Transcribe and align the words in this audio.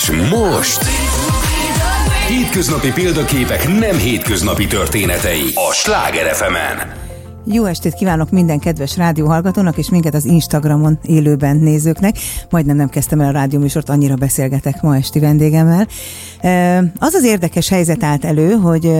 És 0.00 0.10
most... 0.10 0.84
Hétköznapi 2.28 2.92
példaképek 2.92 3.68
nem 3.68 3.96
hétköznapi 3.96 4.66
történetei 4.66 5.52
a 5.54 5.72
Sláger 5.72 6.34
fm 6.34 6.54
-en. 6.54 6.99
Jó 7.44 7.64
estét 7.64 7.94
kívánok 7.94 8.30
minden 8.30 8.58
kedves 8.58 8.96
rádióhallgatónak, 8.96 9.78
és 9.78 9.90
minket 9.90 10.14
az 10.14 10.24
Instagramon 10.24 10.98
élőben 11.02 11.56
nézőknek. 11.56 12.16
Majdnem 12.50 12.76
nem 12.76 12.88
kezdtem 12.88 13.20
el 13.20 13.28
a 13.28 13.32
rádióműsort, 13.32 13.88
annyira 13.88 14.14
beszélgetek 14.14 14.82
ma 14.82 14.96
esti 14.96 15.18
vendégemmel. 15.18 15.86
Az 16.98 17.14
az 17.14 17.24
érdekes 17.24 17.68
helyzet 17.68 18.02
állt 18.02 18.24
elő, 18.24 18.50
hogy 18.52 18.92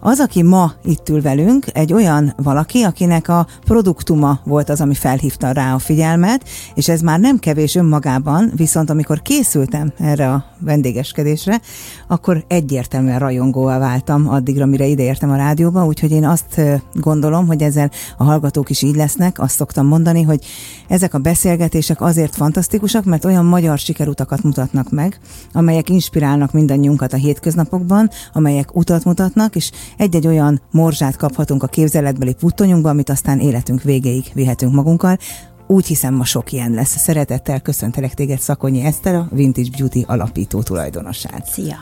az, 0.00 0.20
aki 0.20 0.42
ma 0.42 0.72
itt 0.84 1.08
ül 1.08 1.22
velünk, 1.22 1.66
egy 1.72 1.92
olyan 1.92 2.34
valaki, 2.36 2.82
akinek 2.82 3.28
a 3.28 3.46
produktuma 3.64 4.40
volt 4.44 4.68
az, 4.68 4.80
ami 4.80 4.94
felhívta 4.94 5.50
rá 5.50 5.74
a 5.74 5.78
figyelmet, 5.78 6.48
és 6.74 6.88
ez 6.88 7.00
már 7.00 7.20
nem 7.20 7.38
kevés 7.38 7.74
önmagában, 7.74 8.52
viszont 8.56 8.90
amikor 8.90 9.22
készültem 9.22 9.92
erre 9.98 10.32
a 10.32 10.44
vendégeskedésre, 10.58 11.60
akkor 12.08 12.44
egyértelműen 12.48 13.18
rajongóvá 13.18 13.78
váltam 13.78 14.28
addigra, 14.28 14.66
mire 14.66 14.84
ideértem 14.84 15.30
a 15.30 15.36
rádióba, 15.36 15.86
úgyhogy 15.86 16.10
én 16.10 16.24
azt 16.24 16.60
gondolom, 16.94 17.46
hogy 17.46 17.62
ezzel 17.62 17.85
a 18.16 18.24
hallgatók 18.24 18.70
is 18.70 18.82
így 18.82 18.96
lesznek. 18.96 19.38
Azt 19.38 19.54
szoktam 19.54 19.86
mondani, 19.86 20.22
hogy 20.22 20.44
ezek 20.88 21.14
a 21.14 21.18
beszélgetések 21.18 22.00
azért 22.00 22.34
fantasztikusak, 22.34 23.04
mert 23.04 23.24
olyan 23.24 23.44
magyar 23.44 23.78
sikerutakat 23.78 24.42
mutatnak 24.42 24.90
meg, 24.90 25.20
amelyek 25.52 25.88
inspirálnak 25.88 26.52
mindannyiunkat 26.52 27.12
a 27.12 27.16
hétköznapokban, 27.16 28.10
amelyek 28.32 28.76
utat 28.76 29.04
mutatnak, 29.04 29.56
és 29.56 29.70
egy-egy 29.96 30.26
olyan 30.26 30.60
morzsát 30.70 31.16
kaphatunk 31.16 31.62
a 31.62 31.66
képzeletbeli 31.66 32.34
puttonyunkba, 32.34 32.88
amit 32.88 33.10
aztán 33.10 33.40
életünk 33.40 33.82
végéig 33.82 34.24
vihetünk 34.34 34.72
magunkkal, 34.72 35.18
úgy 35.66 35.86
hiszem, 35.86 36.14
ma 36.14 36.24
sok 36.24 36.52
ilyen 36.52 36.70
lesz. 36.70 36.96
Szeretettel 36.96 37.60
köszöntelek 37.60 38.14
téged, 38.14 38.40
Szakonyi 38.40 38.84
Eszter, 38.84 39.14
a 39.14 39.28
Vintage 39.30 39.68
Beauty 39.76 40.04
alapító 40.06 40.62
tulajdonosát. 40.62 41.46
Szia! 41.46 41.76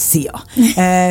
Szia! 0.00 0.42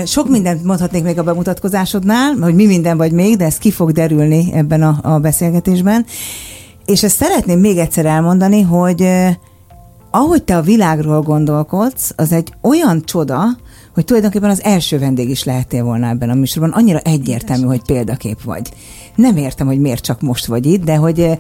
Sok 0.06 0.30
mindent 0.30 0.64
mondhatnék 0.64 1.04
még 1.04 1.20
a 1.20 1.24
bemutatkozásodnál, 1.24 2.34
hogy 2.42 2.56
mi 2.56 2.66
minden 2.66 2.98
vagy 2.98 3.12
még, 3.12 3.38
de 3.38 3.46
ez 3.46 3.58
ki 3.58 3.72
fog 3.72 3.92
derülni 3.92 4.50
ebben 4.54 4.82
a, 4.82 5.00
a 5.02 5.20
beszélgetésben. 5.20 6.06
És 6.86 7.04
ezt 7.04 7.16
szeretném 7.16 7.60
még 7.60 7.78
egyszer 7.78 8.06
elmondani, 8.06 8.62
hogy 8.62 9.10
ahogy 10.12 10.44
te 10.44 10.58
a 10.58 10.62
világról 10.62 11.22
gondolkodsz, 11.22 12.14
az 12.16 12.32
egy 12.32 12.54
olyan 12.62 13.02
csoda, 13.06 13.44
hogy 13.94 14.06
tulajdonképpen 14.06 14.50
az 14.50 14.64
első 14.64 15.00
vendég 15.00 15.30
is 15.30 15.44
lehettél 15.44 15.84
volna 15.84 16.08
ebben 16.08 16.30
a 16.30 16.34
műsorban. 16.34 16.72
Annyira 16.72 17.00
egyértelmű, 17.00 17.66
hogy 17.66 17.82
példakép 17.86 18.44
vagy. 18.44 18.70
Nem 19.16 19.38
értem, 19.38 19.68
hogy 19.68 19.80
miért 19.80 20.04
csak 20.04 20.22
most 20.22 20.46
vagy 20.46 20.66
itt, 20.66 20.84
de 20.84 20.96
hogy 20.96 21.38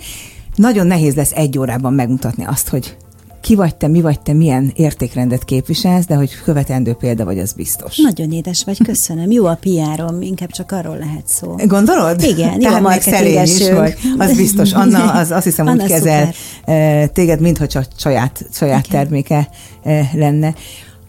nagyon 0.56 0.88
nehéz 0.88 1.16
lesz 1.16 1.32
egy 1.32 1.58
órában 1.58 1.94
megmutatni 1.94 2.45
azt, 2.45 2.70
hogy 2.70 2.98
ki 3.42 3.56
vagy 3.56 3.76
te, 3.76 3.88
mi 3.88 4.02
vagy 4.02 4.20
te, 4.20 4.34
milyen 4.34 4.72
értékrendet 4.76 5.44
képviselsz, 5.44 6.06
de 6.06 6.16
hogy 6.16 6.32
követendő 6.44 6.94
példa 6.94 7.26
vagy, 7.26 7.40
az 7.40 7.54
biztos. 7.54 7.98
Nagyon 7.98 8.32
édes 8.32 8.64
vagy, 8.64 8.84
köszönöm. 8.84 9.32
Jó 9.32 9.45
a 9.45 9.56
piárom, 9.56 10.22
inkább 10.22 10.52
csak 10.52 10.72
arról 10.72 10.98
lehet 10.98 11.28
szó. 11.28 11.56
Gondolod? 11.66 12.22
Igen, 12.22 12.62
jó 12.62 12.70
a 12.70 12.80
marketinges 12.80 13.60
is 13.60 13.70
vagy. 13.70 13.95
Az 14.17 14.36
biztos. 14.36 14.73
Anna, 14.73 15.12
az 15.12 15.32
azt 15.32 15.44
hiszem 15.44 15.67
Anna 15.67 15.84
úgy 15.84 15.90
kezel 15.90 16.34
szuper. 16.34 17.10
Téged, 17.10 17.42
mintha 17.42 17.67
csak 17.67 17.86
saját, 17.98 18.45
saját 18.52 18.88
terméke 18.90 19.50
eh, 19.84 20.10
lenne. 20.14 20.54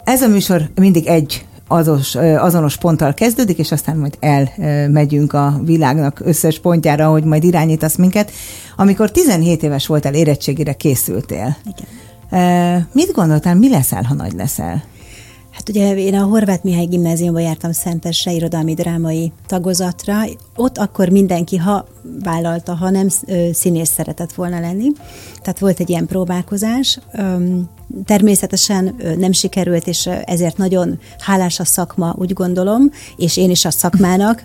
Ez 0.03 0.21
a 0.21 0.27
műsor 0.27 0.69
mindig 0.75 1.07
egy 1.07 1.45
azos, 1.71 2.15
azonos 2.15 2.77
ponttal 2.77 3.13
kezdődik, 3.13 3.57
és 3.57 3.71
aztán 3.71 3.97
majd 3.97 4.17
elmegyünk 4.19 5.33
a 5.33 5.59
világnak 5.63 6.19
összes 6.23 6.59
pontjára, 6.59 7.09
hogy 7.09 7.23
majd 7.23 7.43
irányítasz 7.43 7.95
minket. 7.95 8.31
Amikor 8.75 9.11
17 9.11 9.63
éves 9.63 9.87
voltál, 9.87 10.13
érettségére 10.13 10.73
készültél. 10.73 11.57
Igen. 11.63 11.87
Mit 12.91 13.11
gondoltál, 13.11 13.55
mi 13.55 13.69
leszel, 13.69 14.03
ha 14.03 14.13
nagy 14.13 14.33
leszel? 14.33 14.83
Hát 15.51 15.69
ugye 15.69 15.95
én 15.95 16.15
a 16.15 16.23
Horváth 16.23 16.63
Mihály 16.63 16.85
gimnáziumba 16.85 17.39
jártam 17.39 17.71
Szentesre 17.71 18.31
irodalmi 18.31 18.73
drámai 18.73 19.31
tagozatra. 19.47 20.21
Ott 20.55 20.77
akkor 20.77 21.09
mindenki, 21.09 21.57
ha 21.57 21.85
vállalta, 22.23 22.75
ha 22.75 22.89
nem 22.89 23.07
színész 23.51 23.91
szeretett 23.91 24.33
volna 24.33 24.59
lenni. 24.59 24.87
Tehát 25.41 25.59
volt 25.59 25.79
egy 25.79 25.89
ilyen 25.89 26.05
próbálkozás. 26.05 26.99
Természetesen 28.05 28.95
nem 29.17 29.31
sikerült, 29.31 29.87
és 29.87 30.09
ezért 30.25 30.57
nagyon 30.57 30.99
hálás 31.19 31.59
a 31.59 31.65
szakma, 31.65 32.15
úgy 32.17 32.33
gondolom, 32.33 32.91
és 33.17 33.37
én 33.37 33.49
is 33.49 33.65
a 33.65 33.71
szakmának. 33.71 34.43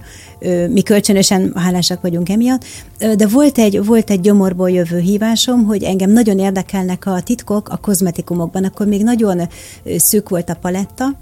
Mi 0.69 0.83
kölcsönösen 0.83 1.53
hálásak 1.55 2.01
vagyunk 2.01 2.29
emiatt. 2.29 2.65
De 2.99 3.27
volt 3.27 3.59
egy, 3.59 3.85
volt 3.85 4.11
egy 4.11 4.21
gyomorból 4.21 4.71
jövő 4.71 4.99
hívásom, 4.99 5.65
hogy 5.65 5.83
engem 5.83 6.11
nagyon 6.11 6.39
érdekelnek 6.39 7.07
a 7.07 7.21
titkok 7.21 7.69
a 7.69 7.77
kozmetikumokban. 7.77 8.65
Akkor 8.65 8.87
még 8.87 9.03
nagyon 9.03 9.49
szűk 9.97 10.29
volt 10.29 10.51
a 10.51 10.55
paletta, 10.55 11.15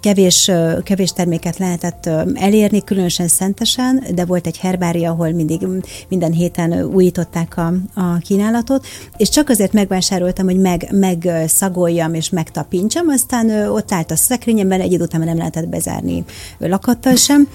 kevés, 0.00 0.50
kevés 0.82 1.12
terméket 1.12 1.58
lehetett 1.58 2.10
elérni, 2.34 2.84
különösen 2.84 3.28
szentesen, 3.28 4.04
de 4.14 4.24
volt 4.24 4.46
egy 4.46 4.58
herbária, 4.58 5.10
ahol 5.10 5.30
mindig 5.30 5.66
minden 6.08 6.32
héten 6.32 6.82
újították 6.82 7.56
a, 7.56 7.72
a 7.94 8.18
kínálatot, 8.18 8.86
és 9.16 9.28
csak 9.28 9.48
azért 9.48 9.72
megvásároltam, 9.72 10.46
hogy 10.46 10.58
meg, 10.58 10.88
megszagoljam 10.90 12.14
és 12.14 12.30
megtapintsam, 12.30 13.08
aztán 13.08 13.50
ott 13.70 13.92
állt 13.92 14.10
a 14.10 14.16
szekrényemben, 14.16 14.80
egy 14.80 14.92
idő 14.92 15.02
után 15.02 15.20
nem 15.20 15.36
lehetett 15.36 15.68
bezárni 15.68 16.24
lakattal 16.58 17.14
sem. 17.14 17.48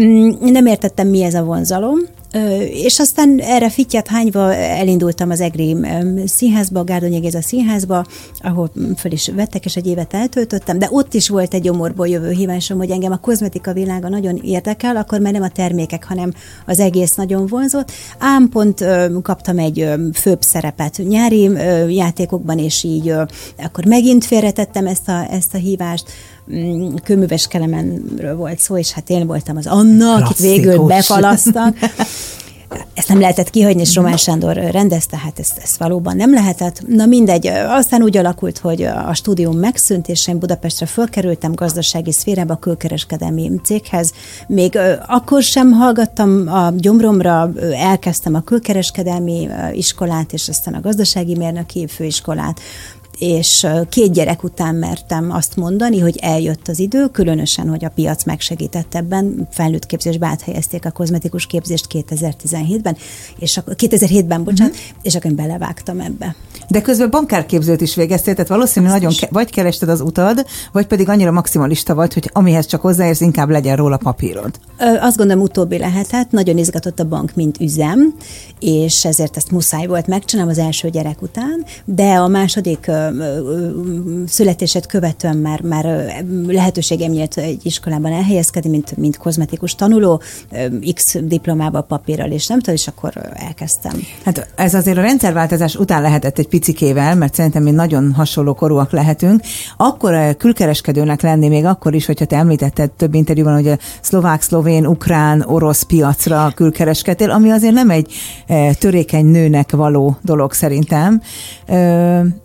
Mm, 0.00 0.30
nem 0.40 0.66
értettem, 0.66 1.08
mi 1.08 1.22
ez 1.22 1.34
a 1.34 1.42
vonzalom, 1.42 1.98
és 2.70 2.98
aztán 2.98 3.38
erre 3.38 3.70
fittyet 3.70 4.08
hányva 4.08 4.54
elindultam 4.54 5.30
az 5.30 5.40
EGRI 5.40 5.76
színházba, 6.24 6.80
a 6.80 6.84
Gárdonyi 6.84 7.18
Géza 7.18 7.42
színházba, 7.42 8.06
ahol 8.40 8.70
föl 8.96 9.12
is 9.12 9.28
vettek, 9.28 9.64
és 9.64 9.76
egy 9.76 9.86
évet 9.86 10.14
eltöltöttem, 10.14 10.78
de 10.78 10.88
ott 10.90 11.14
is 11.14 11.28
volt 11.28 11.54
egy 11.54 11.62
gyomorból 11.62 12.08
jövő 12.08 12.30
hívásom, 12.30 12.78
hogy 12.78 12.90
engem 12.90 13.12
a 13.12 13.16
kozmetika 13.16 13.72
világa 13.72 14.08
nagyon 14.08 14.40
érdekel, 14.44 14.96
akkor 14.96 15.20
már 15.20 15.32
nem 15.32 15.42
a 15.42 15.48
termékek, 15.48 16.04
hanem 16.04 16.32
az 16.66 16.80
egész 16.80 17.14
nagyon 17.14 17.46
vonzott. 17.46 17.92
Ám 18.18 18.48
pont 18.48 18.84
kaptam 19.22 19.58
egy 19.58 19.88
főbb 20.14 20.42
szerepet 20.42 21.00
nyári 21.08 21.50
játékokban, 21.88 22.58
és 22.58 22.84
így 22.84 23.12
akkor 23.62 23.84
megint 23.84 24.24
félretettem 24.24 24.86
ezt 24.86 25.08
a, 25.08 25.26
ezt 25.30 25.54
a 25.54 25.58
hívást, 25.58 26.04
Mm, 26.08 26.35
kőműves 27.04 27.46
kelemenről 27.46 28.36
volt 28.36 28.58
szó, 28.58 28.78
és 28.78 28.92
hát 28.92 29.10
én 29.10 29.26
voltam 29.26 29.56
az 29.56 29.66
Anna, 29.66 30.14
akit 30.14 30.38
végül 30.38 30.78
befalasztak. 30.78 31.76
Ezt 32.94 33.08
nem 33.08 33.20
lehetett 33.20 33.50
kihagyni, 33.50 33.80
és 33.80 33.94
Román 33.94 34.16
Sándor 34.16 34.56
rendezte, 34.56 35.16
hát 35.16 35.38
ezt, 35.38 35.58
ezt 35.62 35.76
valóban 35.76 36.16
nem 36.16 36.32
lehetett. 36.32 36.82
Na 36.86 37.06
mindegy, 37.06 37.46
aztán 37.68 38.02
úgy 38.02 38.16
alakult, 38.16 38.58
hogy 38.58 38.82
a 38.82 39.14
stúdium 39.14 39.58
megszűnt, 39.58 40.08
és 40.08 40.28
én 40.28 40.38
Budapestre 40.38 40.86
fölkerültem 40.86 41.52
gazdasági 41.54 42.12
szférába, 42.12 42.52
a 42.52 42.58
külkereskedelmi 42.58 43.60
céghez. 43.64 44.12
Még 44.46 44.78
akkor 45.06 45.42
sem 45.42 45.72
hallgattam 45.72 46.48
a 46.48 46.72
gyomromra, 46.76 47.50
elkezdtem 47.72 48.34
a 48.34 48.40
külkereskedelmi 48.40 49.48
iskolát, 49.72 50.32
és 50.32 50.48
aztán 50.48 50.74
a 50.74 50.80
gazdasági 50.80 51.36
mérnöki 51.36 51.86
főiskolát 51.86 52.60
és 53.18 53.66
két 53.88 54.12
gyerek 54.12 54.42
után 54.42 54.74
mertem 54.74 55.30
azt 55.30 55.56
mondani, 55.56 55.98
hogy 55.98 56.18
eljött 56.20 56.68
az 56.68 56.78
idő, 56.78 57.06
különösen, 57.06 57.68
hogy 57.68 57.84
a 57.84 57.88
piac 57.88 58.24
megsegített 58.24 58.94
ebben, 58.94 59.48
felnőtt 59.50 59.86
képzésbe 59.86 60.26
áthelyezték 60.26 60.84
a 60.84 60.90
kozmetikus 60.90 61.46
képzést 61.46 61.86
2017-ben, 61.92 62.96
és 63.38 63.56
akkor 63.56 63.74
2007-ben, 63.78 64.44
bocsánat, 64.44 64.74
uh-huh. 64.74 64.96
és 65.02 65.14
akkor 65.14 65.30
én 65.30 65.36
belevágtam 65.36 66.00
ebbe. 66.00 66.34
De 66.68 66.80
közben 66.80 67.10
bankárképzőt 67.10 67.80
is 67.80 67.94
végeztél, 67.94 68.34
tehát 68.34 68.50
valószínűleg 68.50 68.94
nagyon 68.94 69.12
ke- 69.18 69.30
vagy 69.30 69.50
kerested 69.50 69.88
az 69.88 70.00
utad, 70.00 70.46
vagy 70.72 70.86
pedig 70.86 71.08
annyira 71.08 71.30
maximalista 71.30 71.94
vagy, 71.94 72.14
hogy 72.14 72.30
amihez 72.32 72.66
csak 72.66 72.80
hozzáérsz, 72.80 73.20
inkább 73.20 73.50
legyen 73.50 73.76
róla 73.76 73.96
papírod. 73.96 74.50
Ö, 74.78 74.84
azt 75.00 75.16
gondolom 75.16 75.42
utóbbi 75.42 75.78
lehetett, 75.78 76.30
nagyon 76.30 76.58
izgatott 76.58 77.00
a 77.00 77.04
bank, 77.04 77.34
mint 77.34 77.60
üzem, 77.60 78.14
és 78.60 79.04
ezért 79.04 79.36
ezt 79.36 79.50
muszáj 79.50 79.86
volt 79.86 80.06
megcsinálni 80.06 80.50
az 80.50 80.58
első 80.58 80.88
gyerek 80.90 81.22
után, 81.22 81.64
de 81.84 82.14
a 82.14 82.28
második 82.28 82.90
születését 84.26 84.86
követően 84.86 85.36
már, 85.36 85.60
már 85.60 86.14
lehetőségem 86.46 87.10
nyílt 87.10 87.36
egy 87.36 87.60
iskolában 87.66 88.12
elhelyezkedni, 88.12 88.70
mint, 88.70 88.96
mint 88.96 89.16
kozmetikus 89.16 89.74
tanuló, 89.74 90.22
X 90.94 91.16
diplomával, 91.22 91.82
papírral, 91.82 92.30
és 92.30 92.46
nem 92.46 92.58
tudom, 92.58 92.74
és 92.74 92.86
akkor 92.86 93.12
elkezdtem. 93.34 93.92
Hát 94.24 94.48
ez 94.56 94.74
azért 94.74 94.98
a 94.98 95.00
rendszerváltozás 95.00 95.74
után 95.76 96.02
lehetett 96.02 96.38
egy 96.38 96.48
picikével, 96.48 97.14
mert 97.14 97.34
szerintem 97.34 97.62
mi 97.62 97.70
nagyon 97.70 98.12
hasonló 98.12 98.54
korúak 98.54 98.92
lehetünk. 98.92 99.40
Akkor 99.76 100.36
külkereskedőnek 100.36 101.22
lenni 101.22 101.48
még 101.48 101.64
akkor 101.64 101.94
is, 101.94 102.06
hogyha 102.06 102.24
te 102.24 102.36
említetted 102.36 102.90
több 102.90 103.14
interjúban, 103.14 103.54
hogy 103.54 103.68
a 103.68 103.78
szlovák, 104.00 104.42
szlovén, 104.42 104.86
ukrán, 104.86 105.44
orosz 105.46 105.82
piacra 105.82 106.52
külkereskedtél, 106.54 107.30
ami 107.30 107.50
azért 107.50 107.74
nem 107.74 107.90
egy 107.90 108.12
törékeny 108.78 109.26
nőnek 109.26 109.70
való 109.70 110.16
dolog 110.22 110.52
szerintem. 110.52 111.22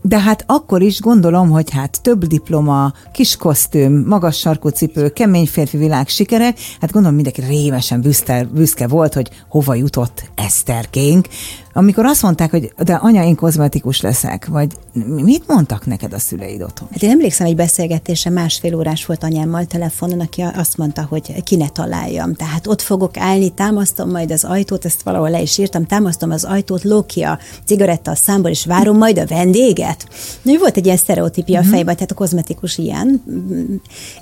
De 0.02 0.20
hát 0.20 0.44
akkor 0.54 0.82
is 0.82 1.00
gondolom, 1.00 1.50
hogy 1.50 1.70
hát 1.70 2.02
több 2.02 2.26
diploma, 2.26 2.94
kis 3.12 3.36
kosztüm, 3.36 4.04
magas 4.08 4.38
sarkú 4.38 4.70
cipő, 4.70 5.10
kemény 5.10 5.48
férfi 5.48 5.78
világ 5.78 6.08
sikerek, 6.08 6.58
hát 6.80 6.92
gondolom 6.92 7.16
mindenki 7.16 7.42
rémesen 7.42 8.02
büszke, 8.02 8.48
büszke 8.54 8.88
volt, 8.88 9.14
hogy 9.14 9.30
hova 9.50 9.74
jutott 9.74 10.24
Eszterkénk. 10.36 11.28
Amikor 11.74 12.06
azt 12.06 12.22
mondták, 12.22 12.52
hogy 12.52 12.74
de 12.84 12.94
anya, 12.94 13.24
én 13.24 13.36
kozmetikus 13.36 14.02
leszek, 14.02 14.46
vagy 14.46 14.72
mit 15.06 15.48
mondtak 15.48 15.86
neked 15.86 16.14
a 16.14 16.20
szüleid 16.20 16.62
otthon? 16.62 16.88
Hát 16.92 17.04
én 17.04 17.10
emlékszem 17.10 17.48
egy 17.48 17.56
beszélgetése, 17.56 18.30
másfél 18.30 18.76
órás 18.76 19.06
volt 19.06 19.24
anyámmal 19.24 19.66
telefonon, 19.66 20.20
aki 20.20 20.42
azt 20.56 20.78
mondta, 20.78 21.06
hogy 21.10 21.44
ki 21.44 21.56
ne 21.56 21.68
találjam. 21.68 22.34
Tehát 22.34 22.68
ott 22.68 22.82
fogok 22.82 23.18
állni, 23.18 23.50
támasztom 23.50 24.10
majd 24.10 24.32
az 24.32 24.44
ajtót, 24.44 24.86
ezt 24.86 25.02
valahol 25.02 25.30
le 25.30 25.42
is 25.42 25.58
írtam, 25.58 25.86
támasztom 25.86 26.32
az 26.32 26.44
ajtót, 26.44 26.84
lóki 26.84 27.22
a 27.22 27.40
cigaretta 27.66 28.12
a 28.12 28.16
számból, 28.16 28.52
és 28.52 28.66
várom 28.66 28.98
majd 28.98 29.20
a 29.20 29.26
vendéget. 29.26 30.08
Na, 30.42 30.58
volt 30.58 30.78
egy 30.78 30.86
ilyen 30.86 30.98
sztereotípia 30.98 31.58
uh-huh. 31.58 31.72
a 31.72 31.76
fejben, 31.76 31.96
tehát 31.96 32.12
a 32.12 32.16
kozmetikus 32.16 32.78
ilyen. 32.78 33.24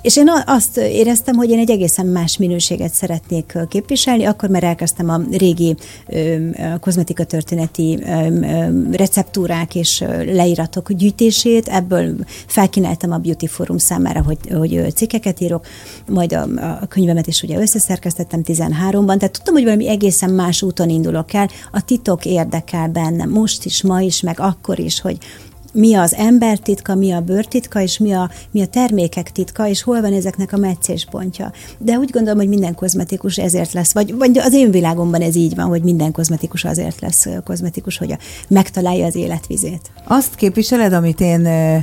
És 0.02 0.16
én 0.16 0.30
azt 0.46 0.76
éreztem, 0.76 1.34
hogy 1.34 1.50
én 1.50 1.58
egy 1.58 1.70
egészen 1.70 2.06
más 2.06 2.36
minőséget 2.36 2.94
szeretnék 2.94 3.58
képviselni, 3.68 4.24
akkor 4.24 4.48
már 4.48 4.64
elkezdtem 4.64 5.08
a 5.08 5.20
régi 5.30 5.76
kozmetika 6.80 7.24
történeti 7.40 7.98
receptúrák 8.92 9.74
és 9.74 10.04
leíratok 10.24 10.92
gyűjtését, 10.92 11.68
ebből 11.68 12.14
felkínáltam 12.46 13.12
a 13.12 13.18
Beauty 13.18 13.46
Forum 13.46 13.78
számára, 13.78 14.22
hogy, 14.22 14.38
hogy 14.50 14.92
cikkeket 14.94 15.40
írok, 15.40 15.66
majd 16.08 16.32
a, 16.32 16.46
a 16.80 16.86
könyvemet 16.86 17.26
is 17.26 17.42
ugye 17.42 17.58
összeszerkesztettem 17.58 18.40
13-ban, 18.44 19.16
tehát 19.16 19.32
tudtam, 19.32 19.54
hogy 19.54 19.64
valami 19.64 19.88
egészen 19.88 20.30
más 20.30 20.62
úton 20.62 20.88
indulok 20.88 21.32
el, 21.32 21.48
a 21.72 21.84
titok 21.84 22.24
érdekel 22.24 22.88
bennem, 22.88 23.30
most 23.30 23.64
is, 23.64 23.82
ma 23.82 24.00
is, 24.00 24.20
meg 24.20 24.40
akkor 24.40 24.78
is, 24.78 25.00
hogy, 25.00 25.18
mi 25.72 25.94
az 25.94 26.14
ember 26.14 26.58
titka, 26.58 26.94
mi 26.94 27.12
a 27.12 27.20
bőrtitka, 27.20 27.80
és 27.80 27.98
mi 27.98 28.12
a, 28.12 28.30
mi 28.50 28.62
a 28.62 28.66
termékek 28.66 29.32
titka, 29.32 29.68
és 29.68 29.82
hol 29.82 30.00
van 30.00 30.12
ezeknek 30.12 30.52
a 30.52 30.56
meccéspontja. 30.56 31.52
De 31.78 31.98
úgy 31.98 32.10
gondolom, 32.10 32.38
hogy 32.38 32.48
minden 32.48 32.74
kozmetikus 32.74 33.38
ezért 33.38 33.72
lesz, 33.72 33.92
vagy, 33.92 34.14
vagy 34.14 34.38
az 34.38 34.52
én 34.52 34.70
világomban 34.70 35.20
ez 35.20 35.36
így 35.36 35.54
van, 35.54 35.66
hogy 35.66 35.82
minden 35.82 36.12
kozmetikus 36.12 36.64
azért 36.64 37.00
lesz 37.00 37.26
kozmetikus, 37.44 37.98
hogy 37.98 38.12
a, 38.12 38.18
megtalálja 38.48 39.06
az 39.06 39.14
életvizét. 39.14 39.90
Azt 40.04 40.34
képviseled, 40.34 40.92
amit 40.92 41.20
én 41.20 41.44
ö, 41.44 41.76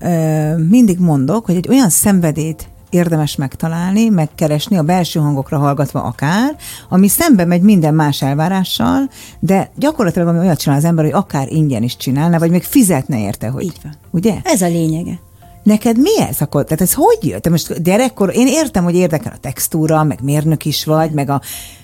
ö, 0.00 0.56
mindig 0.56 0.98
mondok, 0.98 1.44
hogy 1.44 1.56
egy 1.56 1.68
olyan 1.68 1.90
szenvedét 1.90 2.68
érdemes 2.90 3.36
megtalálni, 3.36 4.08
megkeresni, 4.08 4.76
a 4.76 4.82
belső 4.82 5.20
hangokra 5.20 5.58
hallgatva 5.58 6.02
akár, 6.02 6.56
ami 6.88 7.08
szembe 7.08 7.44
megy 7.44 7.62
minden 7.62 7.94
más 7.94 8.22
elvárással, 8.22 9.10
de 9.40 9.70
gyakorlatilag 9.76 10.28
ami 10.28 10.38
olyat 10.38 10.58
csinál 10.58 10.78
az 10.78 10.84
ember, 10.84 11.04
hogy 11.04 11.14
akár 11.14 11.48
ingyen 11.52 11.82
is 11.82 11.96
csinálna, 11.96 12.38
vagy 12.38 12.50
még 12.50 12.62
fizetne 12.62 13.20
érte, 13.20 13.48
hogy... 13.48 13.64
Így 13.64 13.78
van. 13.82 13.92
Ugye? 14.10 14.34
Ez 14.44 14.62
a 14.62 14.66
lényege. 14.66 15.20
Neked 15.62 15.98
mi 15.98 16.20
ez 16.20 16.40
akkor? 16.40 16.64
Tehát 16.64 16.80
ez 16.80 16.92
hogy 16.94 17.18
jött? 17.20 17.42
Te 17.42 17.50
most 17.50 17.82
gyerekkor, 17.82 18.30
én 18.34 18.46
értem, 18.46 18.84
hogy 18.84 18.94
érdekel 18.94 19.32
a 19.34 19.38
textúra, 19.40 20.04
meg 20.04 20.18
mérnök 20.22 20.64
is 20.64 20.84
vagy, 20.84 21.10
meg 21.10 21.30
a, 21.30 21.40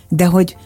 de 0.08 0.26
hogy 0.26 0.56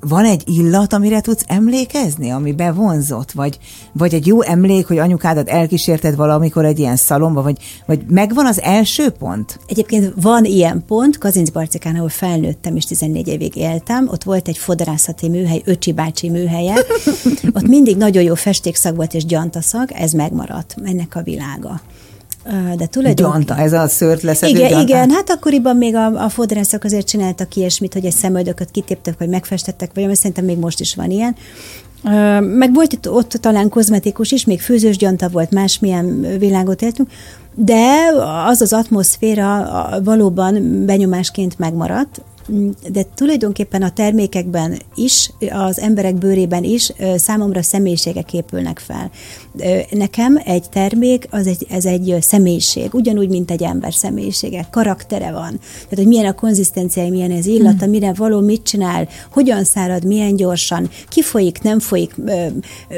van 0.00 0.24
egy 0.24 0.42
illat, 0.44 0.92
amire 0.92 1.20
tudsz 1.20 1.44
emlékezni, 1.46 2.30
ami 2.30 2.52
bevonzott, 2.52 3.32
vagy, 3.32 3.58
vagy 3.92 4.14
egy 4.14 4.26
jó 4.26 4.42
emlék, 4.42 4.86
hogy 4.86 4.98
anyukádat 4.98 5.48
elkísérted 5.48 6.16
valamikor 6.16 6.64
egy 6.64 6.78
ilyen 6.78 6.96
szalomba, 6.96 7.42
vagy, 7.42 7.58
vagy 7.86 8.04
megvan 8.08 8.46
az 8.46 8.60
első 8.60 9.10
pont? 9.10 9.60
Egyébként 9.66 10.12
van 10.20 10.44
ilyen 10.44 10.84
pont, 10.86 11.18
Kazinc 11.18 11.50
Barcikán, 11.50 11.94
ahol 11.94 12.08
felnőttem 12.08 12.76
és 12.76 12.84
14 12.84 13.28
évig 13.28 13.56
éltem, 13.56 14.08
ott 14.08 14.22
volt 14.22 14.48
egy 14.48 14.58
fodrászati 14.58 15.28
műhely, 15.28 15.62
Öcsi 15.64 15.92
bácsi 15.92 16.30
műhelye, 16.30 16.74
ott 17.56 17.66
mindig 17.66 17.96
nagyon 17.96 18.22
jó 18.22 18.34
festékszag 18.34 18.96
volt 18.96 19.14
és 19.14 19.24
gyantaszag, 19.24 19.90
ez 19.92 20.12
megmaradt, 20.12 20.76
ennek 20.84 21.16
a 21.16 21.22
világa 21.22 21.80
de 22.76 22.86
tulajdonképpen... 22.86 23.44
Gyanta, 23.46 23.56
ez 23.56 23.72
a 23.72 23.88
szőrt 23.88 24.22
leszedő 24.22 24.52
Igen, 24.52 24.68
gyanta. 24.68 24.82
igen, 24.82 25.10
hát 25.10 25.30
akkoriban 25.30 25.76
még 25.76 25.94
a, 25.94 26.24
a 26.24 26.28
fodrászok 26.28 26.84
azért 26.84 27.06
csináltak 27.06 27.56
ilyesmit, 27.56 27.92
hogy 27.92 28.04
egy 28.04 28.12
szemöldököt 28.12 28.70
kitéptek, 28.70 29.18
vagy 29.18 29.28
megfestettek, 29.28 29.90
vagy 29.94 30.06
mert 30.06 30.18
szerintem 30.18 30.44
még 30.44 30.58
most 30.58 30.80
is 30.80 30.94
van 30.94 31.10
ilyen. 31.10 31.36
Meg 32.40 32.74
volt 32.74 32.92
itt 32.92 33.10
ott 33.10 33.30
talán 33.30 33.68
kozmetikus 33.68 34.32
is, 34.32 34.44
még 34.44 34.60
főzős 34.60 34.96
gyanta 34.96 35.28
volt, 35.28 35.50
másmilyen 35.50 36.20
világot 36.38 36.82
éltünk, 36.82 37.10
de 37.54 37.94
az 38.46 38.60
az 38.60 38.72
atmoszféra 38.72 39.68
valóban 40.04 40.84
benyomásként 40.86 41.58
megmaradt, 41.58 42.22
de 42.92 43.02
tulajdonképpen 43.14 43.82
a 43.82 43.90
termékekben 43.90 44.78
is, 44.94 45.30
az 45.50 45.80
emberek 45.80 46.14
bőrében 46.14 46.64
is 46.64 46.92
számomra 47.16 47.62
személyiségek 47.62 48.32
épülnek 48.32 48.78
fel. 48.78 49.10
Nekem 49.90 50.40
egy 50.44 50.68
termék, 50.68 51.26
az 51.30 51.46
egy, 51.46 51.66
ez 51.70 51.84
egy 51.84 52.16
személyiség, 52.20 52.94
ugyanúgy, 52.94 53.28
mint 53.28 53.50
egy 53.50 53.62
ember 53.62 53.94
személyisége, 53.94 54.66
karaktere 54.70 55.32
van. 55.32 55.58
Tehát, 55.58 55.94
hogy 55.96 56.06
milyen 56.06 56.26
a 56.26 56.34
konzisztenciája, 56.34 57.10
milyen 57.10 57.30
az 57.30 57.46
illata, 57.46 57.84
hmm. 57.84 57.90
mire 57.90 58.12
való, 58.12 58.40
mit 58.40 58.62
csinál, 58.62 59.08
hogyan 59.30 59.64
szárad, 59.64 60.04
milyen 60.04 60.36
gyorsan, 60.36 60.88
kifolyik, 61.08 61.62
nem 61.62 61.80
folyik, 61.80 62.14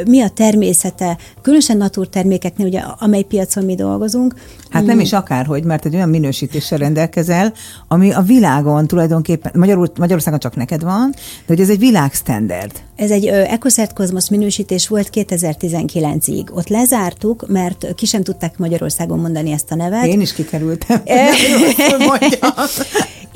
mi 0.06 0.20
a 0.20 0.28
természete, 0.28 1.18
különösen 1.42 1.76
naturtermékeknél, 1.76 2.66
ugye, 2.66 2.80
amely 2.80 3.22
piacon 3.22 3.64
mi 3.64 3.74
dolgozunk. 3.74 4.34
Hát 4.70 4.84
nem 4.84 5.00
is 5.00 5.12
akárhogy, 5.12 5.64
mert 5.64 5.84
egy 5.84 5.94
olyan 5.94 6.08
minősítéssel 6.08 6.78
rendelkezel, 6.78 7.52
ami 7.88 8.12
a 8.12 8.20
világon 8.20 8.86
tulajdonképpen 8.86 9.52
Magyarul, 9.54 9.90
Magyarországon 9.98 10.38
csak 10.38 10.56
neked 10.56 10.82
van, 10.82 11.10
de 11.10 11.18
hogy 11.46 11.60
ez 11.60 11.70
egy 11.70 11.78
világstandard. 11.78 12.72
Ez 12.96 13.10
egy 13.10 13.26
EcoCert 13.26 13.92
Cosmos 13.92 14.30
minősítés 14.30 14.88
volt 14.88 15.10
2019-ig. 15.12 16.47
Ott 16.50 16.68
lezártuk, 16.68 17.48
mert 17.48 17.94
ki 17.94 18.06
sem 18.06 18.22
tudták 18.22 18.58
Magyarországon 18.58 19.18
mondani 19.18 19.50
ezt 19.50 19.70
a 19.70 19.74
nevet. 19.74 20.06
Én 20.06 20.20
is 20.20 20.32
kikerültem. 20.32 21.02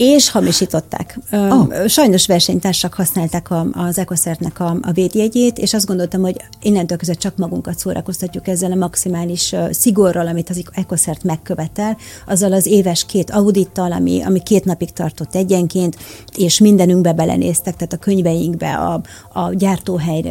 és 0.03 0.31
hamisították. 0.31 1.19
Oh. 1.33 1.87
Sajnos 1.87 2.27
versenytársak 2.27 2.95
használták 2.95 3.49
az 3.73 3.99
EcoCertnek 3.99 4.61
a, 4.61 4.77
a 4.83 4.93
védjegyét, 4.93 5.59
és 5.59 5.75
azt 5.75 5.87
gondoltam, 5.87 6.21
hogy 6.21 6.37
innentől 6.63 6.99
között 6.99 7.19
csak 7.19 7.37
magunkat 7.37 7.79
szórakoztatjuk 7.79 8.49
ezzel 8.49 8.73
a 8.73 8.75
maximális 8.75 9.55
szigorral, 9.71 10.27
amit 10.27 10.51
az 10.51 10.65
EcoCert 10.73 11.25
megkövetel, 11.25 11.97
azzal 12.27 12.53
az 12.53 12.67
éves 12.67 13.05
két 13.07 13.31
audittal, 13.31 13.93
ami, 13.93 14.23
ami 14.23 14.43
két 14.43 14.65
napig 14.65 14.91
tartott 14.93 15.35
egyenként, 15.35 15.97
és 16.37 16.59
mindenünkbe 16.59 17.13
belenéztek, 17.13 17.75
tehát 17.75 17.93
a 17.93 17.97
könyveinkbe, 17.97 18.75
a, 18.75 19.01
a 19.33 19.55
gyártóhely 19.55 20.23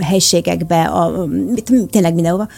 helységekbe, 0.00 0.84
a, 0.84 1.26
tényleg 1.90 2.14
mindenhova 2.14 2.48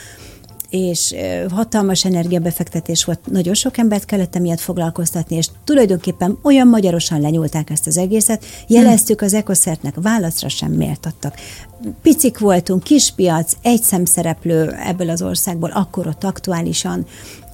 és 0.71 1.15
hatalmas 1.51 2.05
energiabefektetés 2.05 3.05
volt, 3.05 3.21
nagyon 3.31 3.55
sok 3.55 3.79
embert 3.79 4.05
kellett 4.05 4.37
emiatt 4.37 4.61
foglalkoztatni, 4.61 5.37
és 5.37 5.49
tulajdonképpen 5.65 6.39
olyan 6.43 6.69
magyarosan 6.69 7.21
lenyúlták 7.21 7.71
ezt 7.71 7.87
az 7.87 7.97
egészet, 7.97 8.45
jeleztük 8.67 9.21
az 9.21 9.35
ekoszertnek, 9.35 9.95
válaszra 10.03 10.49
sem 10.49 10.73
méltattak. 10.73 11.35
Picik 12.03 12.39
voltunk, 12.39 12.83
kispiac, 12.83 13.53
egy 13.63 13.83
szemszereplő 13.83 14.77
ebből 14.87 15.11
az 15.11 15.23
országból, 15.23 15.71
akkor 15.71 16.07
ott 16.07 16.25
aktuálisan, 16.25 17.07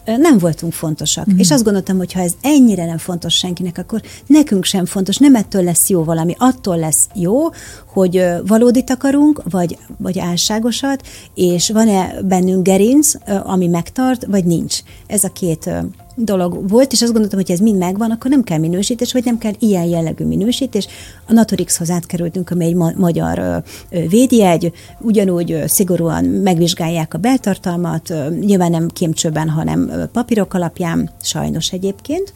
nem 0.05 0.39
voltunk 0.39 0.73
fontosak. 0.73 1.33
Mm. 1.33 1.39
És 1.39 1.51
azt 1.51 1.65
gondoltam, 1.65 1.97
hogy 1.97 2.13
ha 2.13 2.21
ez 2.21 2.33
ennyire 2.41 2.87
nem 2.87 2.99
fontos 2.99 3.35
senkinek, 3.35 3.79
akkor 3.79 4.01
nekünk 4.27 4.65
sem 4.65 4.87
fontos, 4.87 5.17
nem 5.17 5.35
ettől 5.35 5.63
lesz 5.63 5.89
jó 5.89 6.05
valami, 6.05 6.35
attól 6.39 6.79
lesz 6.79 7.09
jó, 7.15 7.49
hogy 7.87 8.25
valódit 8.47 8.91
akarunk, 8.91 9.43
vagy, 9.51 9.79
vagy 9.99 10.19
álságosat, 10.19 11.07
és 11.35 11.71
van-e 11.71 12.15
bennünk 12.23 12.67
gerinc, 12.67 13.13
ami 13.45 13.67
megtart, 13.67 14.25
vagy 14.25 14.45
nincs. 14.45 14.79
Ez 15.07 15.25
a 15.25 15.29
két 15.29 15.71
dolog 16.15 16.69
volt, 16.69 16.93
és 16.93 17.03
azt 17.03 17.13
gondoltam, 17.13 17.39
hogy 17.39 17.51
ez 17.51 17.59
mind 17.59 17.79
megvan, 17.79 18.11
akkor 18.11 18.31
nem 18.31 18.43
kell 18.43 18.59
minősítés, 18.59 19.13
vagy 19.13 19.25
nem 19.25 19.39
kell 19.39 19.53
ilyen 19.59 19.85
jellegű 19.85 20.25
minősítés. 20.25 20.87
A 21.27 21.33
Naturixhoz 21.33 21.91
átkerültünk, 21.91 22.51
amely 22.51 22.67
egy 22.67 22.75
ma- 22.75 22.93
magyar 22.97 23.63
védjegy, 23.91 24.73
ugyanúgy 25.01 25.63
szigorúan 25.67 26.25
megvizsgálják 26.25 27.15
a 27.15 27.19
beltartalmat, 27.19 28.15
nyilván 28.41 28.71
nem 28.71 28.89
kémcsőben, 28.89 29.49
hanem 29.49 29.91
papírok 30.13 30.55
alapján, 30.55 31.11
sajnos 31.23 31.73
egyébként 31.73 32.33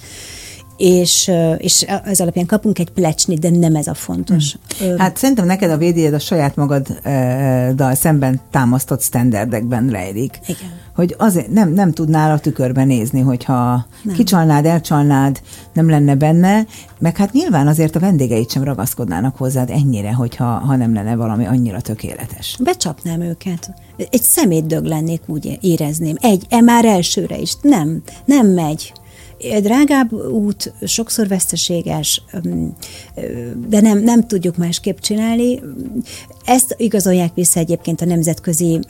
és, 0.79 1.31
és 1.57 1.83
ez 2.05 2.21
alapján 2.21 2.47
kapunk 2.47 2.79
egy 2.79 2.91
plecsni, 2.91 3.35
de 3.35 3.51
nem 3.51 3.75
ez 3.75 3.87
a 3.87 3.95
fontos. 3.95 4.57
Hmm. 4.79 4.99
Hát 4.99 5.17
szerintem 5.17 5.47
neked 5.47 5.71
a 5.71 5.77
védjegyed 5.77 6.15
a 6.15 6.19
saját 6.19 6.57
magaddal 6.57 7.95
szemben 7.95 8.41
támasztott 8.51 9.03
standardekben 9.03 9.89
rejlik. 9.89 10.39
Igen. 10.47 10.77
Hogy 10.95 11.15
azért 11.19 11.51
nem, 11.51 11.73
nem 11.73 11.93
tudnál 11.93 12.31
a 12.31 12.39
tükörbe 12.39 12.85
nézni, 12.85 13.21
hogyha 13.21 13.87
nem. 14.03 14.15
kicsalnád, 14.15 14.65
elcsalnád, 14.65 15.41
nem 15.73 15.91
lenne 15.91 16.15
benne, 16.15 16.67
meg 16.99 17.17
hát 17.17 17.33
nyilván 17.33 17.67
azért 17.67 17.97
a 17.97 18.01
vendégeid 18.01 18.51
sem 18.51 18.65
ragaszkodnának 18.65 19.37
hozzád 19.37 19.71
ennyire, 19.71 20.13
hogyha 20.13 20.45
ha 20.45 20.77
nem 20.77 20.95
lenne 20.95 21.17
valami 21.17 21.47
annyira 21.47 21.81
tökéletes. 21.81 22.57
Becsapnám 22.61 23.21
őket. 23.21 23.75
Egy 24.11 24.23
szemétdög 24.23 24.85
lennék, 24.85 25.21
úgy 25.27 25.59
érezném. 25.61 26.17
Egy, 26.21 26.47
e 26.49 26.61
már 26.61 26.85
elsőre 26.85 27.39
is. 27.39 27.53
Nem, 27.63 28.03
nem 28.25 28.47
megy 28.47 28.93
drágább 29.61 30.13
út, 30.13 30.73
sokszor 30.83 31.29
veszteséges, 31.29 32.23
de 33.69 33.81
nem, 33.81 33.99
nem 33.99 34.27
tudjuk 34.27 34.57
másképp 34.57 34.99
csinálni. 34.99 35.61
Ezt 36.45 36.75
igazolják 36.79 37.35
vissza 37.35 37.61
egyébként 37.61 38.01
a 38.01 38.05
nemzetközi 38.05 38.81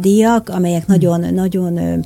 díjak, 0.00 0.48
amelyek 0.48 0.86
nagyon, 0.86 1.34
nagyon 1.34 2.04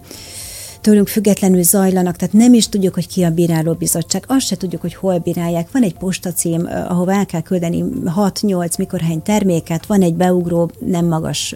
tőlünk 0.82 1.08
függetlenül 1.08 1.62
zajlanak, 1.62 2.16
tehát 2.16 2.34
nem 2.34 2.54
is 2.54 2.68
tudjuk, 2.68 2.94
hogy 2.94 3.08
ki 3.08 3.22
a 3.22 3.30
bírálóbizottság, 3.30 4.24
azt 4.26 4.46
se 4.46 4.56
tudjuk, 4.56 4.80
hogy 4.80 4.94
hol 4.94 5.18
bírálják. 5.18 5.68
Van 5.72 5.82
egy 5.82 5.94
postacím, 5.94 6.68
ahova 6.88 7.12
el 7.12 7.26
kell 7.26 7.40
küldeni 7.42 7.84
6-8 8.04 8.78
mikor 8.78 9.00
terméket, 9.22 9.86
van 9.86 10.02
egy 10.02 10.14
beugró, 10.14 10.70
nem 10.78 11.06
magas 11.06 11.54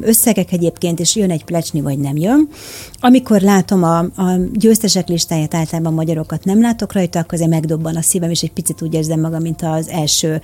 összegek 0.00 0.52
egyébként, 0.52 1.00
és 1.00 1.16
jön 1.16 1.30
egy 1.30 1.44
plecsni, 1.44 1.80
vagy 1.80 1.98
nem 1.98 2.16
jön. 2.16 2.48
Amikor 3.00 3.40
látom 3.40 3.82
a, 3.82 3.98
a 3.98 4.38
győztesek 4.52 5.08
listáját, 5.08 5.54
általában 5.54 5.94
magyarokat 5.94 6.44
nem 6.44 6.60
látok 6.60 6.92
rajta, 6.92 7.18
akkor 7.18 7.34
azért 7.34 7.50
megdobban 7.50 7.96
a 7.96 8.02
szívem, 8.02 8.30
és 8.30 8.42
egy 8.42 8.52
picit 8.52 8.82
úgy 8.82 8.94
érzem 8.94 9.20
magam, 9.20 9.42
mint 9.42 9.62
az 9.62 9.88
első, 9.88 10.40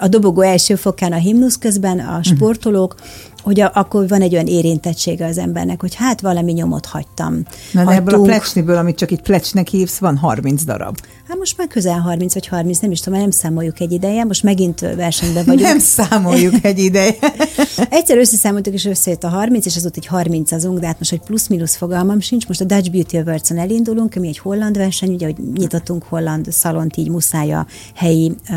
a 0.00 0.08
dobogó 0.08 0.40
első 0.40 0.74
fokán 0.74 1.12
a 1.12 1.16
himnusz 1.16 1.58
közben 1.58 1.98
a 1.98 2.12
mhm. 2.12 2.22
sportolók, 2.22 2.94
hogy 3.42 3.60
a, 3.60 3.70
akkor 3.74 4.08
van 4.08 4.20
egy 4.20 4.32
olyan 4.32 4.46
érintettsége 4.46 5.26
az 5.26 5.38
embernek, 5.38 5.80
hogy 5.80 5.94
hát 5.94 6.20
valami 6.20 6.52
nyomot 6.52 6.86
hagytam. 6.86 7.42
Na 7.72 7.84
de 7.84 7.90
ebből 7.92 8.20
a 8.20 8.22
plecsniből, 8.22 8.76
amit 8.76 8.96
csak 8.96 9.10
itt 9.10 9.22
plecsnek 9.22 9.68
hívsz, 9.68 9.98
van 9.98 10.16
30 10.16 10.64
darab. 10.64 10.98
Hát 11.28 11.38
most 11.38 11.58
már 11.58 11.68
közel 11.68 12.00
30 12.00 12.34
vagy 12.34 12.46
30, 12.46 12.78
nem 12.78 12.90
is 12.90 13.00
tudom, 13.00 13.18
nem 13.18 13.30
számoljuk 13.30 13.80
egy 13.80 13.92
ideje, 13.92 14.24
most 14.24 14.42
megint 14.42 14.80
versenyben 14.80 15.44
vagyunk. 15.44 15.66
Nem 15.66 15.78
számoljuk 15.78 16.54
egy 16.62 16.78
ideje. 16.78 17.14
Egyszer 17.90 18.18
összeszámoltuk, 18.18 18.74
és 18.74 18.84
összejött 18.84 19.24
a 19.24 19.28
30, 19.28 19.66
és 19.66 19.76
azóta 19.76 19.96
egy 19.96 20.06
30 20.06 20.52
azunk, 20.52 20.78
de 20.78 20.86
hát 20.86 20.98
most, 20.98 21.10
hogy 21.10 21.20
plusz-minusz 21.20 21.76
fogalmam 21.76 22.20
sincs. 22.20 22.46
Most 22.48 22.60
a 22.60 22.64
Dutch 22.64 22.90
Beauty 22.90 23.16
Awards-on 23.16 23.58
elindulunk, 23.58 24.14
ami 24.16 24.28
egy 24.28 24.38
holland 24.38 24.76
verseny, 24.76 25.12
ugye, 25.12 25.26
hogy 25.26 25.36
nyitottunk 25.56 26.04
holland 26.04 26.52
szalont, 26.52 26.96
így 26.96 27.08
muszáj 27.08 27.52
a 27.52 27.66
helyi 27.94 28.32
uh, 28.50 28.56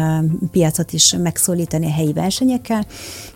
piacot 0.51 0.94
is 0.94 1.15
megszólítani 1.22 1.86
a 1.86 1.92
helyi 1.92 2.13
versenyekkel, 2.13 2.86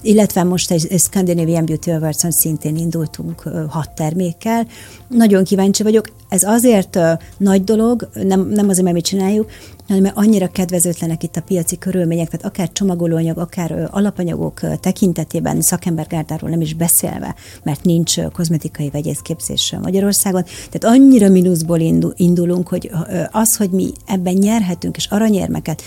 illetve 0.02 0.44
most 0.44 0.72
egy, 0.72 0.88
egy 0.90 1.00
Scandinavian 1.40 1.66
Beauty 1.66 1.92
Awards-on 1.92 2.32
szintén 2.32 2.78
indultunk 2.78 3.42
hat 3.70 3.92
termékkel. 3.92 4.68
Nagyon 5.08 5.44
kíváncsi 5.44 5.84
vagyok. 5.84 6.08
Ez 6.30 6.44
azért 6.44 7.00
nagy 7.38 7.64
dolog, 7.64 8.10
nem, 8.14 8.48
nem 8.48 8.70
azért, 8.70 8.84
mert 8.84 8.96
mit 8.96 9.06
csináljuk, 9.06 9.50
hanem 9.88 10.02
mert 10.02 10.18
annyira 10.18 10.48
kedvezőtlenek 10.48 11.24
itt 11.24 11.36
a 11.36 11.42
piaci 11.42 11.78
körülmények, 11.78 12.30
tehát 12.30 12.46
akár 12.46 12.72
csomagolóanyag, 12.72 13.38
akár 13.38 13.88
alapanyagok 13.92 14.80
tekintetében, 14.80 15.62
szakembergárdáról 15.62 16.50
nem 16.50 16.62
is 16.62 16.74
beszélve, 16.74 17.36
mert 17.64 17.84
nincs 17.84 18.22
kozmetikai 18.22 18.90
vegyészképzés 18.90 19.76
Magyarországon. 19.82 20.44
Tehát 20.70 20.98
annyira 20.98 21.30
mínuszból 21.30 21.80
indulunk, 22.16 22.68
hogy 22.68 22.92
az, 23.32 23.58
hogy 23.58 23.70
mi 23.70 23.92
ebben 24.06 24.34
nyerhetünk, 24.34 24.96
és 24.96 25.06
aranyérmeket, 25.06 25.82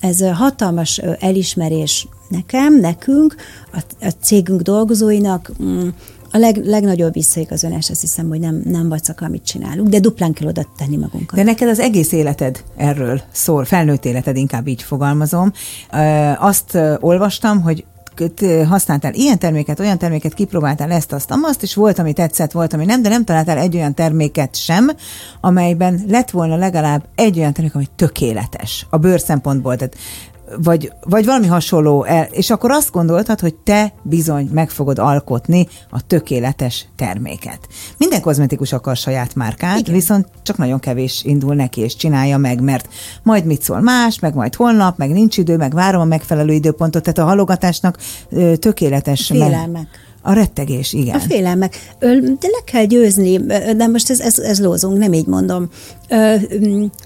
ez 0.00 0.20
hatalmas 0.20 0.98
elismerés 0.98 2.08
nekem, 2.28 2.80
nekünk, 2.80 3.34
a, 3.72 3.82
a 4.00 4.10
cégünk 4.22 4.60
dolgozóinak, 4.60 5.50
mm, 5.62 5.88
a 6.32 6.38
leg, 6.38 6.56
legnagyobb 6.64 7.12
visszaigazolás 7.12 7.90
azt 7.90 8.00
hiszem, 8.00 8.28
hogy 8.28 8.40
nem, 8.40 8.62
nem 8.64 8.88
vacak, 8.88 9.20
amit 9.20 9.44
csinálunk, 9.44 9.88
de 9.88 10.00
duplán 10.00 10.32
kell 10.32 10.48
oda 10.48 10.66
tenni 10.76 10.96
magunkat. 10.96 11.34
De 11.34 11.42
neked 11.42 11.68
az 11.68 11.78
egész 11.78 12.12
életed 12.12 12.64
erről 12.76 13.20
szól, 13.32 13.64
felnőtt 13.64 14.04
életed, 14.04 14.36
inkább 14.36 14.66
így 14.66 14.82
fogalmazom. 14.82 15.52
Azt 16.38 16.78
olvastam, 17.00 17.60
hogy 17.60 17.84
használtál 18.68 19.14
ilyen 19.14 19.38
terméket, 19.38 19.80
olyan 19.80 19.98
terméket, 19.98 20.34
kipróbáltál 20.34 20.90
ezt, 20.90 21.12
azt, 21.12 21.34
azt, 21.42 21.62
és 21.62 21.74
volt, 21.74 21.98
ami 21.98 22.12
tetszett, 22.12 22.52
volt, 22.52 22.72
ami 22.72 22.84
nem, 22.84 23.02
de 23.02 23.08
nem 23.08 23.24
találtál 23.24 23.58
egy 23.58 23.76
olyan 23.76 23.94
terméket 23.94 24.56
sem, 24.56 24.90
amelyben 25.40 26.00
lett 26.08 26.30
volna 26.30 26.56
legalább 26.56 27.04
egy 27.14 27.38
olyan 27.38 27.52
termék, 27.52 27.74
ami 27.74 27.86
tökéletes 27.96 28.86
a 28.90 28.96
bőr 28.96 29.20
szempontból. 29.20 29.76
Tehát 29.76 29.96
vagy, 30.56 30.92
vagy 31.00 31.24
valami 31.24 31.46
hasonló, 31.46 32.06
és 32.30 32.50
akkor 32.50 32.70
azt 32.70 32.90
gondoltad, 32.90 33.40
hogy 33.40 33.54
te 33.54 33.92
bizony 34.02 34.48
meg 34.52 34.70
fogod 34.70 34.98
alkotni 34.98 35.68
a 35.90 36.06
tökéletes 36.06 36.86
terméket. 36.96 37.58
Minden 37.96 38.20
kozmetikus 38.20 38.72
akar 38.72 38.96
saját 38.96 39.34
márkát, 39.34 39.78
Igen. 39.78 39.94
viszont 39.94 40.28
csak 40.42 40.56
nagyon 40.56 40.78
kevés 40.78 41.22
indul 41.24 41.54
neki 41.54 41.80
és 41.80 41.96
csinálja 41.96 42.36
meg, 42.36 42.60
mert 42.60 42.88
majd 43.22 43.44
mit 43.44 43.62
szól 43.62 43.80
más, 43.80 44.18
meg 44.18 44.34
majd 44.34 44.54
holnap, 44.54 44.98
meg 44.98 45.10
nincs 45.10 45.36
idő, 45.36 45.56
meg 45.56 45.74
várom 45.74 46.00
a 46.00 46.04
megfelelő 46.04 46.52
időpontot, 46.52 47.02
tehát 47.02 47.18
a 47.18 47.24
halogatásnak 47.24 47.98
tökéletes. 48.58 49.26
Félelmek. 49.26 49.70
Meg, 49.72 49.88
a 50.28 50.32
rettegés, 50.32 50.92
igen. 50.92 51.14
A 51.14 51.20
félelmek. 51.20 51.94
De 52.00 52.16
le 52.40 52.62
kell 52.64 52.84
győzni, 52.84 53.36
de 53.76 53.86
most 53.86 54.10
ez, 54.10 54.20
ez, 54.20 54.38
ez 54.38 54.60
lózunk, 54.60 54.98
nem 54.98 55.12
így 55.12 55.26
mondom. 55.26 55.68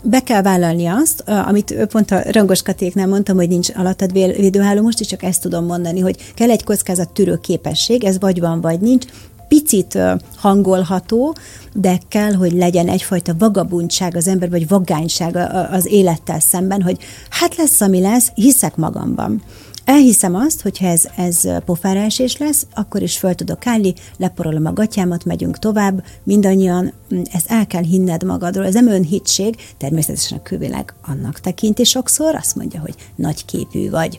Be 0.02 0.20
kell 0.24 0.42
vállalni 0.42 0.86
azt, 0.86 1.20
amit 1.46 1.74
pont 1.88 2.10
a 2.10 2.22
Rangos 2.30 2.62
Katéknál 2.62 3.06
mondtam, 3.06 3.36
hogy 3.36 3.48
nincs 3.48 3.68
alattad 3.74 4.12
védőháló, 4.12 4.82
most 4.82 5.00
is 5.00 5.06
csak 5.06 5.22
ezt 5.22 5.42
tudom 5.42 5.64
mondani, 5.64 6.00
hogy 6.00 6.16
kell 6.34 6.50
egy 6.50 6.64
kockázat 6.64 7.10
tűrő 7.10 7.38
képesség, 7.40 8.04
ez 8.04 8.18
vagy 8.18 8.40
van, 8.40 8.60
vagy 8.60 8.80
nincs, 8.80 9.04
picit 9.48 9.98
hangolható, 10.36 11.34
de 11.72 11.98
kell, 12.08 12.32
hogy 12.32 12.52
legyen 12.52 12.88
egyfajta 12.88 13.34
vagabundság 13.38 14.16
az 14.16 14.28
ember, 14.28 14.50
vagy 14.50 14.68
vagányság 14.68 15.36
az 15.70 15.86
élettel 15.86 16.40
szemben, 16.40 16.82
hogy 16.82 16.96
hát 17.30 17.56
lesz, 17.56 17.80
ami 17.80 18.00
lesz, 18.00 18.30
hiszek 18.34 18.76
magamban. 18.76 19.42
Elhiszem 19.84 20.34
azt, 20.34 20.60
hogyha 20.60 20.86
ez, 20.86 21.04
ez 21.16 21.48
pofára 21.64 22.00
esés 22.00 22.36
lesz, 22.36 22.66
akkor 22.74 23.02
is 23.02 23.18
föl 23.18 23.34
tudok 23.34 23.66
állni, 23.66 23.94
leporolom 24.16 24.66
a 24.66 24.72
gatyámat, 24.72 25.24
megyünk 25.24 25.58
tovább, 25.58 26.04
mindannyian, 26.22 26.92
mm, 27.14 27.20
ezt 27.32 27.50
el 27.50 27.66
kell 27.66 27.82
hinned 27.82 28.24
magadról. 28.24 28.64
Ez 28.64 28.74
nem 28.74 28.88
önhitség, 28.88 29.56
természetesen 29.76 30.38
a 30.38 30.42
külvilág 30.42 30.94
annak 31.06 31.40
tekinti 31.40 31.84
sokszor, 31.84 32.34
azt 32.34 32.56
mondja, 32.56 32.80
hogy 32.80 32.94
nagy 33.14 33.44
képű 33.44 33.90
vagy. 33.90 34.18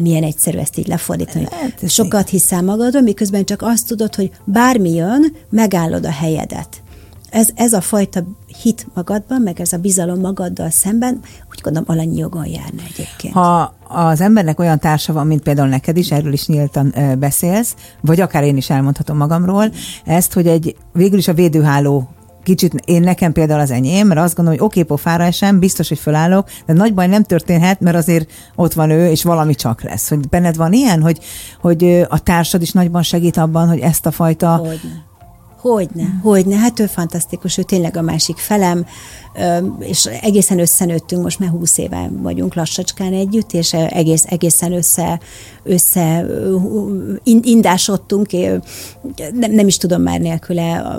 Milyen 0.00 0.22
egyszerű 0.22 0.58
ezt 0.58 0.78
így 0.78 0.86
lefordítani. 0.86 1.46
Hát, 1.50 1.90
Sokat 1.90 2.28
hiszel 2.28 2.62
magadról, 2.62 3.02
miközben 3.02 3.44
csak 3.44 3.62
azt 3.62 3.86
tudod, 3.86 4.14
hogy 4.14 4.30
bármi 4.44 4.94
jön, 4.94 5.36
megállod 5.50 6.04
a 6.04 6.10
helyedet. 6.10 6.82
Ez, 7.30 7.48
ez 7.54 7.72
a 7.72 7.80
fajta 7.80 8.24
hit 8.62 8.86
magadban, 8.94 9.42
meg 9.42 9.60
ez 9.60 9.72
a 9.72 9.78
bizalom 9.78 10.20
magaddal 10.20 10.70
szemben, 10.70 11.20
úgy 11.50 11.60
gondolom 11.62 11.88
alanyi 11.90 12.16
jogon 12.16 12.46
járna 12.46 12.82
egyébként. 12.88 13.34
Ha 13.34 13.74
az 13.88 14.20
embernek 14.20 14.60
olyan 14.60 14.78
társa 14.78 15.12
van, 15.12 15.26
mint 15.26 15.42
például 15.42 15.68
neked 15.68 15.96
is, 15.96 16.10
erről 16.10 16.32
is 16.32 16.46
nyíltan 16.46 16.94
beszélsz, 17.18 17.74
vagy 18.00 18.20
akár 18.20 18.44
én 18.44 18.56
is 18.56 18.70
elmondhatom 18.70 19.16
magamról, 19.16 19.72
ezt, 20.04 20.32
hogy 20.32 20.46
egy 20.46 20.76
végül 20.92 21.18
is 21.18 21.28
a 21.28 21.34
védőháló 21.34 22.08
kicsit 22.42 22.74
én 22.84 23.02
nekem 23.02 23.32
például 23.32 23.60
az 23.60 23.70
enyém, 23.70 24.06
mert 24.06 24.20
azt 24.20 24.34
gondolom, 24.34 24.58
hogy 24.58 24.68
oké, 24.68 24.80
okay, 24.80 24.96
pofára 24.96 25.24
esem, 25.24 25.58
biztos, 25.58 25.88
hogy 25.88 25.98
fölállok, 25.98 26.48
de 26.66 26.72
nagy 26.72 26.94
baj 26.94 27.06
nem 27.06 27.22
történhet, 27.22 27.80
mert 27.80 27.96
azért 27.96 28.30
ott 28.54 28.72
van 28.72 28.90
ő, 28.90 29.10
és 29.10 29.22
valami 29.22 29.54
csak 29.54 29.82
lesz. 29.82 30.08
Hogy 30.08 30.28
benned 30.28 30.56
van 30.56 30.72
ilyen, 30.72 31.02
hogy, 31.02 31.18
hogy 31.60 32.06
a 32.08 32.18
társad 32.18 32.62
is 32.62 32.72
nagyban 32.72 33.02
segít 33.02 33.36
abban, 33.36 33.68
hogy 33.68 33.78
ezt 33.78 34.06
a 34.06 34.10
fajta... 34.10 34.56
Hogyne. 34.56 35.06
Hogyne, 35.60 36.20
hogyne, 36.22 36.56
hát 36.56 36.80
ő 36.80 36.86
fantasztikus, 36.86 37.58
ő 37.58 37.62
tényleg 37.62 37.96
a 37.96 38.02
másik 38.02 38.36
felem, 38.36 38.86
és 39.78 40.06
egészen 40.06 40.58
összenőttünk, 40.58 41.22
most 41.22 41.38
már 41.38 41.48
húsz 41.48 41.78
éve 41.78 42.10
vagyunk 42.22 42.54
lassacskán 42.54 43.12
együtt, 43.12 43.52
és 43.52 43.72
egész, 43.72 44.24
egészen 44.28 44.72
össze, 44.72 45.20
össze 45.62 46.26
indásodtunk, 47.24 48.30
nem, 49.32 49.52
nem 49.52 49.66
is 49.66 49.76
tudom 49.76 50.02
már 50.02 50.20
nélküle, 50.20 50.98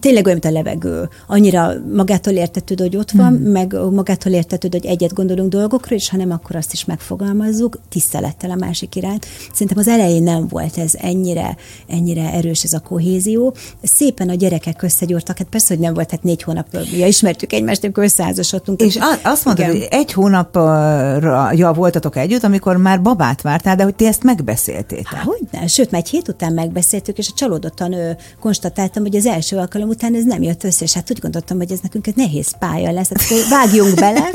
tényleg 0.00 0.24
olyan, 0.26 0.38
mint 0.42 0.54
a 0.54 0.58
levegő. 0.58 1.08
Annyira 1.26 1.72
magától 1.94 2.32
értetőd, 2.32 2.80
hogy 2.80 2.96
ott 2.96 3.10
van, 3.10 3.32
mm. 3.32 3.50
meg 3.50 3.76
magától 3.90 4.32
értetőd, 4.32 4.72
hogy 4.72 4.86
egyet 4.86 5.12
gondolunk 5.12 5.50
dolgokról, 5.50 5.98
és 5.98 6.08
ha 6.08 6.16
nem, 6.16 6.30
akkor 6.30 6.56
azt 6.56 6.72
is 6.72 6.84
megfogalmazzuk, 6.84 7.78
tisztelettel 7.88 8.50
a 8.50 8.54
másik 8.54 8.94
iránt. 8.94 9.26
Szerintem 9.52 9.78
az 9.78 9.88
elején 9.88 10.22
nem 10.22 10.46
volt 10.48 10.78
ez 10.78 10.94
ennyire, 10.94 11.56
ennyire 11.88 12.32
erős 12.32 12.62
ez 12.62 12.72
a 12.72 12.80
kohézió. 12.80 13.54
Szépen 13.94 14.28
a 14.28 14.34
gyerekek 14.34 14.82
összegyúrtak, 14.82 15.38
hát 15.38 15.46
persze, 15.46 15.74
hogy 15.74 15.82
nem 15.82 15.94
volt, 15.94 16.10
hát 16.10 16.22
négy 16.22 16.42
hónap, 16.42 16.66
ja, 16.96 17.06
ismertük 17.06 17.52
egymást, 17.52 17.84
amikor 17.84 18.04
összeházasodtunk. 18.04 18.80
És 18.80 18.98
azt 19.22 19.44
mondtad, 19.44 19.68
Igen. 19.68 19.70
hogy 19.70 19.88
egy 19.90 20.12
hónapra 20.12 21.52
ja, 21.52 21.72
voltatok 21.72 22.16
együtt, 22.16 22.42
amikor 22.42 22.76
már 22.76 23.02
babát 23.02 23.42
vártál, 23.42 23.76
de 23.76 23.82
hogy 23.82 23.94
ti 23.94 24.06
ezt 24.06 24.22
megbeszéltétek. 24.22 25.06
Há, 25.06 25.22
hogy 25.22 25.40
ne? 25.50 25.66
Sőt, 25.66 25.90
már 25.90 26.00
egy 26.00 26.08
hét 26.08 26.28
után 26.28 26.52
megbeszéltük, 26.52 27.18
és 27.18 27.28
a 27.28 27.34
csalódottan 27.36 27.92
ő, 27.92 28.16
konstatáltam, 28.40 29.02
hogy 29.02 29.16
az 29.16 29.26
első 29.26 29.56
alkalom 29.56 29.88
után 29.88 30.14
ez 30.14 30.24
nem 30.24 30.42
jött 30.42 30.64
össze, 30.64 30.84
és 30.84 30.92
hát 30.92 31.10
úgy 31.10 31.18
gondoltam, 31.18 31.56
hogy 31.56 31.72
ez 31.72 31.78
nekünk 31.82 32.06
egy 32.06 32.16
nehéz 32.16 32.58
pálya 32.58 32.92
lesz, 32.92 33.08
hát 33.08 33.48
vágjunk 33.48 33.94
bele. 33.94 34.30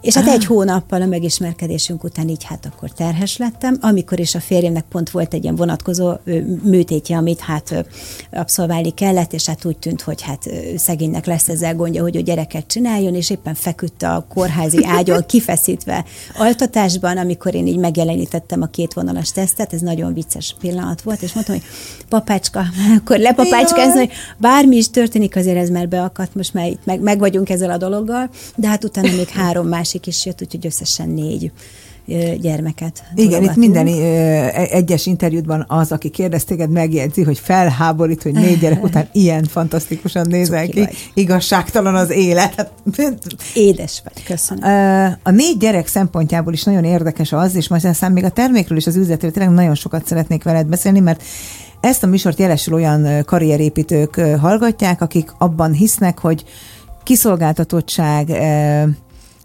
És 0.00 0.14
hát 0.14 0.26
egy 0.26 0.44
hónappal 0.44 1.02
a 1.02 1.06
megismerkedésünk 1.06 2.04
után 2.04 2.28
így 2.28 2.44
hát 2.44 2.66
akkor 2.72 2.90
terhes 2.90 3.36
lettem, 3.36 3.76
amikor 3.80 4.20
is 4.20 4.34
a 4.34 4.40
férjemnek 4.40 4.84
pont 4.90 5.10
volt 5.10 5.34
egy 5.34 5.42
ilyen 5.42 5.56
vonatkozó 5.56 6.12
műtétje, 6.62 7.16
amit 7.16 7.40
hát 7.40 7.84
abszolválni 8.72 8.94
kellett, 8.94 9.32
és 9.32 9.46
hát 9.46 9.64
úgy 9.64 9.78
tűnt, 9.78 10.00
hogy 10.00 10.22
hát 10.22 10.48
szegénynek 10.76 11.26
lesz 11.26 11.48
ezzel 11.48 11.74
gondja, 11.74 12.02
hogy 12.02 12.16
a 12.16 12.20
gyereket 12.20 12.66
csináljon, 12.66 13.14
és 13.14 13.30
éppen 13.30 13.54
feküdt 13.54 14.02
a 14.02 14.26
kórházi 14.28 14.84
ágyon 14.98 15.26
kifeszítve 15.26 16.04
altatásban, 16.36 17.18
amikor 17.18 17.54
én 17.54 17.66
így 17.66 17.76
megjelenítettem 17.76 18.62
a 18.62 18.66
két 18.66 18.92
vonalas 18.92 19.30
tesztet, 19.30 19.72
ez 19.72 19.80
nagyon 19.80 20.14
vicces 20.14 20.56
pillanat 20.60 21.02
volt, 21.02 21.22
és 21.22 21.32
mondtam, 21.32 21.54
hogy 21.54 21.64
papácska, 22.08 22.64
akkor 22.98 23.18
lepapácska, 23.18 23.92
hogy 23.92 24.10
bármi 24.38 24.76
is 24.76 24.90
történik, 24.90 25.36
azért 25.36 25.56
ez 25.56 25.68
már 25.68 25.88
beakadt, 25.88 26.34
most 26.34 26.54
már 26.54 26.66
itt 26.66 26.84
meg, 26.84 27.00
meg 27.00 27.18
vagyunk 27.18 27.50
ezzel 27.50 27.70
a 27.70 27.76
dologgal, 27.76 28.30
de 28.56 28.68
hát 28.68 28.84
utána 28.84 29.14
még 29.16 29.28
három 29.28 29.66
másik 29.66 30.06
is 30.06 30.26
jött, 30.26 30.42
úgyhogy 30.42 30.66
összesen 30.66 31.08
négy 31.08 31.52
gyermeket. 32.40 33.02
Igen, 33.14 33.42
itt 33.42 33.56
minden 33.56 33.86
e- 33.86 34.66
egyes 34.70 35.06
interjútban 35.06 35.64
az, 35.68 35.92
aki 35.92 36.08
kérdez 36.08 36.44
téged, 36.44 36.70
megjegyzi, 36.70 37.22
hogy 37.22 37.38
felháborít, 37.38 38.22
hogy 38.22 38.32
négy 38.32 38.58
gyerek 38.58 38.84
után 38.88 39.08
ilyen 39.12 39.44
fantasztikusan 39.44 40.26
nézel 40.28 40.66
ki. 40.66 40.78
Vagy. 40.78 41.10
Igazságtalan 41.14 41.94
az 41.94 42.10
élet. 42.10 42.70
Édes 43.54 44.02
vagy, 44.04 44.22
köszönöm. 44.24 45.16
A 45.22 45.30
négy 45.30 45.56
gyerek 45.58 45.86
szempontjából 45.86 46.52
is 46.52 46.62
nagyon 46.62 46.84
érdekes 46.84 47.32
az, 47.32 47.54
és 47.54 47.68
majd 47.68 47.84
aztán 47.84 48.12
még 48.12 48.24
a 48.24 48.30
termékről 48.30 48.78
és 48.78 48.86
az 48.86 48.96
üzletről 48.96 49.30
tényleg 49.30 49.54
nagyon 49.54 49.74
sokat 49.74 50.06
szeretnék 50.06 50.42
veled 50.42 50.66
beszélni, 50.66 51.00
mert 51.00 51.22
ezt 51.80 52.02
a 52.02 52.06
műsort 52.06 52.38
jelesül 52.38 52.74
olyan 52.74 53.24
karrierépítők 53.24 54.14
hallgatják, 54.40 55.00
akik 55.00 55.30
abban 55.38 55.72
hisznek, 55.72 56.18
hogy 56.18 56.44
kiszolgáltatottság 57.02 58.28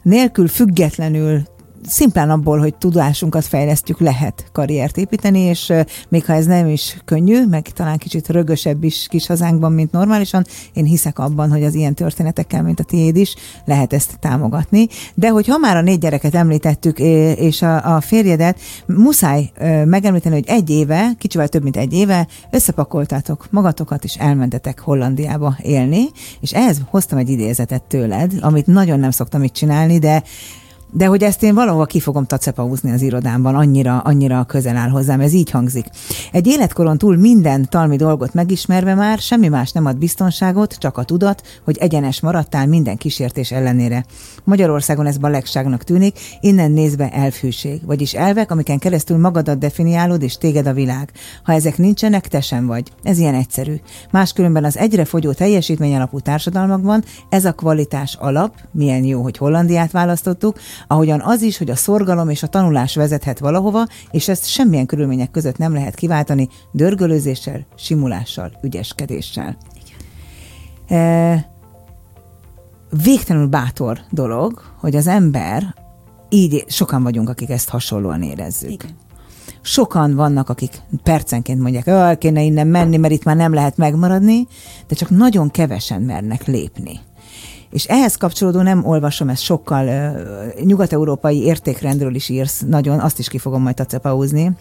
nélkül 0.01 0.47
függetlenül 0.47 1.41
szimplán 1.87 2.29
abból, 2.29 2.59
hogy 2.59 2.75
tudásunkat 2.75 3.45
fejlesztjük, 3.45 3.99
lehet 3.99 4.49
karriert 4.51 4.97
építeni, 4.97 5.39
és 5.39 5.73
még 6.09 6.25
ha 6.25 6.33
ez 6.33 6.45
nem 6.45 6.67
is 6.67 6.97
könnyű, 7.05 7.45
meg 7.45 7.67
talán 7.69 7.97
kicsit 7.97 8.29
rögösebb 8.29 8.83
is 8.83 9.07
kis 9.09 9.27
hazánkban, 9.27 9.71
mint 9.71 9.91
normálisan, 9.91 10.45
én 10.73 10.85
hiszek 10.85 11.19
abban, 11.19 11.49
hogy 11.49 11.63
az 11.63 11.73
ilyen 11.73 11.93
történetekkel, 11.93 12.63
mint 12.63 12.79
a 12.79 12.83
tiéd 12.83 13.15
is, 13.15 13.35
lehet 13.65 13.93
ezt 13.93 14.19
támogatni. 14.19 14.87
De 15.13 15.29
hogy 15.29 15.47
ha 15.47 15.57
már 15.57 15.75
a 15.75 15.81
négy 15.81 15.99
gyereket 15.99 16.35
említettük, 16.35 16.99
és 17.39 17.61
a, 17.61 17.95
a 17.95 18.01
férjedet, 18.01 18.59
muszáj 18.85 19.51
megemlíteni, 19.85 20.35
hogy 20.35 20.47
egy 20.47 20.69
éve, 20.69 21.11
kicsivel 21.17 21.47
több, 21.47 21.63
mint 21.63 21.77
egy 21.77 21.93
éve, 21.93 22.27
összepakoltátok 22.51 23.47
magatokat, 23.49 24.03
és 24.03 24.15
elmentetek 24.15 24.79
Hollandiába 24.79 25.57
élni, 25.61 26.05
és 26.39 26.53
ehhez 26.53 26.81
hoztam 26.89 27.17
egy 27.17 27.29
idézetet 27.29 27.83
tőled, 27.83 28.33
amit 28.39 28.67
nagyon 28.67 28.99
nem 28.99 29.11
szoktam 29.11 29.43
itt 29.43 29.53
csinálni, 29.53 29.99
de 29.99 30.23
de 30.91 31.05
hogy 31.05 31.23
ezt 31.23 31.43
én 31.43 31.53
valahol 31.53 31.85
ki 31.85 31.99
fogom 31.99 32.25
tacepauzni 32.25 32.91
az 32.91 33.01
irodámban, 33.01 33.55
annyira, 33.55 33.99
annyira 33.99 34.43
közel 34.43 34.75
áll 34.75 34.89
hozzám, 34.89 35.19
ez 35.19 35.33
így 35.33 35.51
hangzik. 35.51 35.85
Egy 36.31 36.47
életkoron 36.47 36.97
túl 36.97 37.15
minden 37.15 37.69
talmi 37.69 37.95
dolgot 37.95 38.33
megismerve 38.33 38.95
már 38.95 39.19
semmi 39.19 39.47
más 39.47 39.71
nem 39.71 39.85
ad 39.85 39.97
biztonságot, 39.97 40.73
csak 40.77 40.97
a 40.97 41.03
tudat, 41.03 41.41
hogy 41.63 41.77
egyenes 41.77 42.19
maradtál 42.19 42.67
minden 42.67 42.97
kísértés 42.97 43.51
ellenére. 43.51 44.05
Magyarországon 44.43 45.05
ez 45.05 45.17
balegságnak 45.17 45.83
tűnik, 45.83 46.19
innen 46.41 46.71
nézve 46.71 47.09
elfűség, 47.09 47.85
vagyis 47.85 48.13
elvek, 48.13 48.51
amiken 48.51 48.79
keresztül 48.79 49.17
magadat 49.17 49.57
definiálod, 49.59 50.21
és 50.21 50.37
téged 50.37 50.67
a 50.67 50.73
világ. 50.73 51.11
Ha 51.43 51.53
ezek 51.53 51.77
nincsenek, 51.77 52.27
te 52.27 52.41
sem 52.41 52.65
vagy. 52.65 52.91
Ez 53.03 53.17
ilyen 53.17 53.35
egyszerű. 53.35 53.75
Máskülönben 54.11 54.63
az 54.63 54.77
egyre 54.77 55.05
fogyó 55.05 55.31
teljesítmény 55.31 55.95
alapú 55.95 56.19
társadalmakban 56.19 57.03
ez 57.29 57.45
a 57.45 57.53
kvalitás 57.53 58.17
alap, 58.19 58.55
milyen 58.71 59.03
jó, 59.03 59.21
hogy 59.21 59.37
Hollandiát 59.37 59.91
választottuk, 59.91 60.57
ahogyan 60.87 61.21
az 61.21 61.41
is, 61.41 61.57
hogy 61.57 61.69
a 61.69 61.75
szorgalom 61.75 62.29
és 62.29 62.43
a 62.43 62.47
tanulás 62.47 62.95
vezethet 62.95 63.39
valahova, 63.39 63.87
és 64.11 64.27
ezt 64.27 64.47
semmilyen 64.47 64.85
körülmények 64.85 65.31
között 65.31 65.57
nem 65.57 65.73
lehet 65.73 65.95
kiváltani 65.95 66.47
dörgölőzéssel, 66.71 67.65
simulással, 67.75 68.51
ügyeskedéssel. 68.61 69.57
E, 70.87 71.51
végtelenül 73.03 73.47
bátor 73.47 73.99
dolog, 74.11 74.61
hogy 74.79 74.95
az 74.95 75.07
ember, 75.07 75.75
így 76.29 76.65
sokan 76.67 77.03
vagyunk, 77.03 77.29
akik 77.29 77.49
ezt 77.49 77.69
hasonlóan 77.69 78.21
érezzük. 78.21 78.71
Igen. 78.71 78.95
Sokan 79.61 80.15
vannak, 80.15 80.49
akik 80.49 80.81
percenként 81.03 81.61
mondják, 81.61 81.89
hogy 81.89 82.17
kéne 82.17 82.41
innen 82.41 82.67
menni, 82.67 82.97
mert 82.97 83.13
itt 83.13 83.23
már 83.23 83.35
nem 83.35 83.53
lehet 83.53 83.77
megmaradni, 83.77 84.47
de 84.87 84.95
csak 84.95 85.09
nagyon 85.09 85.51
kevesen 85.51 86.01
mernek 86.01 86.45
lépni. 86.45 86.99
És 87.69 87.85
ehhez 87.85 88.15
kapcsolódó 88.15 88.61
nem 88.61 88.85
olvasom, 88.85 89.29
ezt 89.29 89.41
sokkal 89.41 89.87
uh, 89.87 90.63
nyugat-európai 90.63 91.43
értékrendről 91.43 92.15
is 92.15 92.29
írsz, 92.29 92.63
nagyon, 92.67 92.99
azt 92.99 93.19
is 93.19 93.27
ki 93.27 93.37
fogom 93.37 93.61
majd 93.61 93.75
tacepaúzni, 93.75 94.51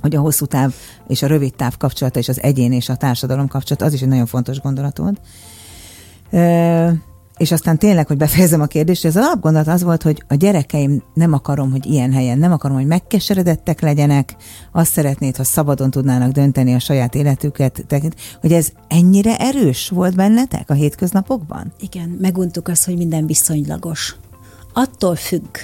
hogy 0.00 0.14
a 0.14 0.20
hosszú 0.20 0.46
táv 0.46 0.74
és 1.08 1.22
a 1.22 1.26
rövid 1.26 1.54
táv 1.54 1.76
kapcsolata 1.76 2.18
és 2.18 2.28
az 2.28 2.42
egyén 2.42 2.72
és 2.72 2.88
a 2.88 2.96
társadalom 2.96 3.48
kapcsolata, 3.48 3.84
az 3.84 3.92
is 3.92 4.02
egy 4.02 4.08
nagyon 4.08 4.26
fontos 4.26 4.60
gondolatod. 4.60 5.20
És 7.40 7.52
aztán 7.52 7.78
tényleg, 7.78 8.06
hogy 8.06 8.16
befejezem 8.16 8.60
a 8.60 8.66
kérdést, 8.66 9.04
az 9.04 9.16
alapgondolat 9.16 9.68
az 9.68 9.82
volt, 9.82 10.02
hogy 10.02 10.22
a 10.28 10.34
gyerekeim 10.34 11.02
nem 11.14 11.32
akarom, 11.32 11.70
hogy 11.70 11.86
ilyen 11.86 12.12
helyen, 12.12 12.38
nem 12.38 12.52
akarom, 12.52 12.76
hogy 12.76 12.86
megkeseredettek 12.86 13.80
legyenek, 13.80 14.36
azt 14.72 14.92
szeretnéd, 14.92 15.36
ha 15.36 15.44
szabadon 15.44 15.90
tudnának 15.90 16.30
dönteni 16.30 16.74
a 16.74 16.78
saját 16.78 17.14
életüket, 17.14 17.84
hogy 18.40 18.52
ez 18.52 18.68
ennyire 18.88 19.36
erős 19.36 19.88
volt 19.88 20.14
bennetek 20.14 20.70
a 20.70 20.74
hétköznapokban? 20.74 21.72
Igen, 21.80 22.08
meguntuk 22.20 22.68
azt, 22.68 22.84
hogy 22.84 22.96
minden 22.96 23.26
viszonylagos. 23.26 24.16
Attól 24.72 25.16
függ. 25.16 25.56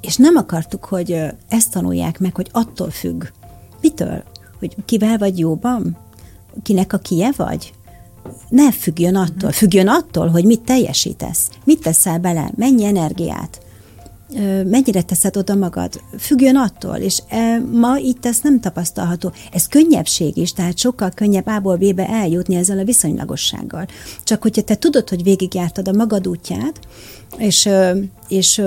És 0.00 0.16
nem 0.16 0.36
akartuk, 0.36 0.84
hogy 0.84 1.20
ezt 1.48 1.70
tanulják 1.70 2.18
meg, 2.18 2.34
hogy 2.34 2.48
attól 2.52 2.90
függ. 2.90 3.24
Mitől? 3.80 4.22
Hogy 4.58 4.76
kivel 4.84 5.18
vagy 5.18 5.38
jóban? 5.38 5.96
Kinek 6.62 6.92
a 6.92 6.98
kie 6.98 7.32
vagy? 7.36 7.72
Ne 8.48 8.72
függjön 8.72 9.14
attól, 9.14 9.52
függjön 9.52 9.88
attól, 9.88 10.28
hogy 10.28 10.44
mit 10.44 10.60
teljesítesz, 10.60 11.48
mit 11.64 11.80
teszel 11.80 12.18
bele, 12.18 12.50
mennyi 12.56 12.84
energiát, 12.84 13.62
mennyire 14.66 15.02
teszed 15.02 15.36
oda 15.36 15.54
magad, 15.54 16.00
függjön 16.18 16.56
attól, 16.56 16.96
és 16.96 17.22
ma 17.72 17.96
itt 17.98 18.26
ez 18.26 18.38
nem 18.42 18.60
tapasztalható. 18.60 19.32
Ez 19.52 19.66
könnyebbség 19.66 20.36
is, 20.36 20.52
tehát 20.52 20.78
sokkal 20.78 21.10
könnyebb 21.10 21.46
A-ból 21.46 21.76
B-be 21.76 22.08
eljutni 22.08 22.54
ezzel 22.54 22.78
a 22.78 22.84
viszonylagossággal. 22.84 23.86
Csak 24.24 24.42
hogyha 24.42 24.62
te 24.62 24.74
tudod, 24.74 25.08
hogy 25.08 25.22
végigjártad 25.22 25.88
a 25.88 25.92
magad 25.92 26.28
útját, 26.28 26.80
és, 27.36 27.68
és 28.28 28.62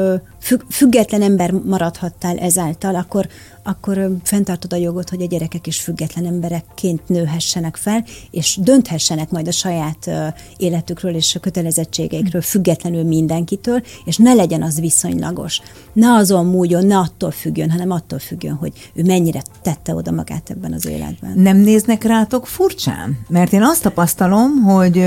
független 0.70 1.22
ember 1.22 1.52
maradhattál 1.52 2.38
ezáltal, 2.38 2.96
akkor, 2.96 3.28
akkor 3.68 4.10
fenntartod 4.24 4.74
a 4.74 4.76
jogot, 4.76 5.10
hogy 5.10 5.22
a 5.22 5.26
gyerekek 5.26 5.68
is 5.68 5.82
független 5.82 6.26
emberekként 6.26 7.10
nőhessenek 7.10 7.76
fel, 7.76 8.04
és 8.32 8.58
dönthessenek 8.62 9.30
majd 9.30 9.48
a 9.48 9.52
saját 9.52 10.10
életükről 10.58 11.16
és 11.16 11.36
a 11.36 11.40
kötelezettségeikről 11.40 12.42
függetlenül 12.42 13.04
mindenkitől, 13.04 13.82
és 14.06 14.18
ne 14.18 14.34
legyen 14.34 14.62
az 14.62 14.80
viszonylagos. 14.80 15.62
Ne 15.94 16.14
azon 16.14 16.46
múljon, 16.46 16.86
ne 16.86 16.98
attól 16.98 17.32
függjön, 17.32 17.72
hanem 17.72 17.92
attól 17.92 18.20
függjön, 18.20 18.54
hogy 18.54 18.72
ő 18.94 19.04
mennyire 19.04 19.42
tette 19.62 19.96
oda 19.96 20.12
magát 20.12 20.50
ebben 20.50 20.74
az 20.74 20.86
életben. 20.86 21.32
Nem 21.36 21.58
néznek 21.58 22.04
rátok 22.04 22.48
furcsán? 22.48 23.20
Mert 23.30 23.54
én 23.54 23.64
azt 23.64 23.82
tapasztalom, 23.82 24.62
hogy 24.64 25.06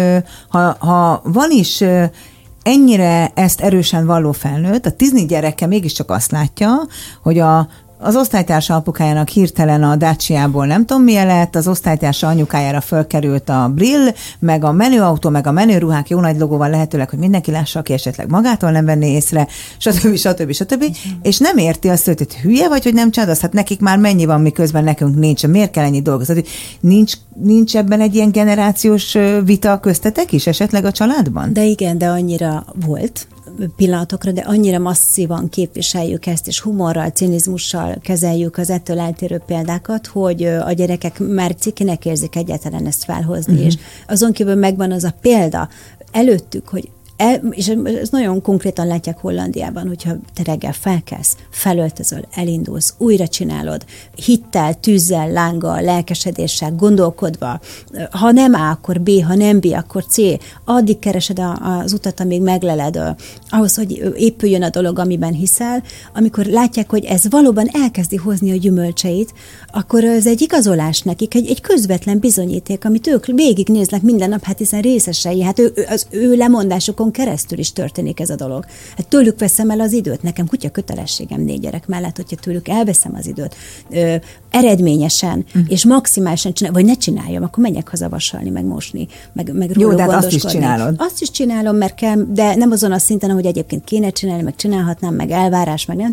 ha, 0.48 0.76
ha 0.78 1.20
van 1.24 1.50
is 1.50 1.84
ennyire 2.62 3.30
ezt 3.34 3.60
erősen 3.60 4.06
valló 4.06 4.32
felnőtt, 4.32 4.86
a 4.86 4.90
tizni 4.90 5.26
gyereke 5.26 5.66
mégiscsak 5.66 6.10
azt 6.10 6.30
látja, 6.30 6.86
hogy 7.22 7.38
a 7.38 7.68
az 8.02 8.16
osztálytársa 8.16 8.74
apukájának 8.74 9.28
hirtelen 9.28 9.82
a 9.82 9.96
Dacia-ból 9.96 10.66
nem 10.66 10.86
tudom 10.86 11.02
milyen 11.02 11.26
lett, 11.26 11.56
az 11.56 11.68
osztálytársa 11.68 12.26
anyukájára 12.26 12.80
fölkerült 12.80 13.48
a 13.48 13.72
brill, 13.74 14.08
meg 14.38 14.64
a 14.64 14.72
menőautó, 14.72 15.28
meg 15.28 15.46
a 15.46 15.52
menőruhák 15.52 16.08
jó 16.08 16.20
nagy 16.20 16.38
logóval 16.38 16.70
lehetőleg, 16.70 17.10
hogy 17.10 17.18
mindenki 17.18 17.50
lássa, 17.50 17.78
aki 17.78 17.92
esetleg 17.92 18.30
magától 18.30 18.70
nem 18.70 18.84
venné 18.84 19.12
észre, 19.12 19.46
stb. 19.78 20.16
stb. 20.16 20.16
stb. 20.16 20.52
stb. 20.52 20.84
És 21.22 21.38
nem 21.38 21.56
érti 21.56 21.88
azt, 21.88 22.04
hogy 22.04 22.34
hülye 22.34 22.68
vagy, 22.68 22.82
hogy 22.82 22.94
nem 22.94 23.10
csinálod 23.10 23.38
hát 23.38 23.52
nekik 23.52 23.80
már 23.80 23.98
mennyi 23.98 24.24
van, 24.24 24.40
miközben 24.40 24.84
nekünk 24.84 25.16
nincs, 25.16 25.46
miért 25.46 25.70
kell 25.70 25.84
ennyi 25.84 26.02
dolgozni? 26.02 26.44
Nincs, 26.80 27.12
nincs 27.34 27.76
ebben 27.76 28.00
egy 28.00 28.14
ilyen 28.14 28.30
generációs 28.30 29.16
vita 29.44 29.80
köztetek 29.80 30.32
is 30.32 30.46
esetleg 30.46 30.84
a 30.84 30.92
családban? 30.92 31.52
De 31.52 31.64
igen, 31.64 31.98
de 31.98 32.08
annyira 32.08 32.64
volt, 32.86 33.26
pillanatokra, 33.76 34.32
de 34.32 34.40
annyira 34.40 34.78
masszívan 34.78 35.48
képviseljük 35.48 36.26
ezt, 36.26 36.46
és 36.46 36.60
humorral, 36.60 37.08
cinizmussal 37.08 37.98
kezeljük 38.02 38.58
az 38.58 38.70
ettől 38.70 38.98
eltérő 38.98 39.42
példákat, 39.46 40.06
hogy 40.06 40.44
a 40.44 40.72
gyerekek 40.72 41.18
már 41.18 41.54
cikinek 41.54 42.04
érzik 42.04 42.36
egyáltalán 42.36 42.86
ezt 42.86 43.04
felhozni, 43.04 43.52
uh-huh. 43.52 43.66
és 43.66 43.76
azon 44.06 44.32
kívül 44.32 44.54
megvan 44.54 44.92
az 44.92 45.04
a 45.04 45.14
példa 45.20 45.68
előttük, 46.12 46.68
hogy 46.68 46.90
el, 47.20 47.40
és 47.50 47.68
ez 48.00 48.08
nagyon 48.08 48.42
konkrétan 48.42 48.86
látják 48.86 49.18
Hollandiában, 49.18 49.88
hogyha 49.88 50.12
te 50.34 50.42
reggel 50.42 50.72
felkelsz, 50.72 51.36
felöltözöl, 51.50 52.20
elindulsz, 52.34 52.94
újra 52.98 53.28
csinálod, 53.28 53.84
hittel, 54.24 54.74
tűzzel, 54.74 55.30
lánggal, 55.30 55.82
lelkesedéssel, 55.82 56.72
gondolkodva, 56.72 57.60
ha 58.10 58.30
nem 58.30 58.54
A, 58.54 58.70
akkor 58.70 59.00
B, 59.00 59.10
ha 59.22 59.34
nem 59.34 59.60
B, 59.60 59.66
akkor 59.66 60.04
C, 60.04 60.16
addig 60.64 60.98
keresed 60.98 61.42
az 61.82 61.92
utat, 61.92 62.20
amíg 62.20 62.40
megleled, 62.40 62.98
ahhoz, 63.48 63.76
hogy 63.76 64.12
épüljön 64.16 64.62
a 64.62 64.70
dolog, 64.70 64.98
amiben 64.98 65.32
hiszel, 65.32 65.82
amikor 66.14 66.44
látják, 66.44 66.90
hogy 66.90 67.04
ez 67.04 67.30
valóban 67.30 67.68
elkezdi 67.72 68.16
hozni 68.16 68.50
a 68.50 68.56
gyümölcseit, 68.56 69.32
akkor 69.72 70.04
ez 70.04 70.26
egy 70.26 70.40
igazolás 70.40 71.02
nekik, 71.02 71.34
egy, 71.34 71.48
egy 71.48 71.60
közvetlen 71.60 72.18
bizonyíték, 72.18 72.84
amit 72.84 73.06
ők 73.06 73.26
végignéznek 73.26 74.02
minden 74.02 74.28
nap, 74.28 74.44
hát 74.44 74.58
hiszen 74.58 74.80
részesei, 74.80 75.42
hát 75.42 75.58
ő, 75.58 75.72
az 75.88 76.06
ő 76.10 76.34
lemondásukon 76.36 77.09
keresztül 77.10 77.58
is 77.58 77.72
történik 77.72 78.20
ez 78.20 78.30
a 78.30 78.34
dolog. 78.34 78.64
Hát 78.96 79.08
tőlük 79.08 79.38
veszem 79.38 79.70
el 79.70 79.80
az 79.80 79.92
időt. 79.92 80.22
Nekem 80.22 80.46
kutya 80.46 80.70
kötelességem 80.70 81.40
négy 81.40 81.60
gyerek 81.60 81.86
mellett, 81.86 82.16
hogyha 82.16 82.36
tőlük 82.36 82.68
elveszem 82.68 83.14
az 83.14 83.26
időt. 83.26 83.56
Ö, 83.90 84.14
eredményesen 84.50 85.44
uh-huh. 85.46 85.64
és 85.68 85.84
maximálisan 85.84 86.52
csinálom, 86.52 86.82
vagy 86.82 86.90
ne 86.90 86.96
csináljam, 86.96 87.42
akkor 87.42 87.62
menjek 87.62 87.88
haza 87.88 88.08
vasalni, 88.08 88.50
meg 88.50 88.64
mosni, 88.64 89.08
meg, 89.32 89.52
meg 89.54 89.70
Jó, 89.78 89.94
de 89.94 90.02
hát 90.02 90.24
azt 90.24 90.32
is 90.32 90.44
csinálod. 90.44 90.94
Azt 90.98 91.20
is 91.20 91.30
csinálom, 91.30 91.76
mert 91.76 91.94
kell, 91.94 92.24
de 92.28 92.54
nem 92.54 92.70
azon 92.70 92.92
a 92.92 92.98
szinten, 92.98 93.30
hogy 93.30 93.46
egyébként 93.46 93.84
kéne 93.84 94.10
csinálni, 94.10 94.42
meg 94.42 94.56
csinálhatnám, 94.56 95.14
meg 95.14 95.30
elvárás, 95.30 95.86
meg 95.86 95.96
nem. 95.96 96.12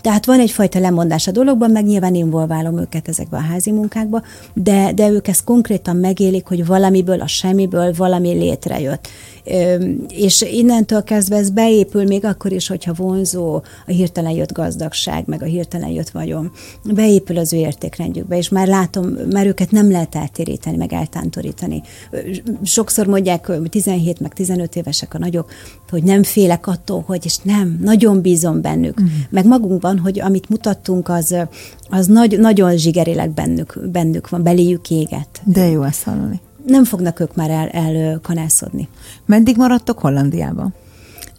Tehát 0.00 0.26
van 0.26 0.40
egyfajta 0.40 0.78
lemondás 0.78 1.26
a 1.26 1.30
dologban, 1.30 1.70
meg 1.70 1.84
nyilván 1.84 2.14
involválom 2.14 2.78
őket 2.78 3.08
ezekbe 3.08 3.36
a 3.36 3.40
házi 3.40 3.70
munkákba, 3.70 4.22
de, 4.54 4.92
de 4.92 5.08
ők 5.08 5.28
ezt 5.28 5.44
konkrétan 5.44 5.96
megélik, 5.96 6.46
hogy 6.46 6.66
valamiből, 6.66 7.20
a 7.20 7.26
semmiből 7.26 7.92
valami 7.96 8.32
létrejött. 8.32 9.08
És 10.08 10.44
innentől 10.52 11.02
kezdve 11.02 11.36
ez 11.36 11.50
beépül 11.50 12.04
még 12.04 12.24
akkor 12.24 12.52
is, 12.52 12.68
hogyha 12.68 12.92
vonzó 12.92 13.54
a 13.54 13.90
hirtelen 13.90 14.32
jött 14.32 14.52
gazdagság, 14.52 15.24
meg 15.26 15.42
a 15.42 15.44
hirtelen 15.44 15.88
jött 15.88 16.10
vagyon. 16.10 16.52
Beépül 16.84 17.38
az 17.38 17.52
ő 17.52 17.56
értékrendjükbe, 17.56 18.36
és 18.36 18.48
már 18.48 18.66
látom, 18.66 19.06
már 19.32 19.46
őket 19.46 19.70
nem 19.70 19.90
lehet 19.90 20.14
eltéríteni, 20.14 20.76
meg 20.76 20.92
eltántorítani. 20.92 21.82
Sokszor 22.62 23.06
mondják, 23.06 23.50
17 23.70 24.20
meg 24.20 24.32
15 24.32 24.76
évesek 24.76 25.14
a 25.14 25.18
nagyok, 25.18 25.50
hogy 25.88 26.02
nem 26.02 26.22
félek 26.22 26.66
attól, 26.66 27.02
hogy, 27.06 27.24
és 27.24 27.36
nem, 27.36 27.78
nagyon 27.82 28.20
bízom 28.20 28.60
bennük. 28.60 29.00
Uh-huh. 29.00 29.14
Meg 29.30 29.46
magunkban, 29.46 29.98
hogy 29.98 30.20
amit 30.20 30.48
mutattunk, 30.48 31.08
az, 31.08 31.36
az 31.90 32.06
nagy, 32.06 32.38
nagyon 32.38 32.76
zsigerileg 32.76 33.30
bennük, 33.30 33.78
bennük 33.92 34.28
van, 34.28 34.42
beléjük 34.42 34.90
éget. 34.90 35.28
De 35.44 35.68
jó 35.68 35.82
ezt 35.82 36.02
hallani 36.02 36.40
nem 36.64 36.84
fognak 36.84 37.20
ők 37.20 37.34
már 37.34 37.50
el, 37.50 37.68
elkanászodni. 37.68 38.88
Meddig 39.26 39.56
maradtok 39.56 39.98
Hollandiában? 39.98 40.74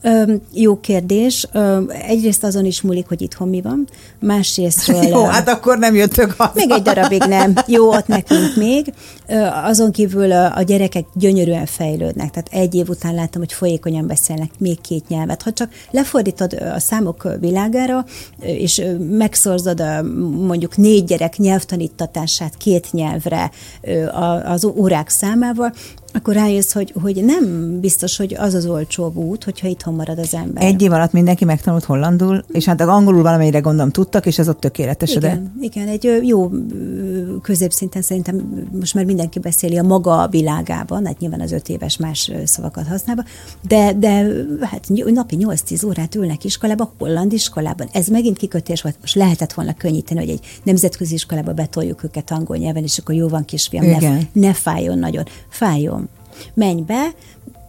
Ö, 0.06 0.34
jó 0.54 0.80
kérdés. 0.80 1.48
Ö, 1.52 1.82
egyrészt 2.08 2.44
azon 2.44 2.66
is 2.66 2.82
múlik, 2.82 3.08
hogy 3.08 3.22
itthon 3.22 3.50
mi 3.50 3.62
van. 3.62 3.88
Másrésztről... 4.20 5.04
jó, 5.14 5.24
hát 5.24 5.50
akkor 5.50 5.78
nem 5.78 5.96
jöttök 5.96 6.32
haza. 6.38 6.52
Még 6.56 6.72
egy 6.72 6.82
darabig 6.82 7.24
nem. 7.24 7.54
Jó, 7.68 7.90
ott 7.90 8.08
nekünk 8.08 8.56
még. 8.56 8.94
Ö, 9.28 9.46
azon 9.64 9.92
kívül 9.92 10.32
a 10.32 10.62
gyerekek 10.62 11.06
gyönyörűen 11.14 11.66
fejlődnek. 11.66 12.32
Tehát 12.32 12.50
egy 12.52 12.76
év 12.76 12.90
után 12.90 13.14
láttam, 13.14 13.42
hogy 13.42 13.54
folyékonyan 13.54 14.08
beszélnek 14.08 14.50
még 14.60 14.82
két 14.82 15.08
nyelvet. 15.08 15.42
Ha 15.42 15.54
csak 15.54 15.70
lefordítod 15.92 16.54
a 16.76 16.80
számok 16.80 17.28
világára, 17.40 18.06
és 18.40 18.82
megszorzod 19.10 19.82
a, 19.82 20.02
mondjuk 20.46 20.78
négy 20.78 21.04
gyerek 21.04 21.38
nyelvtanítatását 21.38 22.58
két 22.58 22.88
nyelvre 22.92 23.52
az 24.44 24.66
órák 24.66 25.10
számával, 25.10 25.74
akkor 26.16 26.34
rájössz, 26.34 26.72
hogy, 26.72 26.94
hogy 27.02 27.24
nem 27.24 27.78
biztos, 27.80 28.18
hogy 28.18 28.36
az 28.40 28.54
az 28.54 28.66
olcsóbb 28.66 29.16
út, 29.16 29.44
hogyha 29.44 29.68
itthon 29.68 29.94
marad 29.94 30.20
az 30.20 30.34
ember. 30.34 30.64
Egy 30.64 30.82
év 30.82 30.92
alatt 30.92 31.12
mindenki 31.12 31.46
megtanult 31.46 31.84
hollandul, 31.84 32.44
és 32.52 32.66
hát 32.66 32.82
angolul 32.82 33.22
valamelyre 33.22 33.60
gondolom 33.60 33.92
tudtak, 33.92 34.26
és 34.26 34.40
ez 34.40 34.50
ott 34.50 34.60
tökéletes. 34.60 35.16
Igen, 35.16 35.52
de... 35.60 35.66
igen, 35.66 35.88
egy 35.88 36.20
jó 36.24 36.50
középszinten 37.42 38.02
szerintem 38.02 38.68
most 38.80 38.94
már 38.94 39.06
mindenki 39.06 39.40
beszéli 39.40 39.78
a 39.78 39.84
maga 39.84 40.28
világában, 40.28 41.06
hát 41.06 41.20
nyilván 41.20 41.42
az 41.42 41.52
öt 41.52 41.70
éves 41.70 41.98
más 41.98 42.32
szavakat 42.46 42.88
használva, 42.88 43.24
de, 43.68 43.94
de 43.94 44.28
hát 44.62 44.88
napi 44.90 45.38
8-10 45.40 45.86
órát 45.86 46.16
ülnek 46.16 46.44
iskolába, 46.44 46.94
holland 46.98 47.34
iskolában. 47.34 47.88
Ez 47.92 48.08
megint 48.08 48.38
kikötés 48.38 48.82
volt, 48.82 48.96
most 49.02 49.16
lehetett 49.16 49.54
volna 49.54 49.74
könnyíteni, 49.74 50.20
hogy 50.20 50.30
egy 50.30 50.60
nemzetközi 50.64 51.14
iskolába 51.14 51.54
betoljuk 51.54 52.04
őket 52.04 52.32
angol 52.32 52.58
nyelven, 52.58 52.84
és 52.84 52.98
akkor 52.98 53.16
jó 53.16 53.28
van 53.28 53.46
kisfiam, 53.46 53.86
ne, 53.86 54.18
ne 54.32 54.54
fájjon 54.54 55.00
nagyon. 55.00 55.24
Fájjon, 55.50 56.05
menj 56.54 56.82
be, 56.82 57.14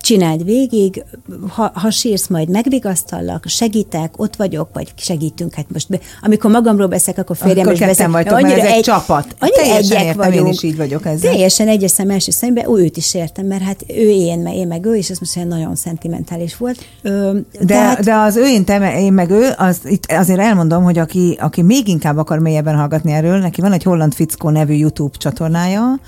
csináld 0.07 0.45
végig, 0.45 1.05
ha, 1.49 1.71
ha 1.75 1.91
sírsz, 1.91 2.27
majd 2.27 2.49
megvigasztallak, 2.49 3.45
segítek, 3.47 4.15
ott 4.17 4.37
vagyok, 4.37 4.69
vagy 4.73 4.93
segítünk. 4.97 5.55
Hát 5.55 5.67
most, 5.73 5.89
be, 5.89 5.99
amikor 6.23 6.51
magamról 6.51 6.87
beszélek, 6.87 7.21
akkor 7.21 7.37
férjem 7.37 7.71
is 7.71 7.79
beszél. 7.79 8.11
vagytok, 8.11 8.37
annyira 8.37 8.61
ez 8.61 8.67
egy, 8.67 8.77
egy 8.77 8.83
csapat. 8.83 9.37
Annyira 9.39 9.63
Teljesen 9.63 9.97
egyek 9.97 10.03
értem, 10.03 10.17
vagyunk. 10.17 10.47
én 10.47 10.53
is 10.53 10.63
így 10.63 10.77
vagyok 10.77 11.07
ezzel. 11.07 11.31
Teljesen 11.31 11.69
egyes 11.69 11.91
szem 11.91 12.11
első 12.11 12.31
szemben, 12.31 12.71
ő 12.71 12.83
őt 12.83 12.97
is 12.97 13.15
értem, 13.15 13.47
mert 13.47 13.63
hát 13.63 13.85
ő 13.89 14.09
én, 14.09 14.39
meg 14.39 14.55
én 14.55 14.67
meg 14.67 14.85
ő, 14.85 14.95
és 14.95 15.11
ez 15.11 15.19
most 15.19 15.37
olyan 15.37 15.49
nagyon 15.49 15.77
szentimentális 15.77 16.57
volt. 16.57 16.79
Ö, 17.03 17.39
de, 17.61 17.67
tehát... 17.67 18.05
de 18.05 18.15
az 18.15 18.37
ő 18.37 18.47
én, 18.47 18.65
te, 18.65 19.01
én 19.01 19.13
meg 19.13 19.31
ő, 19.31 19.49
az, 19.57 19.81
itt 19.85 20.05
azért 20.13 20.41
elmondom, 20.41 20.83
hogy 20.83 20.99
aki, 20.99 21.37
aki 21.41 21.63
még 21.63 21.89
inkább 21.89 22.17
akar 22.17 22.39
mélyebben 22.39 22.77
hallgatni 22.77 23.13
erről, 23.13 23.39
neki 23.39 23.61
van 23.61 23.73
egy 23.73 23.83
Holland 23.83 24.15
Fickó 24.15 24.51
nevű 24.51 24.75
YouTube 24.75 25.17
csatornája, 25.19 26.01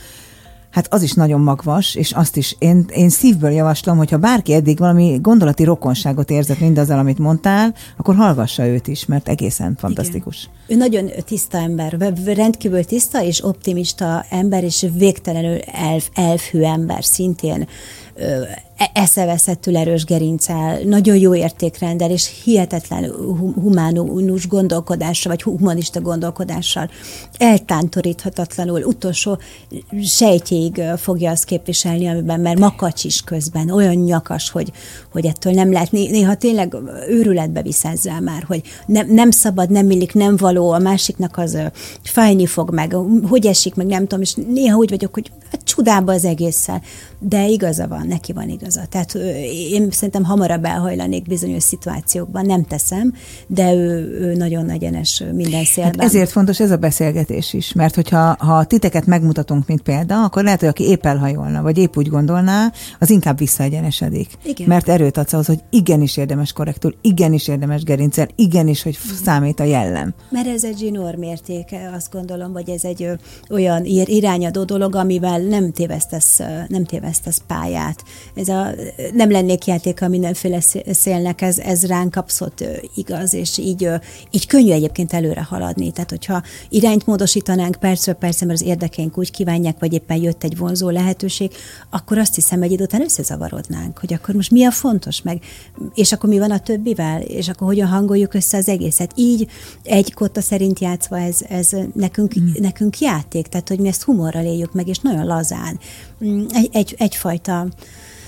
hát 0.78 0.92
az 0.92 1.02
is 1.02 1.12
nagyon 1.12 1.40
magvas, 1.40 1.94
és 1.94 2.12
azt 2.12 2.36
is 2.36 2.56
én, 2.58 2.84
én 2.94 3.08
szívből 3.08 3.50
javaslom, 3.50 3.96
hogyha 3.96 4.18
bárki 4.18 4.52
eddig 4.52 4.78
valami 4.78 5.18
gondolati 5.22 5.64
rokonságot 5.64 6.30
érzett 6.30 6.60
mindazzal, 6.60 6.98
amit 6.98 7.18
mondtál, 7.18 7.74
akkor 7.96 8.14
hallgassa 8.14 8.66
őt 8.66 8.86
is, 8.86 9.06
mert 9.06 9.28
egészen 9.28 9.76
fantasztikus. 9.78 10.42
Igen. 10.42 10.58
Ő 10.70 10.76
nagyon 10.76 11.11
tiszta 11.24 11.59
ember, 11.59 12.14
rendkívül 12.24 12.85
tiszta 12.85 13.22
és 13.22 13.44
optimista 13.44 14.24
ember, 14.31 14.64
és 14.64 14.87
végtelenül 14.92 15.59
elf, 15.61 16.09
elfhű 16.14 16.62
ember 16.62 17.04
szintén 17.04 17.68
E- 18.76 18.90
eszeveszettül 18.94 19.76
erős 19.76 20.04
gerincel, 20.04 20.81
nagyon 20.85 21.16
jó 21.16 21.35
értékrendel, 21.35 22.11
és 22.11 22.42
hihetetlen 22.44 23.11
humánus 23.54 24.48
gondolkodással, 24.48 25.33
vagy 25.33 25.42
humanista 25.42 26.00
gondolkodással, 26.00 26.90
eltántoríthatatlanul, 27.38 28.83
utolsó 28.83 29.38
sejtjéig 30.02 30.83
fogja 30.96 31.31
azt 31.31 31.44
képviselni, 31.44 32.09
amiben 32.09 32.40
mert 32.40 32.59
makacs 32.59 33.04
is 33.04 33.22
közben, 33.22 33.70
olyan 33.70 33.94
nyakas, 33.94 34.50
hogy, 34.50 34.72
hogy 35.12 35.26
ettől 35.26 35.52
nem 35.52 35.72
lehet, 35.72 35.92
néha 35.92 36.35
tényleg 36.35 36.76
őrületbe 37.09 37.62
visz 37.62 37.85
ezzel 37.85 38.20
már, 38.20 38.42
hogy 38.42 38.62
nem, 38.87 39.07
nem 39.11 39.31
szabad, 39.31 39.70
nem 39.70 39.90
illik, 39.90 40.14
nem 40.14 40.37
való, 40.37 40.58
a 40.59 40.79
másiknak 40.79 41.37
az 41.37 41.59
fájni 42.03 42.47
fog 42.47 42.71
meg, 42.71 42.97
hogy 43.29 43.47
esik 43.47 43.75
meg, 43.75 43.87
nem 43.87 44.03
tudom, 44.03 44.21
és 44.21 44.35
néha 44.35 44.77
úgy 44.77 44.90
vagyok, 44.90 45.14
hogy 45.14 45.31
hát 45.51 45.61
csodába 45.78 46.12
az 46.12 46.24
egésszel, 46.24 46.82
de 47.18 47.46
igaza 47.46 47.88
van, 47.88 48.06
neki 48.06 48.32
van 48.32 48.48
igaza. 48.48 48.80
Tehát 48.90 49.14
én 49.70 49.90
szerintem 49.90 50.24
hamarabb 50.24 50.64
elhajlanék 50.64 51.26
bizonyos 51.26 51.62
szituációkban, 51.62 52.46
nem 52.46 52.64
teszem, 52.64 53.14
de 53.46 53.74
ő, 53.74 54.18
ő 54.20 54.34
nagyon 54.34 54.70
egyenes 54.70 55.22
minden 55.32 55.64
szélben. 55.64 55.94
Hát 55.98 56.04
ezért 56.04 56.30
fontos 56.30 56.60
ez 56.60 56.70
a 56.70 56.76
beszélgetés 56.76 57.52
is, 57.52 57.72
mert 57.72 57.94
hogyha 57.94 58.36
ha 58.38 58.64
titeket 58.64 59.06
megmutatunk, 59.06 59.66
mint 59.66 59.80
példa, 59.80 60.24
akkor 60.24 60.42
lehet, 60.42 60.60
hogy 60.60 60.68
aki 60.68 60.84
épp 60.84 61.06
elhajolna, 61.06 61.62
vagy 61.62 61.78
épp 61.78 61.96
úgy 61.96 62.08
gondolná, 62.08 62.72
az 62.98 63.10
inkább 63.10 63.38
visszaegyenesedik. 63.38 64.30
Igen. 64.44 64.68
Mert 64.68 64.88
erőt 64.88 65.16
adsz 65.16 65.32
ahhoz, 65.32 65.46
hogy 65.46 65.60
igenis 65.70 66.16
érdemes 66.16 66.52
korrektül, 66.52 66.94
igenis 67.00 67.48
érdemes 67.48 67.82
gerincel, 67.82 68.28
igenis, 68.36 68.82
hogy 68.82 68.98
számít 69.24 69.60
a 69.60 69.64
jellem. 69.64 70.14
Mert 70.30 70.46
ez 70.48 70.64
egy 70.64 70.78
zsinór 70.78 71.14
mértéke, 71.14 71.90
azt 71.96 72.12
gondolom, 72.12 72.52
hogy 72.52 72.70
ez 72.70 72.84
egy 72.84 73.10
olyan 73.50 73.84
irányadó 73.84 74.64
dolog, 74.64 74.94
amivel 74.94 75.38
nem 75.38 75.67
tévesztesz, 75.72 76.38
nem 76.68 76.85
tévesztesz 76.85 77.42
pályát. 77.46 78.04
Ez 78.35 78.48
a, 78.48 78.70
nem 79.12 79.31
lennék 79.31 79.64
játéka 79.64 80.09
mindenféle 80.09 80.61
szélnek, 80.90 81.40
ez, 81.40 81.59
ez 81.59 81.87
ránk 81.87 82.16
abszolút 82.16 82.64
igaz, 82.94 83.35
és 83.35 83.59
így, 83.59 83.88
így 84.31 84.46
könnyű 84.46 84.72
egyébként 84.72 85.12
előre 85.12 85.42
haladni. 85.42 85.90
Tehát, 85.90 86.11
hogyha 86.11 86.42
irányt 86.68 87.07
módosítanánk 87.07 87.76
percről 87.76 88.14
percre, 88.14 88.46
mert 88.46 88.61
az 88.61 88.66
érdekeink 88.66 89.18
úgy 89.18 89.31
kívánják, 89.31 89.78
vagy 89.78 89.92
éppen 89.92 90.22
jött 90.22 90.44
egy 90.44 90.57
vonzó 90.57 90.90
lehetőség, 90.90 91.52
akkor 91.90 92.18
azt 92.18 92.35
hiszem, 92.35 92.59
hogy 92.59 92.72
idő 92.72 92.85
után 92.85 93.02
összezavarodnánk, 93.02 93.98
hogy 93.98 94.12
akkor 94.12 94.35
most 94.35 94.50
mi 94.50 94.64
a 94.64 94.70
fontos, 94.70 95.22
meg, 95.22 95.42
és 95.94 96.12
akkor 96.12 96.28
mi 96.28 96.38
van 96.38 96.50
a 96.50 96.59
többivel, 96.59 97.20
és 97.20 97.48
akkor 97.48 97.66
hogyan 97.66 97.88
hangoljuk 97.88 98.35
össze 98.35 98.57
az 98.57 98.68
egészet. 98.68 99.12
Így 99.14 99.46
egy 99.83 100.14
kotta 100.14 100.40
szerint 100.40 100.78
játszva 100.78 101.18
ez, 101.18 101.38
ez 101.48 101.68
nekünk, 101.94 102.33
hmm. 102.33 102.52
nekünk 102.59 102.98
játék, 102.98 103.46
tehát 103.46 103.68
hogy 103.68 103.78
mi 103.78 103.88
ezt 103.88 104.02
humorral 104.02 104.44
éljük 104.44 104.72
meg, 104.72 104.88
és 104.88 104.98
nagyon 104.98 105.26
lazán. 105.26 105.58
Mm, 106.25 106.44
egy, 106.53 106.68
egy, 106.73 106.94
egyfajta 106.99 107.66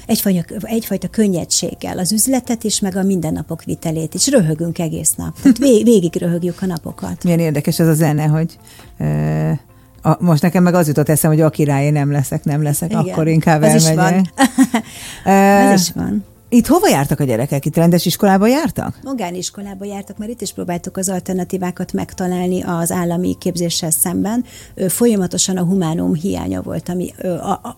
egyfajta, 0.07 0.55
egyfajta 0.61 1.09
könnyedséggel 1.09 1.99
az 1.99 2.12
üzletet 2.12 2.64
is, 2.64 2.81
meg 2.81 2.97
a 2.97 3.03
mindennapok 3.03 3.64
vitelét 3.64 4.14
is. 4.14 4.29
Röhögünk 4.29 4.79
egész 4.79 5.14
nap. 5.14 5.40
Tehát 5.43 5.59
végig 5.93 6.16
röhögjük 6.16 6.62
a 6.62 6.66
napokat. 6.66 7.25
Milyen 7.25 7.38
érdekes 7.38 7.79
ez 7.79 7.87
a 7.87 7.95
zene, 7.95 8.25
hogy 8.27 8.59
a, 10.03 10.16
most 10.19 10.43
nekem 10.43 10.62
meg 10.62 10.75
az 10.75 10.87
jutott 10.87 11.09
eszem, 11.09 11.31
hogy 11.31 11.40
a 11.40 11.51
király 11.51 11.90
nem 11.90 12.12
leszek, 12.12 12.45
nem 12.45 12.62
leszek, 12.62 12.90
Igen, 12.90 13.03
akkor 13.03 13.29
inkább 13.29 13.62
ez 13.62 13.85
elmegyek. 13.85 14.21
Is 14.21 14.31
van. 15.25 15.35
ez 15.35 15.81
is 15.81 15.93
van. 15.93 16.25
Itt 16.52 16.66
hova 16.66 16.88
jártak 16.88 17.20
a 17.20 17.24
gyerekek? 17.24 17.64
Itt 17.64 17.76
rendes 17.76 18.06
iskolába 18.06 18.46
jártak? 18.46 18.98
Magániskolába 19.02 19.84
jártak, 19.84 20.18
mert 20.18 20.30
itt 20.30 20.40
is 20.40 20.52
próbáltuk 20.52 20.96
az 20.96 21.08
alternatívákat 21.08 21.92
megtalálni 21.92 22.62
az 22.62 22.90
állami 22.90 23.36
képzéssel 23.38 23.90
szemben. 23.90 24.44
Folyamatosan 24.88 25.56
a 25.56 25.64
humánum 25.64 26.14
hiánya 26.14 26.62
volt, 26.62 26.88
ami 26.88 27.14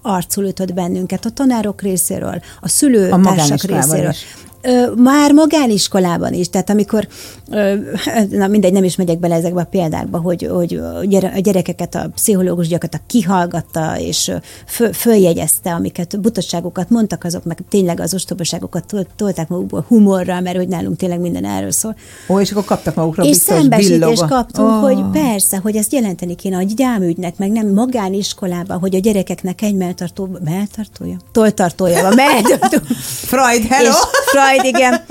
arcul 0.02 0.44
ütött 0.44 0.74
bennünket 0.74 1.24
a 1.24 1.30
tanárok 1.30 1.82
részéről, 1.82 2.42
a 2.60 2.68
szülőtársak 2.68 3.62
részéről. 3.62 4.10
Is 4.10 4.24
Ö, 4.62 4.92
már 4.96 5.32
magániskolában 5.32 6.32
is, 6.32 6.48
tehát 6.48 6.70
amikor, 6.70 7.08
ö, 7.50 7.74
na 8.30 8.46
mindegy, 8.46 8.72
nem 8.72 8.84
is 8.84 8.96
megyek 8.96 9.18
bele 9.18 9.34
ezekbe 9.34 9.60
a 9.60 9.64
példákba, 9.64 10.18
hogy, 10.18 10.48
hogy 10.50 10.74
a 11.34 11.38
gyerekeket 11.38 11.94
a 11.94 12.10
pszichológus 12.14 12.68
gyakorlatilag 12.68 13.06
kihallgatta, 13.06 13.98
és 13.98 14.32
föl, 14.66 14.92
följegyezte, 14.92 15.72
amiket 15.72 16.20
butaságokat 16.20 16.90
mondtak, 16.90 17.24
azok 17.24 17.44
meg 17.44 17.58
tényleg 17.68 18.00
az 18.00 18.14
ostobaságokat 18.14 18.94
tolták 19.16 19.48
magukból 19.48 19.84
humorral, 19.88 20.40
mert 20.40 20.56
hogy 20.56 20.68
nálunk 20.68 20.96
tényleg 20.96 21.20
minden 21.20 21.44
erről 21.44 21.70
szól. 21.70 21.96
Ó, 22.28 22.40
és 22.40 22.50
akkor 22.50 22.64
kaptak 22.64 22.94
magukra 22.94 23.22
És 23.22 23.28
biztos 23.28 23.56
szembesítést 23.56 24.24
kaptunk, 24.24 24.68
oh. 24.68 24.80
hogy 24.80 25.04
persze, 25.12 25.56
hogy 25.56 25.76
ezt 25.76 25.92
jelenteni 25.92 26.34
kéne 26.34 26.56
a 26.56 26.62
gyámügynek, 26.62 27.38
meg 27.38 27.50
nem 27.50 27.68
magániskolában, 27.68 28.78
hogy 28.78 28.94
a 28.94 28.98
gyerekeknek 28.98 29.62
egy 29.62 29.74
melltartó, 29.74 30.28
melltartója? 30.44 31.16
Toltartója 31.32 32.02
van, 32.02 32.14
melltartó. 32.14 32.78
Freud, 33.32 33.62
hello! 33.68 33.88
És 33.88 33.96
Freud, 34.26 34.51
igen. 34.62 35.04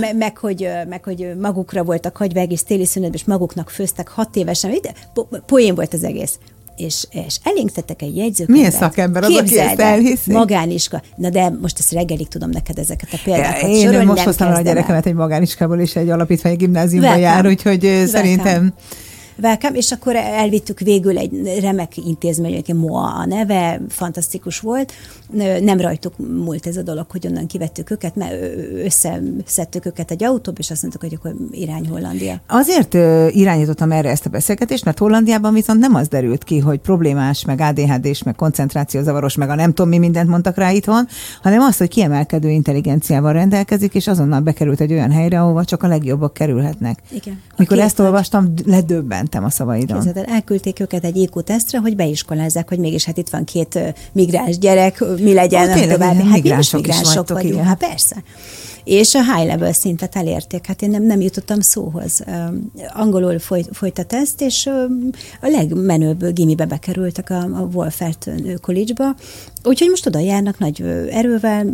Me- 0.00 0.12
meg, 0.12 0.38
hogy, 0.38 0.68
meg, 0.88 1.04
hogy 1.04 1.32
magukra 1.40 1.84
voltak 1.84 2.16
hagyva 2.16 2.40
egész 2.40 2.62
téli 2.62 2.84
szünetben, 2.84 3.20
és 3.20 3.26
maguknak 3.26 3.70
főztek 3.70 4.08
hat 4.08 4.36
évesen. 4.36 4.74
Po- 5.14 5.42
poén 5.46 5.74
volt 5.74 5.94
az 5.94 6.04
egész 6.04 6.38
és, 6.76 7.06
és 7.10 7.36
elénk 7.42 7.70
tettek 7.70 8.02
egy 8.02 8.16
jegyzőkönyvet. 8.16 8.56
Milyen 8.56 8.70
szakember 8.70 9.22
az, 9.22 9.34
aki 9.34 9.58
ezt 9.58 9.80
elhiszi? 9.80 10.32
Magániska. 10.32 11.02
Na 11.16 11.30
de 11.30 11.50
most 11.60 11.78
ezt 11.78 11.92
reggelig 11.92 12.28
tudom 12.28 12.50
neked 12.50 12.78
ezeket 12.78 13.08
a 13.12 13.18
példákat 13.24 13.68
Én 13.68 13.86
sorolni, 13.86 14.04
most 14.04 14.22
hoztam 14.22 14.52
a 14.52 14.60
gyerekemet 14.60 15.06
egy 15.06 15.14
magániskából, 15.14 15.78
és 15.78 15.96
egy 15.96 16.08
alapítványi 16.08 16.56
gimnáziumban 16.56 17.10
Welcome. 17.10 17.34
jár, 17.34 17.46
úgyhogy 17.46 17.84
Welcome. 17.84 18.06
szerintem 18.06 18.74
Welcome, 19.42 19.76
és 19.76 19.92
akkor 19.92 20.16
elvittük 20.16 20.80
végül 20.80 21.18
egy 21.18 21.58
remek 21.60 21.96
intézmény, 21.96 22.54
egy 22.54 22.74
MOA 22.74 23.14
a 23.14 23.26
neve, 23.26 23.80
fantasztikus 23.88 24.60
volt. 24.60 24.92
Nem 25.60 25.80
rajtuk 25.80 26.12
múlt 26.18 26.66
ez 26.66 26.76
a 26.76 26.82
dolog, 26.82 27.06
hogy 27.10 27.26
onnan 27.26 27.46
kivettük 27.46 27.90
őket, 27.90 28.16
mert 28.16 28.34
összeszedtük 28.84 29.86
őket 29.86 30.10
egy 30.10 30.24
autóba, 30.24 30.58
és 30.58 30.70
azt 30.70 30.82
mondtuk, 30.82 31.02
hogy 31.02 31.14
akkor 31.14 31.34
irány 31.50 31.88
Hollandia. 31.88 32.40
Azért 32.46 32.94
irányítottam 33.34 33.92
erre 33.92 34.10
ezt 34.10 34.26
a 34.26 34.30
beszélgetést, 34.30 34.84
mert 34.84 34.98
Hollandiában 34.98 35.54
viszont 35.54 35.80
nem 35.80 35.94
az 35.94 36.08
derült 36.08 36.44
ki, 36.44 36.58
hogy 36.58 36.78
problémás, 36.78 37.44
meg 37.44 37.60
ADHD-s, 37.60 38.22
meg 38.22 38.34
koncentrációzavaros, 38.34 39.36
meg 39.36 39.48
a 39.48 39.54
nem 39.54 39.72
tudom 39.72 39.90
mi 39.90 39.98
mindent 39.98 40.28
mondtak 40.28 40.56
rá 40.56 40.70
itthon, 40.70 41.06
hanem 41.42 41.60
azt, 41.60 41.78
hogy 41.78 41.88
kiemelkedő 41.88 42.48
intelligenciával 42.48 43.32
rendelkezik, 43.32 43.94
és 43.94 44.06
azonnal 44.06 44.40
bekerült 44.40 44.80
egy 44.80 44.92
olyan 44.92 45.10
helyre, 45.10 45.40
ahova 45.40 45.64
csak 45.64 45.82
a 45.82 45.86
legjobbak 45.86 46.34
kerülhetnek. 46.34 46.98
Igen. 47.10 47.40
Mikor 47.56 47.78
ezt 47.78 47.98
olvastam, 47.98 48.52
ledöbbentem 48.64 49.44
a 49.44 49.50
szavaidon. 49.50 50.02
Képzeld 50.02 50.26
el, 50.26 50.34
elküldték 50.34 50.80
őket 50.80 51.04
egy 51.04 51.16
IQ 51.16 51.40
tesztre, 51.40 51.78
hogy 51.78 51.96
beiskolázzák, 51.96 52.68
hogy 52.68 52.78
mégis 52.78 53.04
hát 53.04 53.18
itt 53.18 53.28
van 53.28 53.44
két 53.44 53.78
migráns 54.12 54.58
gyerek, 54.58 55.04
mi 55.22 55.32
legyen 55.32 55.70
a 55.70 55.74
tényleg, 55.74 55.96
további. 55.96 56.16
Hát 56.16 56.26
mi 56.26 56.30
migránsok 56.30 56.80
is 56.80 56.86
migránsok 56.86 57.28
vagytok, 57.28 57.36
vagyunk, 57.36 57.64
hát 57.64 57.78
persze. 57.78 58.22
És 58.84 59.14
a 59.14 59.34
high 59.34 59.46
level 59.46 59.72
szintet 59.72 60.16
elérték, 60.16 60.66
hát 60.66 60.82
én 60.82 60.90
nem, 60.90 61.02
nem 61.02 61.20
jutottam 61.20 61.60
szóhoz. 61.60 62.24
Angolul 62.88 63.38
folyt, 63.38 63.68
folyt 63.72 63.98
a 63.98 64.04
teszt, 64.04 64.40
és 64.40 64.66
a 65.40 65.46
legmenőbb 65.48 66.32
gimibe 66.32 66.64
bekerültek 66.64 67.30
a, 67.30 67.38
a 67.38 67.68
Wolfert 67.72 68.30
College-ba, 68.60 69.14
úgyhogy 69.64 69.88
most 69.88 70.06
oda 70.06 70.18
járnak 70.18 70.58
nagy 70.58 70.82
erővel, 71.10 71.66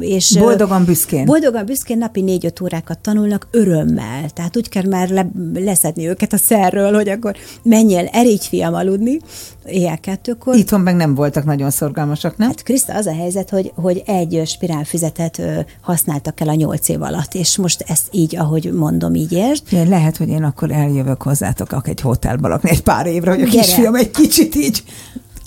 és... 0.00 0.36
Boldogan, 0.38 0.84
büszkén. 0.84 1.24
Boldogan, 1.24 1.66
büszkén 1.66 1.98
napi 1.98 2.20
négy-öt 2.20 2.60
órákat 2.60 2.98
tanulnak 2.98 3.48
örömmel. 3.50 4.30
Tehát 4.30 4.56
úgy 4.56 4.68
kell 4.68 4.84
már 4.86 5.08
le, 5.08 5.30
leszedni 5.54 6.08
őket 6.08 6.32
a 6.32 6.36
szerről, 6.36 6.94
hogy 6.94 7.08
akkor 7.08 7.36
menjél, 7.62 8.08
erígy 8.12 8.46
fiam 8.46 8.74
aludni, 8.74 9.18
éjjel 9.66 9.98
kettőkor. 9.98 10.56
Itthon 10.56 10.80
meg 10.80 10.96
nem 10.96 11.14
voltak 11.14 11.44
nagyon 11.44 11.70
szorgalmasak, 11.70 12.36
nem? 12.36 12.48
Hát 12.48 12.62
Kriszta, 12.62 12.94
az 12.94 13.06
a 13.06 13.14
helyzet, 13.14 13.50
hogy, 13.50 13.72
hogy 13.74 14.02
egy 14.06 14.42
spirálfüzetet 14.46 15.42
használtak 15.80 16.40
el 16.40 16.48
a 16.48 16.54
nyolc 16.54 16.88
év 16.88 17.02
alatt, 17.02 17.34
és 17.34 17.56
most 17.56 17.84
ezt 17.88 18.08
így, 18.10 18.36
ahogy 18.36 18.72
mondom, 18.72 19.14
így 19.14 19.32
ért. 19.32 19.70
Ja, 19.70 19.84
lehet, 19.84 20.16
hogy 20.16 20.28
én 20.28 20.42
akkor 20.42 20.70
eljövök 20.70 21.22
hozzátok 21.22 21.88
egy 21.88 22.00
hotelba 22.00 22.48
lakni 22.48 22.70
egy 22.70 22.82
pár 22.82 23.06
évre, 23.06 23.30
hogy 23.30 23.42
a 23.42 23.44
Gyere. 23.44 23.60
kisfiam 23.60 23.94
egy 23.94 24.10
kicsit 24.10 24.54
így. 24.54 24.82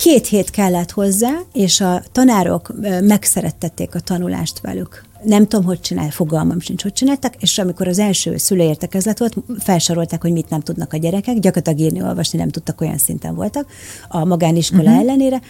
Két 0.08 0.26
hét 0.26 0.50
kellett 0.50 0.90
hozzá, 0.90 1.30
és 1.52 1.80
a 1.80 2.02
tanárok 2.12 2.72
megszerettették 3.00 3.94
a 3.94 4.00
tanulást 4.00 4.60
velük. 4.60 5.06
Nem 5.22 5.46
tudom, 5.46 5.64
hogy 5.64 5.80
csinál, 5.80 6.10
fogalmam 6.10 6.60
sincs, 6.60 6.82
hogy 6.82 6.92
csináltak, 6.92 7.34
és 7.38 7.58
amikor 7.58 7.88
az 7.88 7.98
első 7.98 8.36
szülőértekezlet 8.36 9.18
volt, 9.18 9.34
felsorolták, 9.58 10.22
hogy 10.22 10.32
mit 10.32 10.50
nem 10.50 10.60
tudnak 10.60 10.92
a 10.92 10.96
gyerekek, 10.96 11.38
gyakorlatilag 11.38 11.78
írni, 11.78 12.02
olvasni 12.02 12.38
nem 12.38 12.48
tudtak, 12.48 12.80
olyan 12.80 12.98
szinten 12.98 13.34
voltak, 13.34 13.66
a 14.08 14.24
magániskola 14.24 14.82
uh-huh. 14.82 14.98
ellenére. 14.98 15.40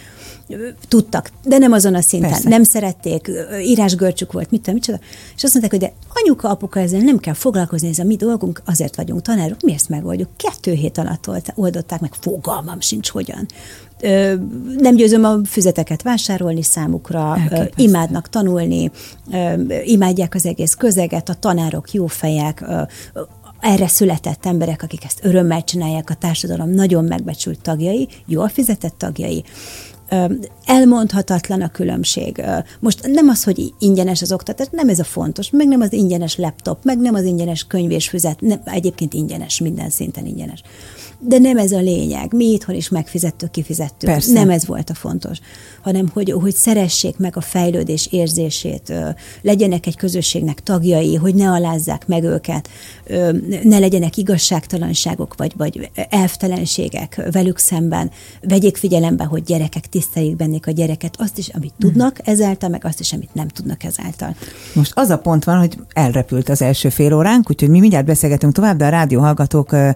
Tudtak, 0.87 1.31
de 1.43 1.57
nem 1.57 1.71
azon 1.71 1.95
a 1.95 2.01
szinten. 2.01 2.29
Persze. 2.29 2.49
Nem 2.49 2.63
szerették, 2.63 3.31
írásgörcsük 3.61 4.31
volt, 4.31 4.51
mit 4.51 4.61
tudom, 4.61 4.75
micsoda. 4.75 4.99
És 5.35 5.43
azt 5.43 5.53
mondták, 5.53 5.79
hogy 5.79 5.89
de 5.89 5.93
anyuka, 6.13 6.49
apuka, 6.49 6.79
ezzel 6.79 7.01
nem 7.01 7.17
kell 7.17 7.33
foglalkozni, 7.33 7.87
ez 7.89 7.99
a 7.99 8.03
mi 8.03 8.15
dolgunk, 8.15 8.61
azért 8.65 8.95
vagyunk 8.95 9.21
tanárok, 9.21 9.61
mi 9.61 9.73
ezt 9.73 9.89
megoldjuk. 9.89 10.29
Kettő 10.37 10.71
hét 10.71 10.97
alatt 10.97 11.29
oldották 11.55 11.99
meg, 11.99 12.13
fogalmam 12.19 12.79
sincs 12.79 13.09
hogyan. 13.09 13.47
Nem 14.77 14.95
győzöm 14.95 15.23
a 15.23 15.39
füzeteket 15.45 16.01
vásárolni 16.01 16.63
számukra, 16.63 17.37
Elképesztő. 17.37 17.83
imádnak 17.83 18.29
tanulni, 18.29 18.91
imádják 19.83 20.35
az 20.35 20.45
egész 20.45 20.73
közeget, 20.73 21.29
a 21.29 21.33
tanárok 21.33 21.91
jó 21.91 22.07
fejek, 22.07 22.65
erre 23.59 23.87
született 23.87 24.45
emberek, 24.45 24.83
akik 24.83 25.05
ezt 25.05 25.19
örömmel 25.23 25.63
csinálják, 25.63 26.09
a 26.09 26.13
társadalom 26.13 26.69
nagyon 26.69 27.03
megbecsült 27.03 27.61
tagjai, 27.61 28.07
jól 28.25 28.47
fizetett 28.47 28.97
tagjai. 28.97 29.43
Elmondhatatlan 30.65 31.61
a 31.61 31.71
különbség. 31.71 32.43
Most 32.79 33.07
nem 33.07 33.29
az, 33.29 33.43
hogy 33.43 33.73
ingyenes 33.79 34.21
az 34.21 34.31
oktatás, 34.31 34.67
nem 34.71 34.89
ez 34.89 34.99
a 34.99 35.03
fontos, 35.03 35.49
meg 35.51 35.67
nem 35.67 35.81
az 35.81 35.93
ingyenes 35.93 36.35
laptop, 36.35 36.83
meg 36.83 36.99
nem 36.99 37.13
az 37.13 37.23
ingyenes 37.23 37.67
könyv 37.67 37.91
és 37.91 38.09
füzet, 38.09 38.41
nem, 38.41 38.61
egyébként 38.65 39.13
ingyenes, 39.13 39.59
minden 39.59 39.89
szinten 39.89 40.25
ingyenes. 40.25 40.61
De 41.21 41.37
nem 41.37 41.57
ez 41.57 41.71
a 41.71 41.79
lényeg. 41.79 42.33
Mi 42.33 42.45
itthon 42.45 42.75
is 42.75 42.89
megfizettük, 42.89 43.51
kifizettük. 43.51 44.09
Persze. 44.09 44.31
Nem 44.31 44.49
ez 44.49 44.65
volt 44.65 44.89
a 44.89 44.93
fontos, 44.93 45.37
hanem 45.81 46.09
hogy, 46.13 46.31
hogy 46.31 46.55
szeressék 46.55 47.17
meg 47.17 47.37
a 47.37 47.41
fejlődés 47.41 48.07
érzését, 48.11 48.93
legyenek 49.41 49.87
egy 49.87 49.95
közösségnek 49.95 50.63
tagjai, 50.63 51.15
hogy 51.15 51.35
ne 51.35 51.49
alázzák 51.49 52.07
meg 52.07 52.23
őket, 52.23 52.69
ne 53.63 53.79
legyenek 53.79 54.17
igazságtalanságok, 54.17 55.35
vagy, 55.37 55.53
vagy 55.57 55.89
elvtelenségek 56.09 57.21
velük 57.31 57.57
szemben. 57.57 58.11
Vegyék 58.41 58.77
figyelembe, 58.77 59.23
hogy 59.23 59.43
gyerekek 59.43 59.87
tiszteljék 59.87 60.35
bennük 60.35 60.65
a 60.65 60.71
gyereket, 60.71 61.15
azt 61.17 61.37
is, 61.37 61.47
amit 61.47 61.73
tudnak 61.79 62.27
ezáltal, 62.27 62.69
meg 62.69 62.85
azt 62.85 62.99
is, 62.99 63.13
amit 63.13 63.33
nem 63.33 63.47
tudnak 63.47 63.83
ezáltal. 63.83 64.35
Most 64.73 64.91
az 64.95 65.09
a 65.09 65.17
pont 65.17 65.43
van, 65.43 65.57
hogy 65.57 65.77
elrepült 65.93 66.49
az 66.49 66.61
első 66.61 66.89
fél 66.89 67.13
óránk, 67.13 67.49
úgyhogy 67.49 67.69
mi 67.69 67.79
mindjárt 67.79 68.05
beszélgetünk 68.05 68.53
tovább, 68.53 68.77
de 68.77 68.85
a 68.85 68.89
rádióhallgatók 68.89 69.71
ö, 69.71 69.89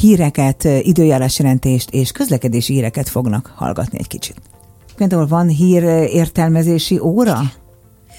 híreket, 0.00 0.67
időjárásjelentést 0.82 1.90
és 1.90 2.12
közlekedési 2.12 2.72
híreket 2.72 3.08
fognak 3.08 3.52
hallgatni 3.56 3.98
egy 3.98 4.06
kicsit. 4.06 4.36
Például 4.96 5.26
van 5.26 5.48
hír 5.48 5.82
értelmezési 6.12 6.98
óra? 6.98 7.40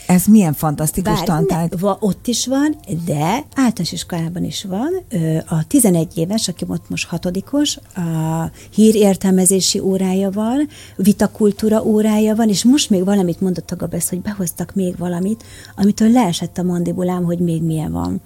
Ez 0.07 0.25
milyen 0.25 0.53
fantasztikus 0.53 1.13
Bár 1.13 1.23
tantárgy. 1.23 1.71
ne, 1.71 1.77
va, 1.77 1.97
ott 1.99 2.27
is 2.27 2.47
van, 2.47 2.75
de 3.05 3.43
általános 3.55 3.91
iskolában 3.91 4.43
is 4.43 4.63
van. 4.63 5.03
A 5.47 5.67
11 5.67 6.17
éves, 6.17 6.47
aki 6.47 6.65
ott 6.67 6.89
most 6.89 7.07
hatodikos, 7.07 7.77
a 7.77 8.51
hírértelmezési 8.73 9.79
órája 9.79 10.29
van, 10.31 10.67
vitakultúra 10.95 11.83
órája 11.83 12.35
van, 12.35 12.49
és 12.49 12.63
most 12.63 12.89
még 12.89 13.03
valamit 13.05 13.41
mondott 13.41 13.71
a 13.71 13.75
Gabesz, 13.75 14.09
hogy 14.09 14.21
behoztak 14.21 14.75
még 14.75 14.97
valamit, 14.97 15.43
amitől 15.75 16.11
leesett 16.11 16.57
a 16.57 16.63
mandibulám, 16.63 17.23
hogy 17.23 17.39
még 17.39 17.63
milyen 17.63 17.91
van. 17.91 18.21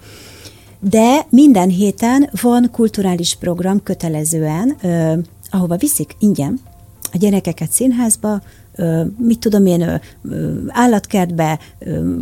De 0.88 1.26
minden 1.28 1.68
héten 1.68 2.28
van 2.40 2.68
kulturális 2.72 3.34
program 3.34 3.82
kötelezően, 3.82 4.76
ö, 4.82 5.12
ahova 5.50 5.76
viszik 5.76 6.16
ingyen 6.18 6.60
a 7.12 7.16
gyerekeket 7.16 7.70
színházba, 7.70 8.42
ö, 8.76 9.02
mit 9.18 9.38
tudom 9.38 9.66
én, 9.66 9.80
ö, 9.80 9.94
állatkertbe, 10.68 11.58
ö, 11.78 12.14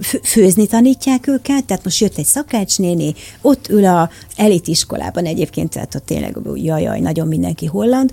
fő- 0.00 0.20
főzni 0.22 0.66
tanítják 0.66 1.26
őket, 1.26 1.64
tehát 1.64 1.84
most 1.84 2.00
jött 2.00 2.18
egy 2.18 2.24
szakácsnéni, 2.24 3.14
ott 3.40 3.68
ül 3.68 3.84
a 3.86 4.10
elitiskolában 4.36 5.24
egyébként, 5.24 5.70
tehát 5.70 5.94
ott 5.94 6.06
tényleg 6.06 6.36
jaj, 6.54 6.82
jaj, 6.82 7.00
nagyon 7.00 7.26
mindenki 7.26 7.66
holland, 7.66 8.12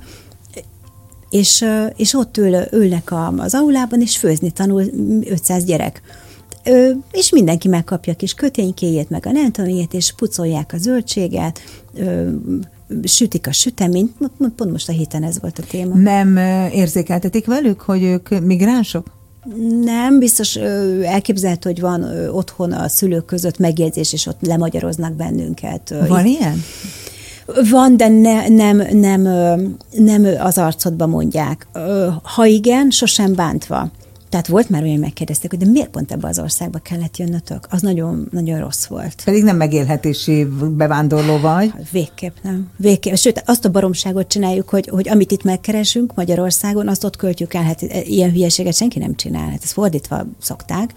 és, 1.29 1.65
és 1.95 2.13
ott 2.13 2.37
ül, 2.37 2.55
ülnek 2.71 3.13
az 3.37 3.53
aulában, 3.53 4.01
és 4.01 4.17
főzni 4.17 4.51
tanul 4.51 4.83
500 5.29 5.63
gyerek. 5.63 6.01
Ö, 6.65 6.89
és 7.11 7.29
mindenki 7.29 7.67
megkapja 7.67 8.13
a 8.13 8.15
kis 8.15 8.33
köténykéjét, 8.33 9.09
meg 9.09 9.25
a 9.25 9.31
nem 9.31 9.51
tudom 9.51 9.87
és 9.91 10.13
pucolják 10.13 10.73
a 10.73 10.77
zöldséget, 10.77 11.59
ö, 11.93 12.29
sütik 13.03 13.47
a 13.47 13.51
süteményt, 13.51 14.11
Pont- 14.55 14.71
most 14.71 14.89
a 14.89 14.91
héten 14.91 15.23
ez 15.23 15.39
volt 15.41 15.59
a 15.59 15.63
téma. 15.69 15.95
Nem 15.95 16.37
érzékeltetik 16.71 17.45
velük, 17.45 17.81
hogy 17.81 18.03
ők 18.03 18.39
migránsok? 18.39 19.07
Nem, 19.83 20.19
biztos 20.19 20.55
ö, 20.55 21.01
elképzelhető, 21.01 21.69
hogy 21.69 21.79
van 21.79 22.29
otthon 22.29 22.71
a 22.71 22.87
szülők 22.87 23.25
között 23.25 23.57
megjegyzés, 23.57 24.13
és 24.13 24.25
ott 24.25 24.39
lemagyaroznak 24.41 25.13
bennünket. 25.13 25.93
Van 26.07 26.25
ilyen? 26.25 26.63
Van, 27.69 27.97
de 27.97 28.07
ne, 28.07 28.47
nem, 28.47 28.81
nem, 28.91 29.21
nem 29.91 30.27
az 30.39 30.57
arcodba 30.57 31.07
mondják. 31.07 31.67
Ha 32.23 32.45
igen, 32.45 32.89
sosem 32.89 33.33
bántva. 33.33 33.91
Tehát 34.29 34.47
volt 34.47 34.69
már 34.69 34.83
olyan, 34.83 34.99
megkérdezték, 34.99 35.49
hogy 35.49 35.59
de 35.59 35.65
miért 35.65 35.89
pont 35.89 36.11
ebbe 36.11 36.27
az 36.27 36.39
országba 36.39 36.79
kellett 36.79 37.17
jönnötök? 37.17 37.67
Az 37.69 37.81
nagyon, 37.81 38.27
nagyon 38.31 38.59
rossz 38.59 38.85
volt. 38.85 39.21
Pedig 39.23 39.43
nem 39.43 39.57
megélhetési 39.57 40.47
bevándorló 40.69 41.37
vagy. 41.37 41.69
Hát 41.71 41.89
végképp 41.89 42.35
nem. 42.41 42.71
Végképp. 42.77 43.15
Sőt, 43.15 43.43
azt 43.45 43.65
a 43.65 43.69
baromságot 43.69 44.27
csináljuk, 44.27 44.69
hogy, 44.69 44.87
hogy 44.87 45.09
amit 45.09 45.31
itt 45.31 45.43
megkeresünk 45.43 46.15
Magyarországon, 46.15 46.87
azt 46.87 47.03
ott 47.03 47.15
költjük 47.15 47.53
el. 47.53 47.63
Hát 47.63 47.81
ilyen 47.81 48.31
hülyeséget 48.31 48.75
senki 48.75 48.99
nem 48.99 49.15
csinál. 49.15 49.49
Hát 49.49 49.63
ezt 49.63 49.73
fordítva 49.73 50.25
szokták 50.41 50.93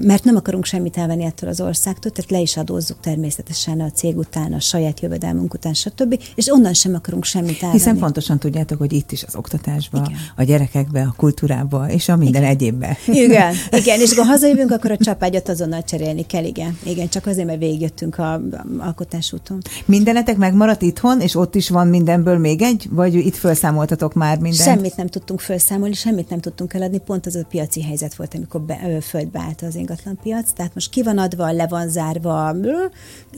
mert 0.00 0.24
nem 0.24 0.36
akarunk 0.36 0.64
semmit 0.64 0.96
elvenni 0.96 1.24
ettől 1.24 1.50
az 1.50 1.60
országtól, 1.60 2.12
tehát 2.12 2.30
le 2.30 2.40
is 2.40 2.56
adózzuk 2.56 3.00
természetesen 3.00 3.80
a 3.80 3.90
cég 3.90 4.16
után, 4.16 4.52
a 4.52 4.60
saját 4.60 5.00
jövedelmünk 5.00 5.54
után, 5.54 5.74
stb. 5.74 6.20
És 6.34 6.50
onnan 6.50 6.74
sem 6.74 6.94
akarunk 6.94 7.24
semmit 7.24 7.54
elvenni. 7.54 7.72
Hiszen 7.72 7.98
pontosan 7.98 8.38
tudjátok, 8.38 8.78
hogy 8.78 8.92
itt 8.92 9.12
is 9.12 9.24
az 9.24 9.36
oktatásba, 9.36 10.02
igen. 10.06 10.18
a 10.36 10.42
gyerekekbe, 10.42 11.00
a 11.00 11.14
kultúrába, 11.16 11.90
és 11.90 12.08
a 12.08 12.16
minden 12.16 12.42
igen. 12.42 12.54
egyébbe. 12.54 12.96
Igen, 13.06 13.54
igen, 13.80 14.00
és 14.00 14.14
ha 14.14 14.24
hazajövünk, 14.24 14.70
akkor 14.70 14.90
a 14.90 14.96
csapágyat 14.96 15.48
azonnal 15.48 15.82
cserélni 15.82 16.26
kell, 16.26 16.44
igen. 16.44 16.78
Igen, 16.84 17.08
csak 17.08 17.26
azért, 17.26 17.46
mert 17.46 17.58
végigjöttünk 17.58 18.18
a, 18.18 18.32
a 18.32 18.40
alkotásúton. 18.78 19.58
Mindenetek 19.84 20.36
megmaradt 20.36 20.82
itthon, 20.82 21.20
és 21.20 21.34
ott 21.34 21.54
is 21.54 21.68
van 21.68 21.86
mindenből 21.86 22.38
még 22.38 22.62
egy, 22.62 22.88
vagy 22.90 23.14
itt 23.14 23.36
felszámoltatok 23.36 24.14
már 24.14 24.38
mindent? 24.38 24.68
Semmit 24.68 24.96
nem 24.96 25.06
tudtunk 25.06 25.40
felszámolni, 25.40 25.94
semmit 25.94 26.28
nem 26.28 26.40
tudtunk 26.40 26.74
eladni, 26.74 26.98
pont 26.98 27.26
az 27.26 27.34
a 27.34 27.44
piaci 27.48 27.82
helyzet 27.82 28.14
volt, 28.14 28.34
amikor 28.34 28.60
be, 28.60 29.00
földbe 29.00 29.35
állt 29.36 29.62
az 29.62 29.74
ingatlanpiac, 29.74 30.52
tehát 30.52 30.74
most 30.74 30.90
ki 30.90 31.02
van 31.02 31.18
adva, 31.18 31.50
le 31.50 31.66
van 31.66 31.88
zárva, 31.88 32.54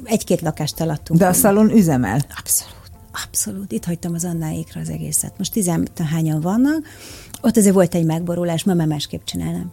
egy-két 0.04 0.40
lakást 0.40 0.80
eladtunk. 0.80 1.20
De 1.20 1.26
a 1.26 1.32
szalon 1.32 1.70
üzemel? 1.70 2.20
Abszolút. 2.38 2.76
Abszolút. 3.24 3.72
Itt 3.72 3.84
hagytam 3.84 4.14
az 4.14 4.24
Annáékra 4.24 4.80
az 4.80 4.88
egészet. 4.88 5.32
Most 5.38 5.52
tizenhányan 5.52 6.40
vannak. 6.40 6.86
Ott 7.40 7.56
azért 7.56 7.74
volt 7.74 7.94
egy 7.94 8.04
megborulás, 8.04 8.64
ma 8.64 8.74
már 8.74 8.86
másképp 8.86 9.24
csinálnám. 9.24 9.72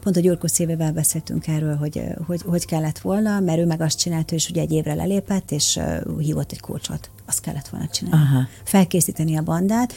Pont 0.00 0.16
a 0.16 0.20
Gyurkó 0.20 0.46
szívével 0.46 0.92
beszéltünk 0.92 1.46
erről, 1.46 1.76
hogy, 1.76 2.02
hogy 2.26 2.42
hogy 2.46 2.66
kellett 2.66 2.98
volna, 2.98 3.40
mert 3.40 3.58
ő 3.58 3.66
meg 3.66 3.80
azt 3.80 3.98
csinálta, 3.98 4.34
és 4.34 4.48
ugye 4.50 4.60
egy 4.60 4.72
évre 4.72 4.94
lelépett, 4.94 5.50
és 5.50 5.80
hívott 6.18 6.52
egy 6.52 6.60
kulcsot. 6.60 7.10
Azt 7.26 7.40
kellett 7.40 7.68
volna 7.68 7.88
csinálni. 7.88 8.26
Aha. 8.26 8.46
Felkészíteni 8.64 9.36
a 9.36 9.42
bandát. 9.42 9.92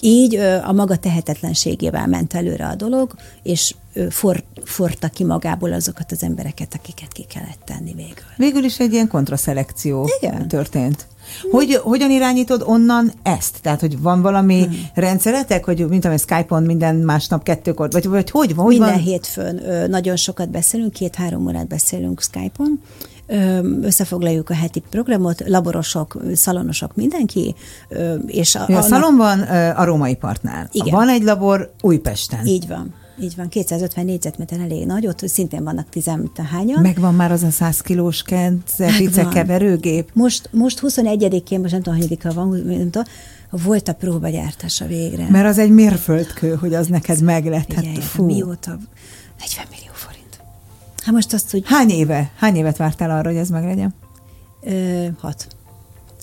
Így 0.00 0.34
a 0.64 0.72
maga 0.72 0.96
tehetetlenségével 0.96 2.06
ment 2.06 2.34
előre 2.34 2.66
a 2.66 2.74
dolog, 2.74 3.14
és 3.42 3.74
for, 4.08 4.42
forta 4.64 5.08
ki 5.08 5.24
magából 5.24 5.72
azokat 5.72 6.12
az 6.12 6.22
embereket, 6.22 6.74
akiket 6.74 7.12
ki 7.12 7.24
kellett 7.24 7.60
tenni 7.64 7.94
végül. 7.94 8.24
Végül 8.36 8.64
is 8.64 8.78
egy 8.78 8.92
ilyen 8.92 9.08
kontraszelekció 9.08 10.08
Igen. 10.20 10.48
történt. 10.48 11.06
Hogy, 11.50 11.74
hogyan 11.82 12.10
irányítod 12.10 12.62
onnan 12.66 13.12
ezt? 13.22 13.58
Tehát, 13.62 13.80
hogy 13.80 14.00
van 14.00 14.22
valami 14.22 14.62
hmm. 14.62 14.74
rendszeretek, 14.94 15.64
hogy 15.64 15.88
mint 15.88 16.04
amely 16.04 16.18
Skype-on 16.18 16.62
minden 16.62 16.96
másnap 16.96 17.42
kettőkor, 17.42 17.90
vagy, 17.90 18.08
vagy 18.08 18.30
hogy, 18.30 18.52
hogy 18.56 18.68
Minden 18.68 18.92
van? 18.92 19.02
hétfőn 19.02 19.62
nagyon 19.90 20.16
sokat 20.16 20.50
beszélünk, 20.50 20.92
két-három 20.92 21.46
órát 21.46 21.66
beszélünk 21.66 22.22
Skype-on, 22.22 22.80
összefoglaljuk 23.82 24.50
a 24.50 24.54
heti 24.54 24.82
programot, 24.90 25.42
laborosok, 25.46 26.16
szalonosok, 26.34 26.96
mindenki. 26.96 27.54
És 28.26 28.54
a, 28.54 28.64
a, 28.68 28.72
a 28.72 28.82
szalonban 28.82 29.40
a 29.76 29.84
római 29.84 30.14
partnál. 30.14 30.68
Igen. 30.72 30.94
Van 30.94 31.08
egy 31.08 31.22
labor 31.22 31.72
Újpesten. 31.80 32.46
Így 32.46 32.68
van. 32.68 32.94
Így 33.20 33.36
van, 33.36 33.48
250 33.48 34.04
négyzetméter 34.04 34.60
elég 34.60 34.86
nagy, 34.86 35.06
ott 35.06 35.28
szintén 35.28 35.64
vannak 35.64 35.88
tizenhányan. 35.88 36.82
Megvan 36.82 37.14
már 37.14 37.32
az 37.32 37.42
a 37.42 37.50
100 37.50 37.80
kilós 37.80 38.22
Kence 38.22 39.28
keverőgép? 39.32 40.10
Most, 40.12 40.48
most 40.52 40.80
21-én, 40.82 41.60
most 41.60 41.72
nem 41.72 41.82
tudom, 41.82 41.98
hogy 41.98 42.34
van, 42.34 42.48
nem 42.48 42.90
tudom, 42.90 43.04
volt 43.50 43.88
a 43.88 43.94
próbagyártása 43.94 44.86
végre. 44.86 45.26
Mert 45.30 45.46
az 45.46 45.58
egy 45.58 45.70
mérföldkő, 45.70 46.54
hogy 46.54 46.74
az 46.74 46.86
neked 46.86 47.22
meg 47.22 47.46
lett. 47.46 47.72
Hát, 47.72 47.98
fú. 47.98 48.24
Mióta? 48.24 48.78
40 49.38 49.66
millió 49.70 49.92
forint. 49.92 50.40
Hát 51.02 51.14
most 51.14 51.32
azt, 51.32 51.50
hogy... 51.50 51.62
Hány 51.66 51.90
éve? 51.90 52.30
Hány 52.36 52.56
évet 52.56 52.76
vártál 52.76 53.10
arra, 53.10 53.28
hogy 53.28 53.38
ez 53.38 53.48
meglegyen? 53.48 53.94
Ö, 54.62 55.06
hat. 55.18 55.53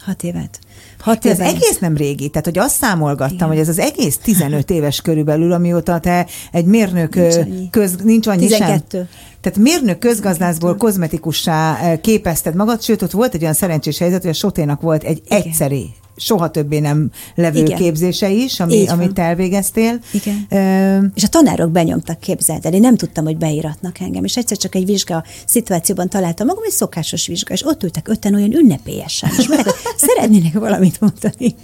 Hat 0.06 0.24
évet. 0.24 0.60
Hat 1.00 1.26
ez 1.26 1.40
egész 1.40 1.78
nem 1.80 1.98
régi, 1.98 2.30
tehát 2.30 2.46
hogy 2.46 2.58
azt 2.58 2.76
számolgattam, 2.76 3.36
Igen. 3.36 3.48
hogy 3.48 3.58
ez 3.58 3.70
az 3.70 3.80
egész 3.80 4.18
15 4.18 4.70
éves 4.70 5.02
körülbelül, 5.02 5.52
amióta 5.52 6.00
te 6.00 6.28
egy 6.52 6.66
mérnök 6.66 7.16
nincs 7.16 7.36
annyi, 7.36 7.70
köz, 7.70 7.96
nincs 8.04 8.28
annyi 8.28 8.48
12. 8.48 8.98
Sem. 8.98 9.08
Tehát 9.42 9.58
mérnök 9.58 10.00
közgazdászból 10.00 10.76
kozmetikussá 10.76 11.78
képezted 12.02 12.56
magad, 12.56 12.82
sőt, 12.82 13.02
ott 13.02 13.12
volt 13.12 13.34
egy 13.34 13.42
olyan 13.42 13.54
szerencsés 13.54 13.98
helyzet, 13.98 14.22
hogy 14.22 14.30
a 14.30 14.34
Soténak 14.34 14.82
volt 14.82 15.04
egy 15.04 15.22
Igen. 15.26 15.42
egyszeri 15.42 15.94
soha 16.16 16.52
többé 16.52 16.80
nem 16.80 17.12
levő 17.36 17.60
Igen. 17.60 17.78
képzése 17.78 18.30
is, 18.30 18.60
ami, 18.60 18.88
amit 18.88 19.20
elvégeztél. 19.20 20.00
Igen. 20.12 20.48
Uh, 20.50 21.12
és 21.16 21.24
a 21.24 21.28
tanárok 21.28 21.72
benyomtak, 21.72 22.20
képzeld 22.20 22.66
el. 22.66 22.74
Én 22.74 22.80
nem 22.80 22.96
tudtam, 22.96 23.24
hogy 23.24 23.38
beíratnak 23.38 24.00
engem. 24.00 24.24
És 24.24 24.38
egyszer 24.38 24.58
csak 24.58 24.76
egy 24.76 24.86
vizsga 24.86 25.24
szituációban 25.46 26.10
találtam 26.10 26.48
magam, 26.48 26.64
egy 26.64 26.72
szokásos 26.72 27.28
vizsga, 27.28 27.54
és 27.54 27.66
ott 27.66 27.84
ültek 27.84 28.08
öten 28.08 28.36
olyan 28.36 28.54
ünnepélyesen, 28.54 29.30
és 29.38 29.46
hogy 29.48 29.66
szeretnének 30.08 30.54
valamit 30.54 31.00
mondani. 31.00 31.56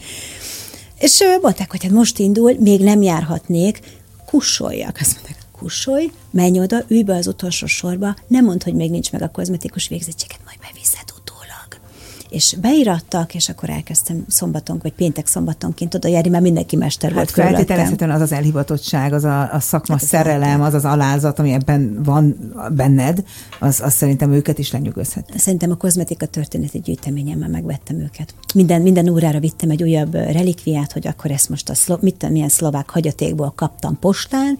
És 0.99 1.23
mondták, 1.41 1.71
hogy 1.71 1.83
hát 1.83 1.91
most 1.91 2.19
indul, 2.19 2.55
még 2.59 2.81
nem 2.81 3.01
járhatnék, 3.01 3.79
kussoljak. 4.25 4.97
Azt 4.99 5.13
mondták, 5.13 5.37
kussolj, 5.51 6.11
menj 6.31 6.59
oda, 6.59 6.83
ülj 6.87 7.03
be 7.03 7.15
az 7.15 7.27
utolsó 7.27 7.65
sorba, 7.65 8.15
nem 8.27 8.45
mondd, 8.45 8.63
hogy 8.63 8.73
még 8.73 8.91
nincs 8.91 9.11
meg 9.11 9.21
a 9.21 9.29
kozmetikus 9.29 9.87
végzettséget, 9.87 10.39
majd 10.45 10.57
beviszed 10.59 11.11
és 12.29 12.55
beirattak, 12.61 13.35
és 13.35 13.49
akkor 13.49 13.69
elkezdtem 13.69 14.25
szombaton, 14.27 14.79
vagy 14.81 14.93
péntek 14.93 15.27
szombatonként 15.27 15.93
oda 15.93 16.07
járni, 16.07 16.29
mert 16.29 16.43
mindenki 16.43 16.75
mester 16.75 17.09
hát 17.09 17.17
volt 17.17 17.31
feltételezhetően 17.31 18.11
az 18.11 18.21
az 18.21 18.31
elhivatottság, 18.31 19.13
az 19.13 19.23
a, 19.23 19.53
a 19.53 19.59
szakma 19.59 19.95
hát 19.95 20.03
szerelem, 20.03 20.61
az 20.61 20.73
az 20.73 20.85
alázat, 20.85 21.39
ami 21.39 21.51
ebben 21.51 22.03
van 22.03 22.53
benned, 22.71 23.23
az, 23.59 23.81
az 23.81 23.93
szerintem 23.93 24.31
őket 24.31 24.59
is 24.59 24.71
lenyűgözhet. 24.71 25.33
Szerintem 25.37 25.71
a 25.71 25.75
kozmetika 25.75 26.25
történeti 26.25 26.79
gyűjteményemmel 26.79 27.49
megvettem 27.49 27.99
őket. 27.99 28.33
Minden, 28.53 28.81
minden 28.81 29.09
órára 29.09 29.39
vittem 29.39 29.69
egy 29.69 29.83
újabb 29.83 30.13
relikviát, 30.13 30.91
hogy 30.91 31.07
akkor 31.07 31.31
ezt 31.31 31.49
most 31.49 31.69
a 31.69 31.75
szlo, 31.75 31.97
mit, 31.99 32.29
milyen 32.29 32.49
szlovák 32.49 32.89
hagyatékból 32.89 33.53
kaptam 33.55 33.99
postán, 33.99 34.59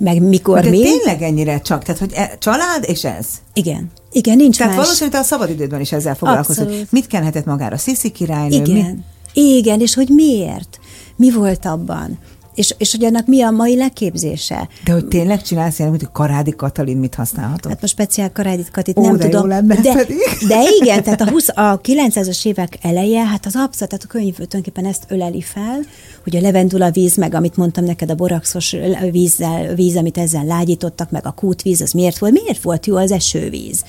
meg 0.00 0.22
mikor 0.22 0.60
De 0.60 0.70
mi. 0.70 0.80
tényleg 0.80 1.22
ennyire 1.22 1.60
csak? 1.60 1.82
Tehát, 1.82 2.00
hogy 2.00 2.12
e, 2.14 2.36
család 2.38 2.84
és 2.86 3.04
ez? 3.04 3.26
Igen. 3.52 3.90
Igen, 4.12 4.36
nincs 4.36 4.56
Tehát 4.56 4.74
más. 4.76 4.82
valószínűleg 4.84 5.20
a 5.20 5.24
szabadidődben 5.24 5.80
is 5.80 5.92
ezzel 5.92 6.14
foglalkozol. 6.14 6.70
Mit 6.90 7.06
kenhetett 7.06 7.44
magára 7.44 7.76
Sziszi 7.76 8.10
királynő? 8.10 8.54
Igen. 8.64 9.04
Mi? 9.34 9.40
Igen, 9.56 9.80
és 9.80 9.94
hogy 9.94 10.08
miért? 10.08 10.78
Mi 11.16 11.32
volt 11.32 11.66
abban? 11.66 12.18
És, 12.60 12.74
és 12.78 12.90
hogy 12.90 13.04
annak 13.04 13.26
mi 13.26 13.42
a 13.42 13.50
mai 13.50 13.76
leképzése. 13.76 14.68
De 14.84 14.92
hogy 14.92 15.06
tényleg 15.06 15.42
csinálsz 15.42 15.78
ilyen, 15.78 15.90
hogy 15.90 16.08
Karádi 16.12 16.50
Katalin 16.50 16.96
mit 16.96 17.14
használhatod? 17.14 17.70
Hát 17.70 17.80
most 17.80 17.92
speciál 17.92 18.32
Karádi 18.32 18.64
Katit 18.72 18.96
nem 18.96 19.16
de 19.16 19.28
tudom. 19.28 19.48
lenne 19.48 19.74
de, 19.74 19.92
pedig. 19.92 20.16
de 20.48 20.62
igen, 20.80 21.02
tehát 21.02 21.20
a, 21.20 21.30
20, 21.30 21.48
a 21.48 21.80
900-as 21.80 22.46
évek 22.46 22.78
eleje, 22.82 23.26
hát 23.26 23.46
az 23.46 23.54
abszolút, 23.56 23.88
tehát 23.88 24.04
a 24.04 24.06
könyv 24.06 24.34
tulajdonképpen 24.34 24.86
ezt 24.86 25.04
öleli 25.08 25.40
fel, 25.40 25.80
hogy 26.22 26.36
a 26.36 26.40
levendula 26.40 26.90
víz, 26.90 27.16
meg 27.16 27.34
amit 27.34 27.56
mondtam 27.56 27.84
neked, 27.84 28.10
a 28.10 28.14
boraxos 28.14 28.76
vízzel, 29.10 29.74
víz, 29.74 29.96
amit 29.96 30.18
ezzel 30.18 30.44
lágyítottak, 30.44 31.10
meg 31.10 31.26
a 31.26 31.30
kútvíz, 31.30 31.80
az 31.80 31.92
miért 31.92 32.18
volt? 32.18 32.32
Miért 32.32 32.62
volt 32.62 32.86
jó 32.86 32.96
az 32.96 33.10
esővíz? 33.10 33.84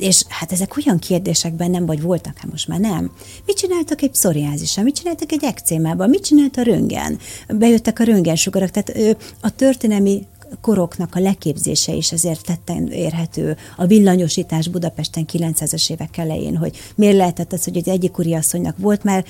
És 0.00 0.24
hát 0.28 0.52
ezek 0.52 0.76
olyan 0.76 0.98
kérdésekben 0.98 1.70
nem, 1.70 1.86
vagy 1.86 2.02
voltak, 2.02 2.36
hát 2.36 2.50
most 2.50 2.68
már 2.68 2.80
nem. 2.80 3.10
Mit 3.46 3.56
csináltak 3.56 4.02
egy 4.02 4.10
pszoriázissal? 4.10 4.84
Mit 4.84 4.94
csináltak 4.94 5.32
egy 5.32 5.44
ekcémával? 5.44 6.06
Mit 6.06 6.24
csinált 6.24 6.56
a 6.56 6.62
röngen? 6.62 7.18
Bejöttek 7.48 7.98
a 7.98 8.04
röngensugarak, 8.04 8.70
tehát 8.70 9.16
a 9.40 9.54
történelmi 9.54 10.26
koroknak 10.60 11.14
a 11.14 11.20
leképzése 11.20 11.92
is 11.92 12.12
ezért 12.12 12.44
tetten 12.44 12.86
érhető. 12.86 13.56
A 13.76 13.86
villanyosítás 13.86 14.68
Budapesten 14.68 15.24
900-as 15.32 15.90
évek 15.90 16.16
elején, 16.16 16.56
hogy 16.56 16.76
miért 16.94 17.16
lehetett 17.16 17.52
az, 17.52 17.64
hogy 17.64 17.76
az 17.76 17.88
egyik 17.88 18.18
úriasszonynak 18.18 18.78
volt 18.78 19.04
már 19.04 19.24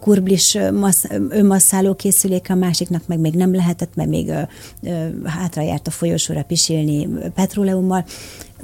kurblis 0.00 0.58
massz, 0.72 1.04
önmasszáló 1.28 1.94
készüléke, 1.94 2.52
a 2.52 2.56
másiknak 2.56 3.06
meg 3.06 3.18
még 3.18 3.34
nem 3.34 3.54
lehetett, 3.54 3.94
mert 3.94 4.08
még 4.08 4.32
hátra 5.24 5.62
járt 5.62 5.86
a 5.86 5.90
folyosóra 5.90 6.42
pisilni 6.42 7.08
petróleummal. 7.34 8.04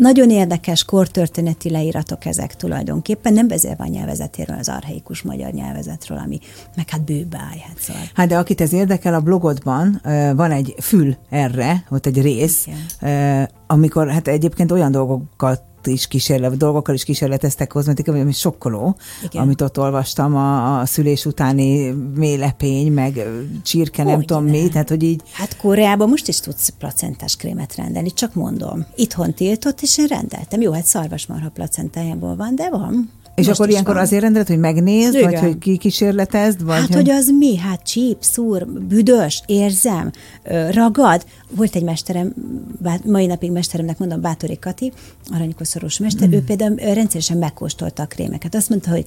Nagyon 0.01 0.31
érdekes 0.31 0.85
kortörténeti 0.85 1.71
leíratok 1.71 2.25
ezek 2.25 2.57
tulajdonképpen, 2.57 3.33
nem 3.33 3.49
beszélve 3.49 3.85
a 3.85 3.87
nyelvezetéről, 3.87 4.59
az 4.59 4.69
arhaikus 4.69 5.23
magyar 5.23 5.53
nyelvezetről, 5.53 6.19
ami 6.19 6.39
meg 6.77 6.89
hát 6.89 7.05
bőbe 7.05 7.39
áll. 7.39 7.59
Hát, 7.67 7.79
szóval. 7.79 8.03
hát 8.15 8.29
de 8.29 8.39
akit 8.39 8.61
ez 8.61 8.73
érdekel, 8.73 9.15
a 9.15 9.21
blogodban 9.21 10.01
van 10.37 10.51
egy 10.51 10.75
fül 10.79 11.17
erre, 11.31 11.85
ott 11.91 12.07
egy 12.07 12.23
rész, 12.23 12.67
Igen. 13.01 13.49
amikor 13.67 14.11
hát 14.11 14.29
egyébként 14.29 14.73
olyan 14.73 14.91
dolgokat 14.91 15.63
is 15.87 16.07
kísérlet, 16.07 16.57
dolgokkal 16.57 16.95
is 16.95 17.05
kísérleteztek 17.05 17.69
kozmetika, 17.69 18.13
ami 18.13 18.33
sokkoló, 18.33 18.97
Igen. 19.23 19.43
amit 19.43 19.61
ott 19.61 19.79
olvastam, 19.79 20.37
a, 20.37 20.81
a 20.81 20.87
szülés 20.87 21.25
utáni 21.25 21.91
mélepény, 22.15 22.93
meg 22.93 23.27
csirke, 23.63 24.03
nem 24.03 24.21
tudom 24.21 24.45
mi, 24.45 24.69
tehát 24.69 24.89
hogy 24.89 25.03
így... 25.03 25.23
Hát 25.33 25.57
Koreában 25.57 26.09
most 26.09 26.29
is 26.29 26.41
tudsz 26.41 26.69
placentás 26.69 27.37
krémet 27.37 27.75
rendelni, 27.75 28.13
csak 28.13 28.35
mondom. 28.35 28.87
Itthon 28.95 29.35
tiltott, 29.35 29.81
és 29.81 29.99
én 29.99 30.07
rendeltem. 30.07 30.61
Jó, 30.61 30.73
hát 30.73 30.85
szarvasmarha 30.85 31.49
placentájából 31.49 32.37
van, 32.37 32.55
de 32.55 32.71
van. 32.71 33.11
És 33.35 33.47
Most 33.47 33.59
akkor 33.59 33.71
ilyenkor 33.71 33.95
van. 33.95 34.03
azért 34.03 34.23
rendeled, 34.23 34.47
hogy 34.47 34.59
megnézd, 34.59 35.15
Igen. 35.15 35.31
vagy 35.31 35.41
hogy 35.41 35.59
kikísérletezd? 35.59 36.65
Vagy 36.65 36.79
hát, 36.79 36.95
hogy 36.95 37.11
az 37.11 37.29
mi? 37.39 37.57
Hát 37.57 37.83
csíp, 37.83 38.17
szúr, 38.21 38.67
büdös, 38.67 39.43
érzem, 39.47 40.11
ragad. 40.71 41.25
Volt 41.51 41.75
egy 41.75 41.83
mesterem, 41.83 42.35
mai 43.05 43.27
napig 43.27 43.51
mesteremnek 43.51 43.99
mondom, 43.99 44.21
Bátori 44.21 44.59
Kati, 44.59 44.93
aranykoszorús 45.31 45.99
mester, 45.99 46.29
mm. 46.29 46.33
ő 46.33 46.43
például 46.43 46.75
rendszeresen 46.75 47.37
megkóstolta 47.37 48.03
a 48.03 48.07
krémeket. 48.07 48.55
Azt 48.55 48.69
mondta, 48.69 48.91
hogy 48.91 49.05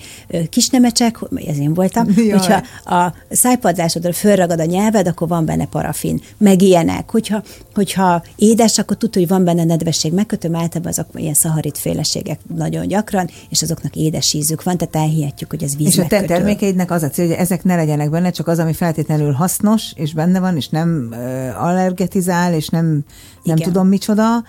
kis 0.49 0.69
nemecsek, 0.69 1.19
ez 1.47 1.57
én 1.57 1.73
voltam, 1.73 2.07
Jaj. 2.15 2.29
hogyha 2.29 2.61
a 2.95 3.13
szájpadlásodra 3.29 4.13
fölragad 4.13 4.59
a 4.59 4.65
nyelved, 4.65 5.07
akkor 5.07 5.27
van 5.27 5.45
benne 5.45 5.65
parafin, 5.65 6.21
meg 6.37 6.61
ilyenek. 6.61 7.11
Hogyha, 7.11 7.43
hogyha 7.73 8.23
édes, 8.35 8.77
akkor 8.77 8.97
tudod, 8.97 9.13
hogy 9.15 9.27
van 9.27 9.43
benne 9.43 9.63
nedvesség, 9.63 10.13
megkötöm, 10.13 10.55
általában 10.55 10.91
azok 10.91 11.07
ilyen 11.15 11.33
szaharit 11.33 11.77
féleségek 11.77 12.39
nagyon 12.55 12.87
gyakran, 12.87 13.29
és 13.49 13.61
azoknak 13.61 13.95
édes 13.95 14.12
ízük 14.33 14.63
van, 14.63 14.77
tehát 14.77 14.95
elhihetjük, 14.95 15.49
hogy 15.49 15.63
ez 15.63 15.75
víz 15.75 15.87
És 15.87 15.97
a 15.97 16.07
te 16.07 16.21
termékeidnek 16.21 16.91
az 16.91 17.03
a 17.03 17.09
cél, 17.09 17.27
hogy 17.27 17.35
ezek 17.35 17.63
ne 17.63 17.75
legyenek 17.75 18.09
benne, 18.09 18.29
csak 18.29 18.47
az, 18.47 18.59
ami 18.59 18.73
feltétlenül 18.73 19.31
hasznos, 19.31 19.91
és 19.95 20.13
benne 20.13 20.39
van, 20.39 20.55
és 20.55 20.69
nem 20.69 21.15
allergetizál, 21.57 22.53
és 22.53 22.67
nem, 22.67 23.03
nem 23.43 23.57
tudom 23.57 23.87
micsoda, 23.87 24.43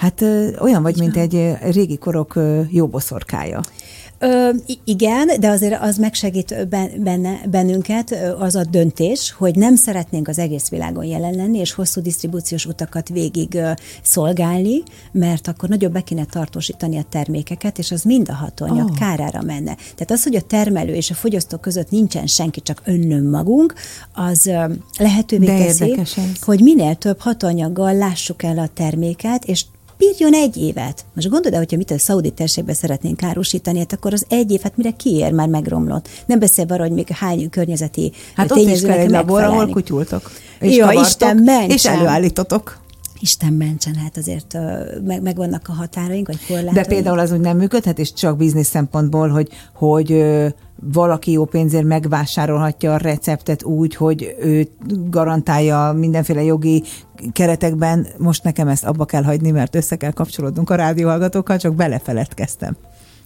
Hát 0.00 0.20
ö, 0.20 0.56
olyan 0.58 0.82
vagy, 0.82 0.98
mint 0.98 1.16
egy 1.16 1.56
régi 1.60 1.96
korok 1.98 2.34
ö, 2.34 2.60
jó 2.68 2.86
boszorkája. 2.86 3.60
Ö, 4.22 4.50
igen, 4.84 5.30
de 5.40 5.48
azért 5.48 5.82
az 5.82 5.96
megsegít 5.96 6.68
benne, 7.02 7.40
bennünket 7.50 8.16
az 8.38 8.54
a 8.54 8.64
döntés, 8.64 9.32
hogy 9.32 9.54
nem 9.56 9.74
szeretnénk 9.76 10.28
az 10.28 10.38
egész 10.38 10.68
világon 10.68 11.04
jelen 11.04 11.34
lenni, 11.34 11.58
és 11.58 11.72
hosszú 11.72 12.00
disztribúciós 12.00 12.66
utakat 12.66 13.08
végig 13.08 13.58
szolgálni, 14.02 14.82
mert 15.12 15.48
akkor 15.48 15.68
nagyobb 15.68 15.92
be 15.92 16.00
kéne 16.00 16.24
tartósítani 16.24 16.98
a 16.98 17.04
termékeket, 17.08 17.78
és 17.78 17.90
az 17.90 18.02
mind 18.02 18.28
a 18.28 18.34
hatóanyag 18.34 18.88
oh. 18.90 18.98
kárára 18.98 19.42
menne. 19.42 19.74
Tehát 19.74 20.10
az, 20.10 20.22
hogy 20.22 20.36
a 20.36 20.40
termelő 20.40 20.94
és 20.94 21.10
a 21.10 21.14
fogyasztó 21.14 21.56
között 21.56 21.90
nincsen 21.90 22.26
senki, 22.26 22.60
csak 22.60 22.82
önnöm 22.84 23.28
magunk, 23.28 23.74
az 24.14 24.50
lehetővé 24.98 25.46
de 25.46 25.64
teszi, 25.64 25.96
hogy 26.40 26.60
minél 26.60 26.94
több 26.94 27.20
hatóanyaggal 27.20 27.94
lássuk 27.94 28.42
el 28.42 28.58
a 28.58 28.68
terméket, 28.74 29.44
és 29.44 29.64
bírjon 30.00 30.34
egy 30.34 30.56
évet. 30.56 31.04
Most 31.14 31.28
gondolod, 31.28 31.58
hogyha 31.58 31.76
mit 31.76 31.90
a 31.90 31.98
szaudi 31.98 32.30
térségben 32.30 32.74
szeretnénk 32.74 33.16
károsítani, 33.16 33.78
hát 33.78 33.92
akkor 33.92 34.12
az 34.12 34.24
egy 34.28 34.50
évet 34.50 34.76
mire 34.76 34.90
kiér, 34.90 35.32
már 35.32 35.48
megromlott. 35.48 36.08
Nem 36.26 36.38
beszél 36.38 36.64
arról, 36.68 36.86
hogy 36.86 36.96
még 36.96 37.08
hány 37.08 37.50
környezeti 37.50 38.12
Hát 38.34 38.50
ott 38.50 38.58
is 38.58 38.80
kell 38.80 38.98
egy 38.98 39.10
labor, 39.10 39.42
ahol 39.42 39.68
kutyultok. 39.68 40.30
És 40.60 40.76
Jó, 40.76 40.90
Isten 40.90 41.36
mentsen. 41.36 41.70
És 41.70 41.84
előállítotok. 41.84 42.79
Isten 43.20 43.52
mentsen, 43.52 43.94
hát 43.94 44.16
azért 44.16 44.56
meg, 45.04 45.22
meg 45.22 45.36
vannak 45.36 45.68
a 45.68 45.72
határaink, 45.72 46.26
vagy 46.26 46.46
korlátaink. 46.46 46.74
De 46.74 46.84
például 46.84 47.18
az 47.18 47.32
úgy 47.32 47.40
nem 47.40 47.56
működhet, 47.56 47.98
és 47.98 48.12
csak 48.12 48.36
biznisz 48.36 48.68
szempontból, 48.68 49.28
hogy, 49.28 49.48
hogy 49.74 50.24
valaki 50.92 51.30
jó 51.30 51.44
pénzért 51.44 51.84
megvásárolhatja 51.84 52.94
a 52.94 52.96
receptet 52.96 53.64
úgy, 53.64 53.94
hogy 53.94 54.34
ő 54.40 54.68
garantálja 55.10 55.92
mindenféle 55.96 56.42
jogi 56.42 56.82
keretekben. 57.32 58.06
Most 58.18 58.42
nekem 58.42 58.68
ezt 58.68 58.84
abba 58.84 59.04
kell 59.04 59.22
hagyni, 59.22 59.50
mert 59.50 59.74
össze 59.74 59.96
kell 59.96 60.12
kapcsolódnunk 60.12 60.70
a 60.70 60.74
rádióhallgatókkal, 60.74 61.58
csak 61.58 61.74
belefeledkeztem. 61.74 62.76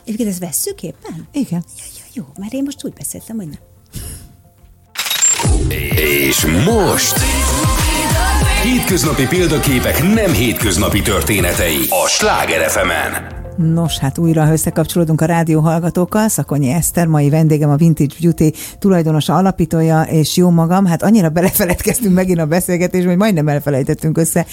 Egyébként 0.05 0.29
ezt 0.29 0.39
vesszük 0.39 0.83
éppen? 0.83 1.29
Igen. 1.33 1.65
Ja, 1.77 1.85
ja, 1.97 2.05
jó, 2.13 2.25
mert 2.39 2.53
én 2.53 2.63
most 2.65 2.85
úgy 2.85 2.93
beszéltem, 2.93 3.37
hogy 3.37 3.49
nem. 3.49 3.59
És 5.97 6.47
most... 6.67 7.15
Hétköznapi 8.65 9.27
példaképek 9.27 10.03
nem 10.03 10.33
hétköznapi 10.33 11.03
történetei 11.03 11.77
a 11.89 12.09
Sláger 12.09 12.71
fm 12.71 12.89
-en. 12.89 13.33
Nos, 13.73 13.99
hát 13.99 14.19
újra 14.19 14.53
összekapcsolódunk 14.53 15.21
a 15.21 15.25
rádió 15.25 15.61
hallgatókkal. 15.61 16.29
Szakonyi 16.29 16.71
Eszter, 16.71 17.07
mai 17.07 17.31
vendégem 17.31 17.71
a 17.71 17.77
Vintage 17.77 18.15
Beauty 18.21 18.53
tulajdonosa, 18.79 19.35
alapítója, 19.35 20.03
és 20.03 20.37
jó 20.37 20.51
magam. 20.51 20.87
Hát 20.87 21.03
annyira 21.03 21.29
belefeledkeztünk 21.29 22.15
megint 22.15 22.39
a 22.39 22.47
beszélgetésbe, 22.47 23.09
hogy 23.09 23.19
majdnem 23.19 23.49
elfelejtettünk 23.49 24.19
össze 24.19 24.47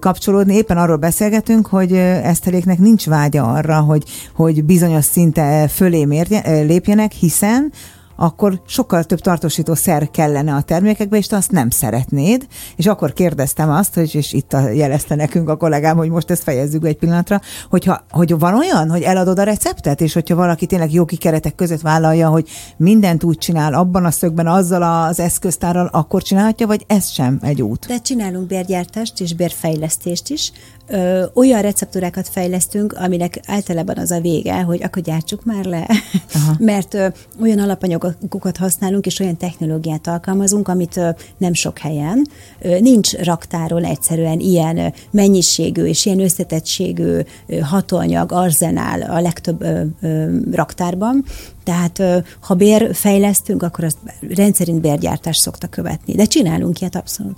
kapcsolódni. 0.00 0.54
Éppen 0.54 0.76
arról 0.76 0.96
beszélgetünk, 0.96 1.66
hogy 1.66 1.92
Eszteréknek 2.22 2.78
nincs 2.78 3.06
vágya 3.06 3.52
arra, 3.52 3.80
hogy, 3.80 4.02
hogy 4.34 4.64
bizonyos 4.64 5.04
szinte 5.04 5.68
fölé 5.68 6.04
mérje, 6.04 6.62
lépjenek, 6.62 7.12
hiszen 7.12 7.72
akkor 8.16 8.60
sokkal 8.66 9.04
több 9.04 9.20
tartósító 9.20 9.74
szer 9.74 10.10
kellene 10.10 10.54
a 10.54 10.62
termékekbe, 10.62 11.16
és 11.16 11.26
te 11.26 11.36
azt 11.36 11.50
nem 11.50 11.70
szeretnéd. 11.70 12.46
És 12.76 12.86
akkor 12.86 13.12
kérdeztem 13.12 13.70
azt, 13.70 13.94
hogy, 13.94 14.14
és 14.14 14.32
itt 14.32 14.56
jelezte 14.74 15.14
nekünk 15.14 15.48
a 15.48 15.56
kollégám, 15.56 15.96
hogy 15.96 16.10
most 16.10 16.30
ezt 16.30 16.42
fejezzük 16.42 16.86
egy 16.86 16.96
pillanatra, 16.96 17.40
hogyha, 17.70 18.04
hogy 18.10 18.38
van 18.38 18.54
olyan, 18.54 18.90
hogy 18.90 19.02
eladod 19.02 19.38
a 19.38 19.42
receptet, 19.42 20.00
és 20.00 20.12
hogyha 20.12 20.34
valaki 20.34 20.66
tényleg 20.66 20.92
jogi 20.92 21.16
keretek 21.16 21.54
között 21.54 21.80
vállalja, 21.80 22.28
hogy 22.28 22.48
mindent 22.76 23.24
úgy 23.24 23.38
csinál, 23.38 23.74
abban 23.74 24.04
a 24.04 24.10
szögben, 24.10 24.46
azzal 24.46 25.06
az 25.06 25.20
eszköztárral, 25.20 25.88
akkor 25.92 26.22
csinálhatja, 26.22 26.66
vagy 26.66 26.84
ez 26.86 27.08
sem 27.08 27.38
egy 27.42 27.62
út? 27.62 27.86
De 27.86 27.98
csinálunk 27.98 28.46
bérgyártást 28.46 29.20
és 29.20 29.34
bérfejlesztést 29.34 30.28
is, 30.30 30.52
ö, 30.86 31.24
olyan 31.34 31.62
receptúrákat 31.62 32.28
fejlesztünk, 32.28 32.92
aminek 32.92 33.40
általában 33.46 33.98
az 33.98 34.10
a 34.10 34.20
vége, 34.20 34.62
hogy 34.62 34.82
akkor 34.82 35.02
gyártsuk 35.02 35.44
már 35.44 35.64
le, 35.64 35.88
Aha. 36.34 36.54
mert 36.70 36.94
ö, 36.94 37.06
olyan 37.40 37.58
alapanyagokat 37.58 38.56
használunk, 38.56 39.06
és 39.06 39.20
olyan 39.20 39.36
technológiát 39.36 40.06
alkalmazunk, 40.06 40.68
amit 40.68 40.96
ö, 40.96 41.08
nem 41.36 41.52
sok 41.52 41.78
helyen. 41.78 42.26
Ö, 42.60 42.80
nincs 42.80 43.12
raktáron 43.12 43.84
egyszerűen 43.84 44.40
ilyen 44.40 44.92
mennyiségű 45.10 45.84
és 45.84 46.06
ilyen 46.06 46.20
összetettségű 46.20 47.18
ö, 47.46 47.58
hatóanyag, 47.58 48.32
arzenál 48.32 49.02
a 49.02 49.20
legtöbb 49.20 49.62
ö, 49.62 49.82
ö, 50.00 50.36
raktárban, 50.52 51.24
tehát 51.64 52.02
ha 52.40 52.54
bér 52.54 52.94
fejlesztünk, 52.94 53.62
akkor 53.62 53.84
azt 53.84 53.98
rendszerint 54.28 54.80
bérgyártást 54.80 55.40
szokta 55.40 55.66
követni. 55.66 56.14
De 56.14 56.24
csinálunk 56.24 56.80
ilyet 56.80 56.96
abszolút. 56.96 57.36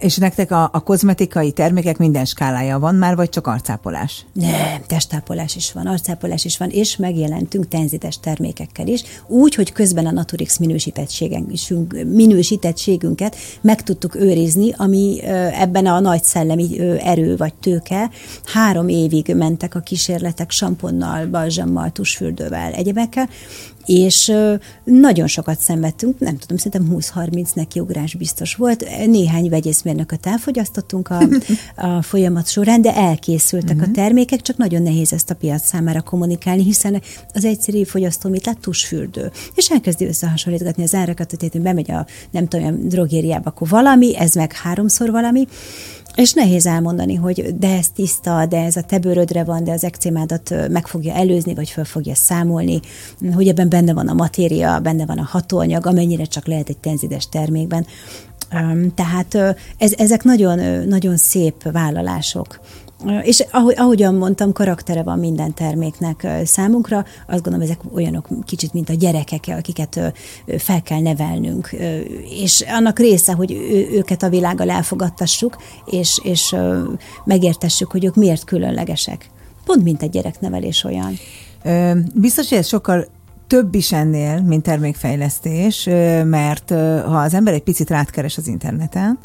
És 0.00 0.16
nektek 0.16 0.50
a, 0.50 0.70
a 0.72 0.80
kozmetikai 0.80 1.52
termékek 1.52 1.98
minden 1.98 2.24
skálája 2.24 2.78
van 2.78 2.94
már, 2.94 3.16
vagy 3.16 3.28
csak 3.28 3.46
arcápolás? 3.46 4.26
Nem, 4.32 4.82
testápolás 4.86 5.56
is 5.56 5.72
van, 5.72 5.86
arcápolás 5.86 6.44
is 6.44 6.58
van, 6.58 6.70
és 6.70 6.96
megjelentünk 6.96 7.68
tenzites 7.68 8.20
termékekkel 8.20 8.86
is, 8.86 9.02
úgy, 9.26 9.54
hogy 9.54 9.72
közben 9.72 10.06
a 10.06 10.10
Naturix 10.10 10.58
minősítettségünket 12.04 13.36
meg 13.60 13.82
tudtuk 13.82 14.14
őrizni, 14.14 14.72
ami 14.76 15.22
ebben 15.52 15.86
a 15.86 16.00
nagy 16.00 16.22
szellemi 16.22 16.80
erő 17.00 17.36
vagy 17.36 17.54
tőke. 17.54 18.10
Három 18.44 18.88
évig 18.88 19.34
mentek 19.34 19.74
a 19.74 19.80
kísérletek 19.80 20.50
samponnal, 20.50 21.26
balzsammal, 21.26 21.90
tusfürdővel, 21.90 22.72
egyebekkel, 22.72 23.28
és 23.88 24.32
nagyon 24.84 25.26
sokat 25.26 25.60
szenvedtünk, 25.60 26.18
nem 26.18 26.36
tudom, 26.38 26.56
szerintem 26.56 26.96
20-30 26.98 27.54
nekiugrás 27.54 28.14
biztos 28.14 28.54
volt. 28.54 28.84
Néhány 29.06 29.48
vegyészmérnököt 29.48 30.26
elfogyasztottunk 30.26 31.08
a, 31.08 31.20
a 31.96 32.02
folyamat 32.02 32.48
során, 32.48 32.82
de 32.82 32.94
elkészültek 32.94 33.68
uh-huh. 33.68 33.82
a 33.82 33.90
mhm. 33.90 33.94
termékek, 33.94 34.42
csak 34.42 34.56
nagyon 34.56 34.82
nehéz 34.82 35.12
ezt 35.12 35.30
a 35.30 35.34
piac 35.34 35.66
számára 35.66 36.00
kommunikálni, 36.00 36.62
hiszen 36.62 37.02
az 37.32 37.44
egyszerű 37.44 37.82
fogyasztó 37.82 38.30
mit 38.30 38.46
lett 38.46 38.60
tusfürdő. 38.60 39.30
És 39.54 39.70
elkezdi 39.70 40.06
összehasonlítgatni 40.06 40.82
az 40.82 40.94
árakat, 40.94 41.34
hogy 41.38 41.60
bemegy 41.60 41.90
a 41.90 42.06
nem 42.30 42.48
tudom, 42.48 42.88
drogériába, 42.88 43.50
akkor 43.50 43.68
valami, 43.68 44.16
ez 44.16 44.34
meg 44.34 44.52
háromszor 44.52 45.10
valami, 45.10 45.46
és 46.18 46.32
nehéz 46.32 46.66
elmondani, 46.66 47.14
hogy 47.14 47.58
de 47.58 47.76
ez 47.76 47.88
tiszta, 47.88 48.46
de 48.46 48.64
ez 48.64 48.76
a 48.76 48.82
te 48.82 48.98
bőrödre 48.98 49.44
van, 49.44 49.64
de 49.64 49.72
az 49.72 49.84
ekcémádat 49.84 50.54
meg 50.70 50.86
fogja 50.86 51.14
előzni, 51.14 51.54
vagy 51.54 51.70
föl 51.70 51.84
fogja 51.84 52.14
számolni, 52.14 52.80
hogy 53.34 53.48
ebben 53.48 53.68
benne 53.68 53.92
van 53.92 54.08
a 54.08 54.12
matéria, 54.12 54.78
benne 54.78 55.06
van 55.06 55.18
a 55.18 55.28
hatóanyag, 55.30 55.86
amennyire 55.86 56.24
csak 56.24 56.46
lehet 56.46 56.68
egy 56.68 56.78
tenzides 56.78 57.28
termékben. 57.28 57.86
Tehát 58.94 59.34
ez, 59.78 59.92
ezek 59.96 60.22
nagyon, 60.22 60.58
nagyon 60.88 61.16
szép 61.16 61.70
vállalások. 61.72 62.60
És 63.22 63.44
ahogy, 63.50 63.74
ahogyan 63.76 64.14
mondtam, 64.14 64.52
karaktere 64.52 65.02
van 65.02 65.18
minden 65.18 65.54
terméknek 65.54 66.26
számunkra. 66.44 67.04
Azt 67.26 67.42
gondolom, 67.42 67.60
ezek 67.60 67.80
olyanok 67.94 68.28
kicsit, 68.44 68.72
mint 68.72 68.88
a 68.88 68.94
gyerekek, 68.94 69.44
akiket 69.48 70.00
fel 70.58 70.82
kell 70.82 71.00
nevelnünk. 71.00 71.70
És 72.30 72.64
annak 72.68 72.98
része, 72.98 73.32
hogy 73.32 73.52
őket 73.92 74.22
a 74.22 74.28
világgal 74.28 74.70
elfogadtassuk, 74.70 75.56
és, 75.84 76.20
és 76.22 76.56
megértessük, 77.24 77.90
hogy 77.90 78.04
ők 78.04 78.14
miért 78.14 78.44
különlegesek. 78.44 79.30
Pont 79.64 79.82
mint 79.82 80.02
egy 80.02 80.10
gyereknevelés 80.10 80.84
olyan. 80.84 81.12
Biztos, 82.14 82.48
hogy 82.48 82.58
ez 82.58 82.66
sokkal 82.66 83.06
több 83.46 83.74
is 83.74 83.92
ennél, 83.92 84.40
mint 84.40 84.62
termékfejlesztés, 84.62 85.84
mert 86.24 86.70
ha 87.04 87.18
az 87.18 87.34
ember 87.34 87.54
egy 87.54 87.62
picit 87.62 87.90
rátkeres 87.90 88.36
az 88.36 88.46
interneten, 88.46 89.18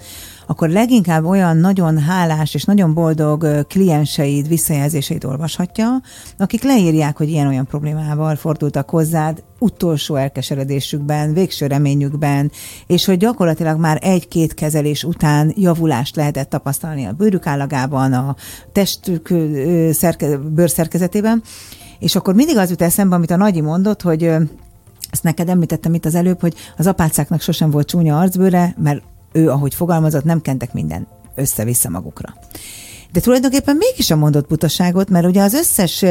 akkor 0.54 0.70
leginkább 0.70 1.26
olyan 1.26 1.58
nagyon 1.58 2.00
hálás 2.00 2.54
és 2.54 2.64
nagyon 2.64 2.94
boldog 2.94 3.68
klienseid, 3.68 4.48
visszajelzéseid 4.48 5.26
olvashatja, 5.26 6.02
akik 6.38 6.64
leírják, 6.64 7.18
hogy 7.18 7.30
ilyen-olyan 7.30 7.66
problémával 7.66 8.36
fordultak 8.36 8.90
hozzád, 8.90 9.44
utolsó 9.60 10.16
elkeseredésükben, 10.16 11.34
végső 11.34 11.68
reményükben, 11.68 12.52
és 12.88 13.06
hogy 13.06 13.18
gyakorlatilag 13.18 13.80
már 13.80 14.00
egy-két 14.02 14.54
kezelés 14.54 15.04
után 15.04 15.54
javulást 15.56 16.16
lehetett 16.16 16.50
tapasztalni 16.50 17.06
a 17.06 17.12
bőrük 17.12 17.48
állagában, 17.48 18.14
a 18.14 18.36
testük 18.72 19.34
szerke, 19.92 20.38
bőrszerkezetében, 20.38 21.44
És 22.00 22.16
akkor 22.16 22.36
mindig 22.36 22.58
az 22.58 22.70
jut 22.70 22.82
eszembe, 22.82 23.16
amit 23.16 23.32
a 23.32 23.36
Nagyi 23.36 23.62
mondott, 23.62 24.02
hogy 24.02 24.24
ezt 25.12 25.24
neked 25.24 25.50
említettem 25.50 25.94
itt 25.94 26.06
az 26.06 26.16
előbb, 26.16 26.40
hogy 26.40 26.54
az 26.78 26.88
apácáknak 26.88 27.42
sosem 27.42 27.72
volt 27.72 27.88
csúnya 27.88 28.20
arcbőre, 28.20 28.76
mert 28.78 29.04
ő, 29.34 29.50
ahogy 29.50 29.74
fogalmazott, 29.74 30.24
nem 30.24 30.42
kentek 30.42 30.74
minden 30.74 31.08
össze-vissza 31.36 31.90
magukra. 31.90 32.34
De 33.14 33.20
tulajdonképpen 33.20 33.76
mégis 33.76 34.12
a 34.12 34.16
mondott 34.16 34.48
butaságot, 34.48 35.10
mert 35.10 35.26
ugye 35.26 35.42
az 35.42 35.54
összes 35.54 36.06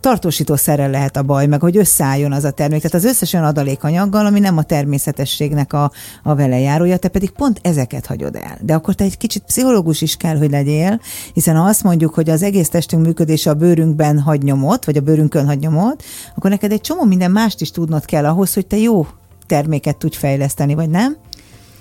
tartósítószerrel 0.00 0.90
lehet 0.90 1.16
a 1.16 1.22
baj, 1.22 1.46
meg 1.46 1.60
hogy 1.60 1.76
összeálljon 1.76 2.32
az 2.32 2.44
a 2.44 2.50
termék. 2.50 2.80
Tehát 2.80 2.96
az 2.96 3.10
összes 3.10 3.32
olyan 3.32 3.46
adalékanyaggal, 3.46 4.26
ami 4.26 4.40
nem 4.40 4.56
a 4.56 4.62
természetességnek 4.62 5.72
a, 5.72 5.90
a 6.22 6.34
velejárója, 6.34 6.96
te 6.96 7.08
pedig 7.08 7.30
pont 7.30 7.58
ezeket 7.62 8.06
hagyod 8.06 8.36
el. 8.36 8.58
De 8.60 8.74
akkor 8.74 8.94
te 8.94 9.04
egy 9.04 9.16
kicsit 9.16 9.42
pszichológus 9.42 10.02
is 10.02 10.16
kell, 10.16 10.36
hogy 10.36 10.50
legyél, 10.50 11.00
hiszen 11.32 11.56
ha 11.56 11.64
azt 11.64 11.82
mondjuk, 11.82 12.14
hogy 12.14 12.30
az 12.30 12.42
egész 12.42 12.68
testünk 12.68 13.06
működése 13.06 13.50
a 13.50 13.54
bőrünkben 13.54 14.18
hagy 14.18 14.42
nyomot, 14.42 14.84
vagy 14.84 14.96
a 14.96 15.00
bőrünkön 15.00 15.46
hagy 15.46 15.58
nyomot, 15.58 16.02
akkor 16.36 16.50
neked 16.50 16.72
egy 16.72 16.80
csomó 16.80 17.04
minden 17.04 17.30
mást 17.30 17.60
is 17.60 17.70
tudnod 17.70 18.04
kell 18.04 18.24
ahhoz, 18.24 18.54
hogy 18.54 18.66
te 18.66 18.76
jó 18.76 19.06
terméket 19.46 19.96
tudj 19.96 20.16
fejleszteni, 20.16 20.74
vagy 20.74 20.90
nem? 20.90 21.16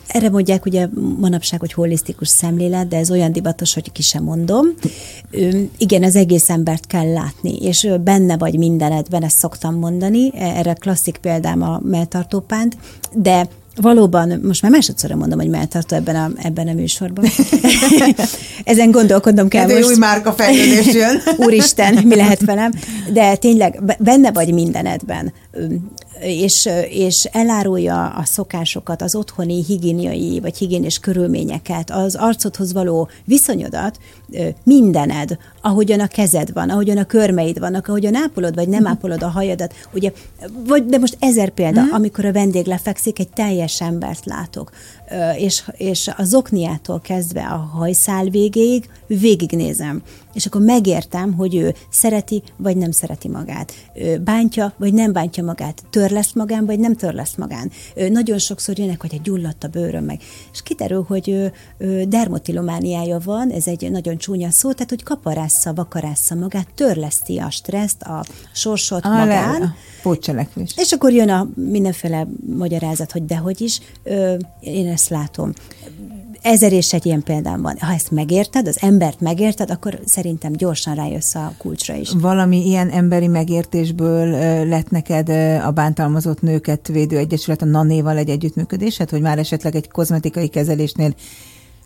Erre 0.07 0.29
mondják 0.29 0.65
ugye 0.65 0.87
manapság, 1.19 1.59
hogy 1.59 1.73
holisztikus 1.73 2.27
szemlélet, 2.27 2.87
de 2.87 2.97
ez 2.97 3.11
olyan 3.11 3.31
divatos, 3.31 3.73
hogy 3.73 3.91
ki 3.91 4.01
sem 4.01 4.23
mondom. 4.23 4.65
Igen, 5.77 6.03
az 6.03 6.15
egész 6.15 6.49
embert 6.49 6.87
kell 6.87 7.11
látni, 7.13 7.55
és 7.55 7.87
benne 8.03 8.37
vagy 8.37 8.57
mindenedben, 8.57 9.23
ezt 9.23 9.37
szoktam 9.37 9.75
mondani. 9.75 10.31
Erre 10.35 10.73
klasszik 10.73 11.17
példám 11.17 11.61
a 11.61 11.79
melltartópánt, 11.83 12.77
de 13.13 13.47
Valóban, 13.81 14.39
most 14.43 14.61
már 14.61 14.71
másodszorra 14.71 15.15
mondom, 15.15 15.39
hogy 15.39 15.49
melltartó 15.49 15.95
ebben 15.95 16.15
a, 16.15 16.31
ebben 16.35 16.67
a 16.67 16.73
műsorban. 16.73 17.25
Ezen 18.63 18.91
gondolkodnom 18.91 19.47
kell 19.47 19.61
hát 19.61 19.73
most. 19.73 19.89
új 19.89 19.97
márka 19.97 20.33
fejlődés 20.33 20.93
jön. 20.93 21.21
Úristen, 21.45 21.93
mi 22.03 22.15
lehet 22.15 22.45
velem? 22.45 22.71
De 23.13 23.35
tényleg 23.35 23.95
benne 23.99 24.31
vagy 24.31 24.53
mindenedben 24.53 25.33
és, 26.19 26.69
és 26.89 27.23
elárulja 27.23 28.07
a 28.07 28.25
szokásokat, 28.25 29.01
az 29.01 29.15
otthoni 29.15 29.63
higiéniai 29.63 30.39
vagy 30.39 30.57
higiénés 30.57 30.99
körülményeket, 30.99 31.91
az 31.91 32.15
arcodhoz 32.15 32.73
való 32.73 33.09
viszonyodat, 33.23 33.99
mindened, 34.63 35.37
ahogyan 35.61 35.99
a 35.99 36.07
kezed 36.07 36.53
van, 36.53 36.69
ahogyan 36.69 36.97
a 36.97 37.05
körmeid 37.05 37.59
vannak, 37.59 37.87
ahogyan 37.87 38.15
ápolod, 38.15 38.55
vagy 38.55 38.67
nem 38.67 38.81
mhm. 38.81 38.91
ápolod 38.91 39.23
a 39.23 39.27
hajadat, 39.27 39.73
ugye, 39.93 40.11
vagy, 40.67 40.85
de 40.85 40.97
most 40.97 41.17
ezer 41.19 41.49
példa, 41.49 41.81
mm. 41.81 41.91
amikor 41.91 42.25
a 42.25 42.31
vendég 42.31 42.65
lefekszik, 42.65 43.19
egy 43.19 43.29
teljes 43.29 43.81
embert 43.81 44.25
látok, 44.25 44.71
és, 45.37 45.63
és 45.77 46.11
az 46.17 46.33
okniától 46.33 46.99
kezdve 47.01 47.45
a 47.45 47.55
hajszál 47.55 48.25
végéig 48.25 48.89
végignézem, 49.07 50.03
és 50.33 50.45
akkor 50.45 50.61
megértem, 50.61 51.33
hogy 51.33 51.55
ő 51.55 51.73
szereti, 51.89 52.43
vagy 52.57 52.77
nem 52.77 52.91
szereti 52.91 53.27
magát, 53.27 53.73
ő 53.93 54.17
bántja, 54.17 54.73
vagy 54.77 54.93
nem 54.93 55.13
bántja 55.13 55.43
magát, 55.43 55.83
törleszt 55.89 56.35
magán, 56.35 56.65
vagy 56.65 56.79
nem 56.79 56.95
törleszt 56.95 57.37
magán. 57.37 57.71
Ő 57.95 58.09
nagyon 58.09 58.37
sokszor 58.37 58.77
jönnek, 58.77 59.01
hogy 59.01 59.13
egy 59.13 59.21
gyulladt 59.21 59.63
a 59.63 59.67
bőröm 59.67 60.03
meg, 60.03 60.19
és 60.53 60.61
kiderül, 60.61 61.05
hogy 61.07 61.29
ő, 61.29 61.53
ő 61.77 62.03
dermotilomániája 62.03 63.19
van, 63.23 63.49
ez 63.49 63.67
egy 63.67 63.91
nagyon 63.91 64.17
csúnya 64.17 64.49
szó, 64.49 64.71
tehát 64.71 64.89
hogy 64.89 65.03
kaparásza, 65.03 65.73
vakarásza 65.73 66.35
magát, 66.35 66.67
törleszti 66.75 67.37
a 67.37 67.49
stresszt, 67.49 68.01
a 68.01 68.25
sorsot 68.53 69.05
a 69.05 69.09
magán. 69.09 69.59
Le, 69.59 69.75
pótcselekvés. 70.01 70.73
És 70.77 70.91
akkor 70.91 71.11
jön 71.11 71.29
a 71.29 71.47
mindenféle 71.55 72.27
magyarázat, 72.57 73.11
hogy 73.11 73.25
dehogy 73.25 73.61
is, 73.61 73.79
ö, 74.03 74.35
én 74.59 74.94
ezt 74.95 75.09
látom. 75.09 75.53
Ezer 76.41 76.73
és 76.73 76.93
egy 76.93 77.05
ilyen 77.05 77.23
példám 77.23 77.61
van. 77.61 77.77
Ha 77.79 77.93
ezt 77.93 78.11
megérted, 78.11 78.67
az 78.67 78.77
embert 78.81 79.19
megérted, 79.19 79.71
akkor 79.71 79.99
szerintem 80.05 80.51
gyorsan 80.51 80.95
rájössz 80.95 81.35
a 81.35 81.53
kulcsra 81.57 81.95
is. 81.95 82.11
Valami 82.11 82.65
ilyen 82.65 82.89
emberi 82.89 83.27
megértésből 83.27 84.27
lett 84.67 84.89
neked 84.89 85.29
a 85.63 85.71
bántalmazott 85.71 86.41
nőket 86.41 86.87
védő 86.87 87.17
egyesület 87.17 87.61
a 87.61 87.65
Nanéval 87.65 88.17
egy 88.17 88.29
együttműködésed, 88.29 89.09
hogy 89.09 89.21
már 89.21 89.37
esetleg 89.37 89.75
egy 89.75 89.87
kozmetikai 89.87 90.47
kezelésnél 90.47 91.13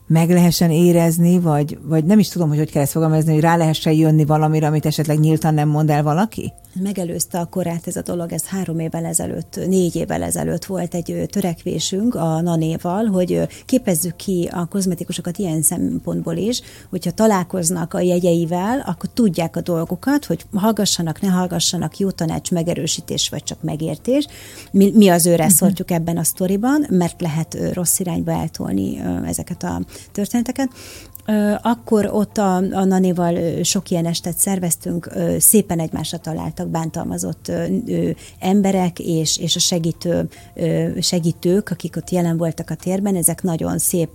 meg 0.10 0.30
lehessen 0.30 0.72
érezni, 0.72 1.40
vagy, 1.40 1.78
vagy 1.82 2.06
nem 2.06 2.20
is 2.20 2.30
tudom, 2.30 2.50
hogy 2.50 2.58
hogy 2.58 2.72
kell 2.72 2.82
ezt 2.82 2.92
fogalmazni, 2.92 3.34
hogy 3.34 3.42
rá 3.42 3.56
lehessen 3.56 3.94
jönni 3.94 4.26
valamire, 4.26 4.68
amit 4.68 4.86
esetleg 4.86 5.20
nyíltan 5.20 5.54
nem 5.54 5.70
mond 5.70 5.90
el 5.90 6.04
valaki? 6.04 6.54
Megelőzte 6.74 7.40
a 7.40 7.46
korát 7.46 7.88
ez 7.88 7.96
a 7.96 8.02
dolog, 8.02 8.32
ez 8.32 8.46
három 8.46 8.80
évvel 8.80 9.06
ezelőtt, 9.06 9.60
négy 9.68 9.96
évvel 9.96 10.24
ezelőtt 10.24 10.66
volt 10.66 10.94
egy 10.94 11.26
törekvésünk 11.32 12.16
a 12.16 12.42
Nanéval, 12.42 13.06
hogy 13.06 13.48
képezzük 13.66 14.16
ki 14.16 14.50
a 14.52 14.66
kozmetikusokat 14.66 15.38
ilyen 15.38 15.62
szempontból 15.62 16.36
is, 16.36 16.62
hogyha 16.90 17.12
találkoznak 17.12 17.94
a 17.94 18.00
jegyeivel, 18.00 18.84
akkor 18.86 19.10
tudják 19.14 19.56
a 19.56 19.62
dolgokat, 19.62 20.26
hogy 20.26 20.46
hallgassanak, 20.54 21.22
ne 21.22 21.30
hallgassanak, 21.30 21.98
jó 21.98 22.12
tanács, 22.12 22.52
megerősítés 22.52 23.30
vagy 23.30 23.44
csak 23.44 23.64
megértés. 23.64 24.28
Mi, 24.72 24.92
mi 24.96 25.10
az 25.10 25.26
őre 25.26 25.46
uh-huh. 25.46 25.72
ebben 25.88 26.18
a 26.18 26.24
sztoriban, 26.24 26.86
mert 26.90 27.22
lehet 27.22 27.58
rossz 27.74 28.00
irányba 28.00 28.32
eltolni 28.32 29.02
ezeket 29.26 29.64
a 29.64 29.82
történeteket. 30.12 30.70
Akkor 31.62 32.10
ott 32.14 32.38
a, 32.38 32.56
a 32.56 32.84
Nanival 32.84 33.64
sok 33.64 33.90
ilyen 33.90 34.06
estet 34.06 34.38
szerveztünk, 34.38 35.10
szépen 35.40 35.80
egymásra 35.80 36.18
találtak 36.18 36.68
bántalmazott 36.68 37.52
emberek 38.40 39.00
és, 39.00 39.38
és 39.38 39.56
a 39.56 39.60
segítő, 39.60 40.30
segítők, 41.00 41.70
akik 41.70 41.96
ott 41.96 42.10
jelen 42.10 42.38
voltak 42.38 42.70
a 42.70 42.76
térben, 42.76 43.16
ezek 43.16 43.44
nagyon 43.44 43.78
szép 43.78 44.10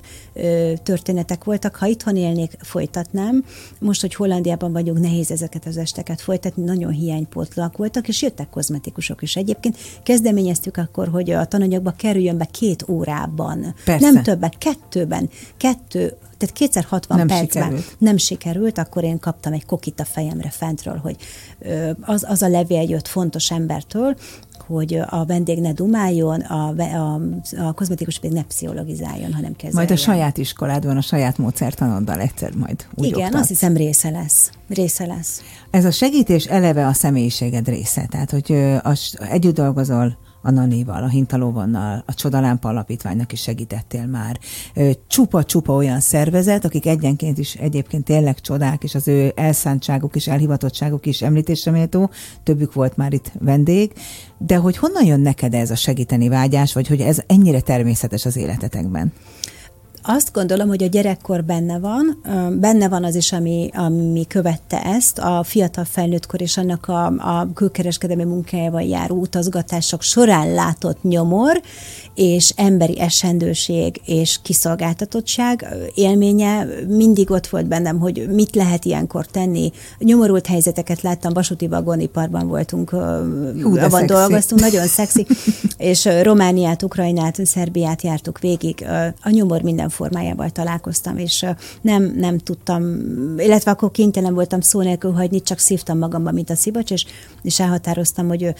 történetek 0.82 1.44
voltak. 1.44 1.76
Ha 1.76 1.86
itthon 1.86 2.16
élnék, 2.16 2.56
folytatnám. 2.60 3.44
Most, 3.80 4.00
hogy 4.00 4.14
Hollandiában 4.14 4.72
vagyunk, 4.72 5.00
nehéz 5.00 5.30
ezeket 5.30 5.66
az 5.66 5.76
esteket 5.76 6.20
folytatni, 6.20 6.62
nagyon 6.62 6.90
hiánypótlak 6.90 7.76
voltak, 7.76 8.08
és 8.08 8.22
jöttek 8.22 8.50
kozmetikusok 8.50 9.22
is. 9.22 9.36
Egyébként 9.36 9.76
kezdeményeztük 10.02 10.76
akkor, 10.76 11.08
hogy 11.08 11.30
a 11.30 11.44
tananyagba 11.44 11.90
kerüljön 11.90 12.38
be 12.38 12.44
két 12.44 12.88
órában. 12.88 13.74
Persze. 13.84 14.10
Nem 14.10 14.22
többet, 14.22 14.58
kettőben. 14.58 15.30
Kettő 15.56 16.16
tehát 16.44 16.58
kétszer 16.58 16.84
60 16.84 17.18
nem 17.18 17.26
percben 17.26 17.62
sikerült. 17.62 17.96
nem 17.98 18.16
sikerült, 18.16 18.78
akkor 18.78 19.04
én 19.04 19.18
kaptam 19.18 19.52
egy 19.52 19.66
kokit 19.66 20.00
a 20.00 20.04
fejemre 20.04 20.50
fentről, 20.50 20.96
hogy 20.96 21.16
az, 22.00 22.24
az 22.28 22.42
a 22.42 22.48
levél 22.48 22.82
jött 22.82 23.08
fontos 23.08 23.50
embertől, 23.50 24.16
hogy 24.66 25.00
a 25.06 25.24
vendég 25.24 25.60
ne 25.60 25.72
dumáljon, 25.72 26.40
a, 26.40 26.68
a, 26.68 27.20
a 27.58 27.72
kozmetikus 27.72 28.18
pedig 28.18 28.36
ne 28.36 28.42
pszichologizáljon, 28.42 29.32
hanem 29.32 29.52
kezeljen. 29.52 29.74
Majd 29.74 29.90
a 29.90 29.96
saját 29.96 30.38
iskoládban, 30.38 30.96
a 30.96 31.00
saját 31.00 31.38
módszertanoddal 31.38 32.20
egyszer 32.20 32.54
majd 32.54 32.86
úgy 32.94 33.06
Igen, 33.06 33.24
oktat. 33.24 33.40
azt 33.40 33.48
hiszem 33.48 33.76
része 33.76 34.10
lesz. 34.10 34.50
Része 34.68 35.06
lesz. 35.06 35.42
Ez 35.70 35.84
a 35.84 35.90
segítés 35.90 36.44
eleve 36.44 36.86
a 36.86 36.92
személyiséged 36.92 37.68
része, 37.68 38.06
tehát 38.10 38.30
hogy 38.30 38.52
az, 38.82 39.16
együtt 39.30 39.54
dolgozol 39.54 40.18
a 40.44 40.50
Nanéval, 40.50 41.02
a 41.02 41.08
Hintalóvannal, 41.08 42.02
a 42.06 42.14
Csodalámpa 42.14 42.68
Alapítványnak 42.68 43.32
is 43.32 43.40
segítettél 43.40 44.06
már. 44.06 44.38
Csupa-csupa 45.06 45.74
olyan 45.74 46.00
szervezet, 46.00 46.64
akik 46.64 46.86
egyenként 46.86 47.38
is 47.38 47.54
egyébként 47.54 48.04
tényleg 48.04 48.40
csodák, 48.40 48.82
és 48.82 48.94
az 48.94 49.08
ő 49.08 49.32
elszántságuk 49.36 50.16
és 50.16 50.28
elhivatottságuk 50.28 51.06
is 51.06 51.22
említésre 51.22 51.70
méltó, 51.70 52.10
többük 52.42 52.72
volt 52.72 52.96
már 52.96 53.12
itt 53.12 53.32
vendég, 53.40 53.92
de 54.38 54.56
hogy 54.56 54.76
honnan 54.76 55.04
jön 55.04 55.20
neked 55.20 55.54
ez 55.54 55.70
a 55.70 55.76
segíteni 55.76 56.28
vágyás, 56.28 56.72
vagy 56.72 56.86
hogy 56.86 57.00
ez 57.00 57.18
ennyire 57.26 57.60
természetes 57.60 58.24
az 58.26 58.36
életetekben? 58.36 59.12
Azt 60.06 60.32
gondolom, 60.32 60.68
hogy 60.68 60.82
a 60.82 60.86
gyerekkor 60.86 61.44
benne 61.44 61.78
van, 61.78 62.22
benne 62.60 62.88
van 62.88 63.04
az 63.04 63.14
is, 63.14 63.32
ami, 63.32 63.70
ami 63.72 64.26
követte 64.26 64.82
ezt, 64.82 65.18
a 65.18 65.42
fiatal 65.42 65.84
felnőttkor 65.84 66.40
és 66.40 66.56
annak 66.56 66.88
a, 66.88 67.04
a 67.06 67.48
külkereskedelmi 67.54 68.24
munkájával 68.24 68.82
járó 68.82 69.16
utazgatások 69.16 70.02
során 70.02 70.52
látott 70.52 71.02
nyomor, 71.02 71.62
és 72.14 72.52
emberi 72.56 73.00
esendőség 73.00 74.00
és 74.04 74.38
kiszolgáltatottság 74.42 75.66
élménye 75.94 76.66
mindig 76.88 77.30
ott 77.30 77.46
volt 77.46 77.66
bennem, 77.66 77.98
hogy 77.98 78.28
mit 78.30 78.54
lehet 78.54 78.84
ilyenkor 78.84 79.26
tenni. 79.26 79.72
Nyomorult 79.98 80.46
helyzeteket 80.46 81.02
láttam, 81.02 81.32
vasúti 81.32 81.66
vagoniparban 81.68 82.48
voltunk, 82.48 82.90
Hú, 82.90 83.78
abban 83.78 84.06
dolgoztunk, 84.06 84.60
nagyon 84.60 84.86
szexi, 84.96 85.26
és 85.76 86.08
Romániát, 86.22 86.82
Ukrajnát, 86.82 87.46
Szerbiát 87.46 88.02
jártuk 88.02 88.38
végig. 88.38 88.86
A 89.22 89.30
nyomor 89.30 89.62
minden 89.62 89.92
formájával 89.94 90.50
találkoztam, 90.50 91.18
és 91.18 91.46
nem, 91.80 92.14
nem 92.16 92.38
tudtam, 92.38 92.82
illetve 93.36 93.70
akkor 93.70 93.90
kénytelen 93.90 94.34
voltam 94.34 94.60
szó 94.60 94.80
nélkül 94.80 95.12
hagyni, 95.12 95.42
csak 95.42 95.58
szívtam 95.58 95.98
magamba, 95.98 96.30
mint 96.30 96.50
a 96.50 96.54
szivacs, 96.54 96.90
és, 96.90 97.04
és 97.42 97.60
elhatároztam, 97.60 98.28
hogy 98.28 98.54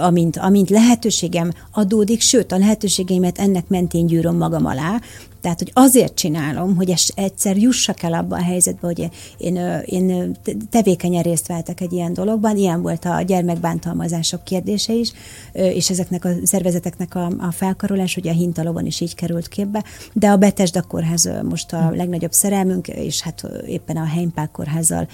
amint, 0.00 0.36
amint 0.36 0.70
lehetőségem 0.70 1.50
adódik, 1.72 2.20
sőt, 2.20 2.52
a 2.52 2.58
lehetőségeimet 2.58 3.38
ennek 3.38 3.68
mentén 3.68 4.06
gyűröm 4.06 4.36
magam 4.36 4.66
alá, 4.66 5.00
Tehát, 5.44 5.58
hogy 5.58 5.70
azért 5.74 6.14
csinálom, 6.14 6.76
hogy 6.76 6.94
egyszer 7.14 7.56
jussak 7.56 8.02
el 8.02 8.12
abba 8.12 8.36
a 8.36 8.42
helyzetbe, 8.42 8.86
hogy 8.86 9.08
én, 9.36 9.82
én, 9.84 10.36
tevékenyen 10.70 11.22
részt 11.22 11.46
vettek 11.46 11.80
egy 11.80 11.92
ilyen 11.92 12.12
dologban. 12.12 12.56
Ilyen 12.56 12.82
volt 12.82 13.04
a 13.04 13.22
gyermekbántalmazások 13.22 14.44
kérdése 14.44 14.92
is, 14.92 15.12
és 15.52 15.90
ezeknek 15.90 16.24
a 16.24 16.28
szervezeteknek 16.42 17.14
a, 17.14 17.26
a 17.38 17.50
felkarolás, 17.50 18.16
ugye 18.16 18.30
a 18.30 18.34
Hintalóban 18.34 18.86
is 18.86 19.00
így 19.00 19.14
került 19.14 19.48
képbe, 19.48 19.84
de 20.12 20.28
a 20.28 20.36
Betesda 20.36 20.82
kórház 20.82 21.30
most 21.42 21.72
a 21.72 21.90
legnagyobb 21.90 22.32
szerelmünk, 22.32 22.88
és 22.88 23.20
hát 23.20 23.46
éppen 23.66 23.96
a 23.96 24.04
Heimpák 24.04 24.50
kórházzal 24.50 25.08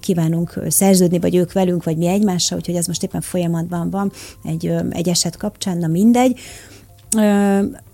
kívánunk 0.00 0.60
szerződni, 0.68 1.18
vagy 1.18 1.34
ők 1.34 1.52
velünk, 1.52 1.84
vagy 1.84 1.96
mi 1.96 2.06
egymással, 2.06 2.58
úgyhogy 2.58 2.76
ez 2.76 2.86
most 2.86 3.02
éppen 3.02 3.20
folyamatban 3.20 3.90
van 3.90 4.12
egy, 4.44 4.72
egy 4.90 5.08
eset 5.08 5.36
kapcsán, 5.36 5.78
na 5.78 5.86
mindegy 5.86 6.38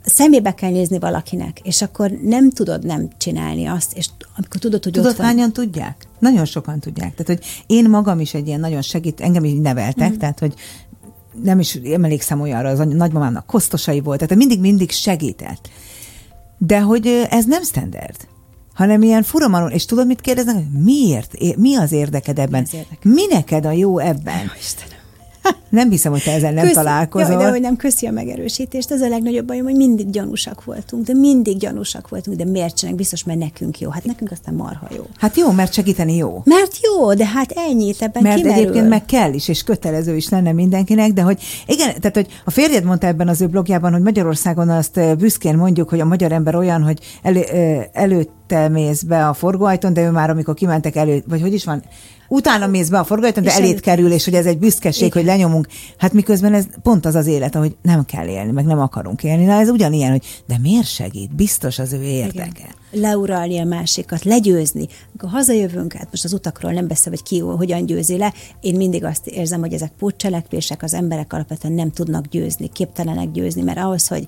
szemébe 0.05 0.55
kell 0.55 0.71
nézni 0.71 0.99
valakinek, 0.99 1.61
és 1.63 1.83
akkor 1.83 2.11
nem 2.11 2.51
tudod 2.51 2.85
nem 2.85 3.09
csinálni 3.19 3.67
azt, 3.67 3.93
és 3.93 4.09
amikor 4.37 4.61
tudod, 4.61 4.85
hogy 4.85 4.93
tudod, 4.93 5.11
ott 5.11 5.17
van... 5.17 5.27
hányan 5.27 5.53
tudják? 5.53 6.07
Nagyon 6.19 6.45
sokan 6.45 6.81
tudják. 6.81 7.15
Tehát, 7.15 7.27
hogy 7.27 7.65
én 7.67 7.91
magam 7.91 8.21
is 8.21 8.35
egy 8.35 8.47
ilyen 8.47 8.61
nagyon 8.61 8.83
segít, 8.83 9.21
engem 9.21 9.45
is 9.45 9.53
neveltek, 9.63 10.13
mm. 10.13 10.17
tehát, 10.17 10.39
hogy 10.39 10.55
nem 11.43 11.59
is 11.59 11.75
emlékszem 11.75 12.41
olyanra, 12.41 12.69
az 12.69 12.79
nagymamámnak 12.79 13.47
kosztosai 13.47 14.01
volt, 14.01 14.19
tehát 14.19 14.37
mindig-mindig 14.37 14.91
segített. 14.91 15.69
De 16.59 16.81
hogy 16.81 17.27
ez 17.31 17.45
nem 17.45 17.63
standard 17.63 18.17
hanem 18.77 19.03
ilyen 19.03 19.23
furamalon, 19.23 19.71
és 19.71 19.85
tudod, 19.85 20.07
mit 20.07 20.21
kérdeznek? 20.21 20.65
Miért? 20.85 21.57
Mi 21.57 21.77
az 21.77 21.93
érdeked 21.93 22.39
ebben? 22.39 22.61
Mi, 22.61 22.67
az 22.67 22.75
érdeked? 22.75 23.13
Mi 23.13 23.27
neked 23.31 23.65
a 23.65 23.71
jó 23.71 23.99
ebben? 23.99 24.39
Jó, 24.39 24.51
Istenem. 24.59 24.96
Nem 25.69 25.91
hiszem, 25.91 26.13
hogy 26.13 26.23
te 26.23 26.33
ezzel 26.33 26.53
nem 26.53 26.63
köszi, 26.63 26.75
találkozol. 26.75 27.31
Jaj, 27.31 27.43
de 27.45 27.51
hogy 27.51 27.61
nem 27.61 27.77
köszi 27.77 28.07
a 28.07 28.11
megerősítést. 28.11 28.91
Ez 28.91 29.01
a 29.01 29.09
legnagyobb 29.09 29.47
bajom, 29.47 29.65
hogy 29.65 29.77
mindig 29.77 30.11
gyanúsak 30.11 30.65
voltunk, 30.65 31.05
de 31.05 31.15
mindig 31.15 31.57
gyanúsak 31.59 32.09
voltunk, 32.09 32.37
de 32.37 32.45
miért 32.45 32.75
csinálunk? 32.75 33.01
Biztos, 33.01 33.25
mert 33.25 33.39
nekünk 33.39 33.81
jó. 33.81 33.91
Hát 33.91 34.05
nekünk 34.05 34.31
aztán 34.31 34.55
marha 34.55 34.89
jó. 34.97 35.03
Hát 35.17 35.37
jó, 35.37 35.51
mert 35.51 35.73
segíteni 35.73 36.17
jó. 36.17 36.43
Mert 36.45 36.79
jó, 36.83 37.15
de 37.15 37.27
hát 37.27 37.53
ennyit 37.57 38.03
ebben 38.03 38.23
Mert 38.23 38.37
kimerül. 38.37 38.61
egyébként 38.63 38.89
meg 38.89 39.05
kell 39.05 39.33
is, 39.33 39.49
és 39.49 39.63
kötelező 39.63 40.17
is 40.17 40.29
lenne 40.29 40.53
mindenkinek, 40.53 41.13
de 41.13 41.23
hogy 41.23 41.43
igen, 41.67 41.87
tehát 41.87 42.15
hogy 42.15 42.27
a 42.45 42.51
férjed 42.51 42.85
mondta 42.85 43.07
ebben 43.07 43.29
az 43.29 43.41
ő 43.41 43.47
blogjában, 43.47 43.93
hogy 43.93 44.03
Magyarországon 44.03 44.69
azt 44.69 45.17
büszkén 45.19 45.57
mondjuk, 45.57 45.89
hogy 45.89 46.01
a 46.01 46.05
magyar 46.05 46.33
ember 46.33 46.55
olyan, 46.55 46.83
hogy 46.83 46.99
elő, 47.23 47.43
előtte 47.93 48.69
mész 48.69 49.03
be 49.03 49.29
a 49.29 49.35
forgóajtón, 49.35 49.93
de 49.93 50.03
ő 50.03 50.11
már 50.11 50.31
amikor 50.31 50.55
kimentek 50.55 50.97
elő, 50.97 51.23
vagy 51.29 51.41
hogy 51.41 51.53
is 51.53 51.65
van, 51.65 51.83
utána 52.29 52.67
mész 52.67 52.89
be 52.89 52.99
a 52.99 53.05
forgalmat, 53.05 53.41
de 53.41 53.53
elét 53.53 53.81
kerül, 53.81 54.13
és 54.13 54.25
hogy 54.25 54.35
ez 54.35 54.47
egy 54.47 54.59
büszkeség, 54.59 55.07
Igen. 55.07 55.23
hogy 55.23 55.25
lenyomunk. 55.25 55.67
Hát 55.99 56.13
miközben 56.13 56.55
ez 56.55 56.65
pont 56.83 57.07
az 57.07 57.15
az 57.15 57.27
élet, 57.27 57.55
ahogy 57.55 57.77
nem 57.83 58.05
kell 58.05 58.27
élni, 58.27 58.53
meg 58.53 58.65
nem 58.65 58.79
akarunk 58.79 59.23
élni. 59.23 59.45
Na 59.45 59.53
ez 59.53 59.69
ugyanilyen, 59.69 60.11
hogy 60.11 60.43
de 60.47 60.59
miért 60.59 60.87
segít? 60.87 61.35
Biztos 61.35 61.79
az 61.79 61.93
ő 61.93 62.03
érdeke. 62.03 62.51
Igen. 62.55 62.71
Leuralni 63.01 63.59
a 63.59 63.65
másikat, 63.65 64.25
legyőzni. 64.25 64.89
Amikor 65.09 65.29
hazajövünk, 65.29 65.93
hát 65.93 66.09
most 66.11 66.25
az 66.25 66.33
utakról 66.33 66.73
nem 66.73 66.87
beszél, 66.87 67.13
hogy 67.13 67.23
ki 67.23 67.39
hogyan 67.39 67.87
győzi 67.87 68.17
le, 68.17 68.33
én 68.61 68.75
mindig 68.75 69.05
azt 69.05 69.27
érzem, 69.27 69.61
hogy 69.61 69.73
ezek 69.73 69.93
pótcselekvések, 69.99 70.83
az 70.83 70.95
emberek 70.95 71.33
alapvetően 71.33 71.75
nem 71.75 71.91
tudnak 71.91 72.27
győzni, 72.27 72.71
képtelenek 72.73 73.31
győzni, 73.31 73.63
mert 73.63 73.79
ahhoz, 73.79 74.09
hogy 74.09 74.27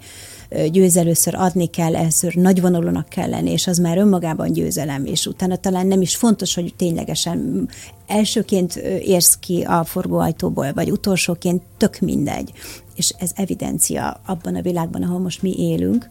győz 0.70 0.96
először 0.96 1.34
adni 1.34 1.66
kell, 1.66 1.96
először 1.96 2.34
nagyvonulónak 2.34 3.08
kell 3.08 3.28
lenni, 3.28 3.50
és 3.50 3.66
az 3.66 3.78
már 3.78 3.98
önmagában 3.98 4.52
győzelem, 4.52 5.04
és 5.04 5.26
utána 5.26 5.56
talán 5.56 5.86
nem 5.86 6.00
is 6.00 6.16
fontos, 6.16 6.54
hogy 6.54 6.74
ténylegesen 6.76 7.68
elsőként 8.06 8.76
érsz 9.02 9.38
ki 9.40 9.62
a 9.62 9.84
forgóajtóból, 9.84 10.72
vagy 10.72 10.90
utolsóként, 10.90 11.62
tök 11.76 11.98
mindegy. 11.98 12.52
És 12.94 13.14
ez 13.18 13.30
evidencia 13.34 14.20
abban 14.26 14.54
a 14.54 14.62
világban, 14.62 15.02
ahol 15.02 15.18
most 15.18 15.42
mi 15.42 15.54
élünk, 15.58 16.08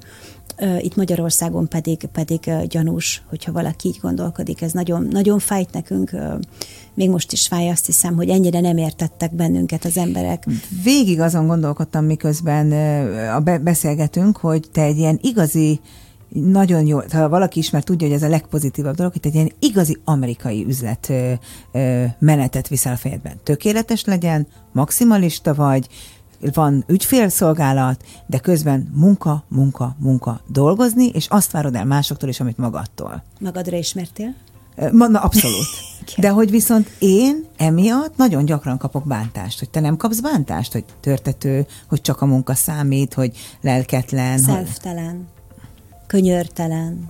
itt 0.80 0.96
Magyarországon 0.96 1.68
pedig, 1.68 2.06
pedig 2.12 2.52
gyanús, 2.68 3.24
hogyha 3.30 3.52
valaki 3.52 3.88
így 3.88 3.98
gondolkodik. 4.02 4.62
Ez 4.62 4.72
nagyon, 4.72 5.08
nagyon 5.12 5.40
fájt 5.40 5.74
nekünk, 5.74 6.12
még 6.94 7.10
most 7.10 7.32
is 7.32 7.48
fáj, 7.48 7.70
azt 7.70 7.86
hiszem, 7.86 8.16
hogy 8.16 8.30
ennyire 8.30 8.60
nem 8.60 8.78
értettek 8.78 9.36
bennünket 9.36 9.86
az 9.86 9.98
emberek. 9.98 10.46
Végig 10.84 11.20
azon 11.20 11.48
gondolkodtam, 11.48 12.06
miközben 12.06 12.72
a 13.30 13.60
beszélgetünk, 13.60 14.38
hogy 14.38 14.70
te 14.72 14.82
egy 14.82 14.98
ilyen 14.98 15.20
igazi 15.22 15.80
nagyon 16.30 16.86
jó, 16.86 17.00
ha 17.12 17.30
valaki 17.30 17.60
ismer, 17.60 17.84
tudja, 17.84 18.08
hogy 18.08 18.16
ez 18.16 18.24
a 18.24 18.30
legpozitívabb 18.30 18.96
dolog, 18.96 19.12
hogy 19.12 19.26
egy 19.26 19.36
ilyen 19.36 19.52
igazi 19.60 19.98
amerikai 20.04 20.66
üzlet 20.66 21.10
ö, 21.10 21.32
ö, 21.72 22.04
menetet 22.20 22.68
viszel 22.68 22.94
a 22.94 22.98
fejedben. 22.98 23.40
Tökéletes 23.44 24.06
legyen, 24.06 24.48
maximalista 24.74 25.54
vagy, 25.54 25.88
van 26.54 26.84
ügyfélszolgálat, 26.88 28.04
de 28.26 28.38
közben 28.38 28.92
munka, 28.94 29.44
munka, 29.48 29.96
munka 30.00 30.42
dolgozni, 30.48 31.06
és 31.06 31.28
azt 31.30 31.52
várod 31.52 31.76
el 31.76 31.86
másoktól 31.86 32.30
is, 32.30 32.40
amit 32.40 32.58
magadtól. 32.58 33.24
Magadra 33.40 33.78
ismertél? 33.78 34.36
Ma, 34.92 35.08
na, 35.08 35.20
abszolút. 35.20 35.66
De 36.18 36.30
hogy 36.30 36.50
viszont 36.50 36.92
én 37.00 37.46
emiatt 37.58 38.18
nagyon 38.18 38.46
gyakran 38.46 38.78
kapok 38.78 39.08
bántást, 39.08 39.60
hogy 39.60 39.70
te 39.70 39.80
nem 39.80 39.98
kapsz 39.98 40.20
bántást, 40.20 40.72
hogy 40.72 40.86
törtető, 41.00 41.66
hogy 41.90 42.02
csak 42.02 42.22
a 42.22 42.26
munka 42.26 42.54
számít, 42.54 43.14
hogy 43.14 43.38
lelketlen. 43.62 44.38
Szelftelen, 44.38 45.16
hogy... 45.16 45.98
könyörtelen, 46.08 47.10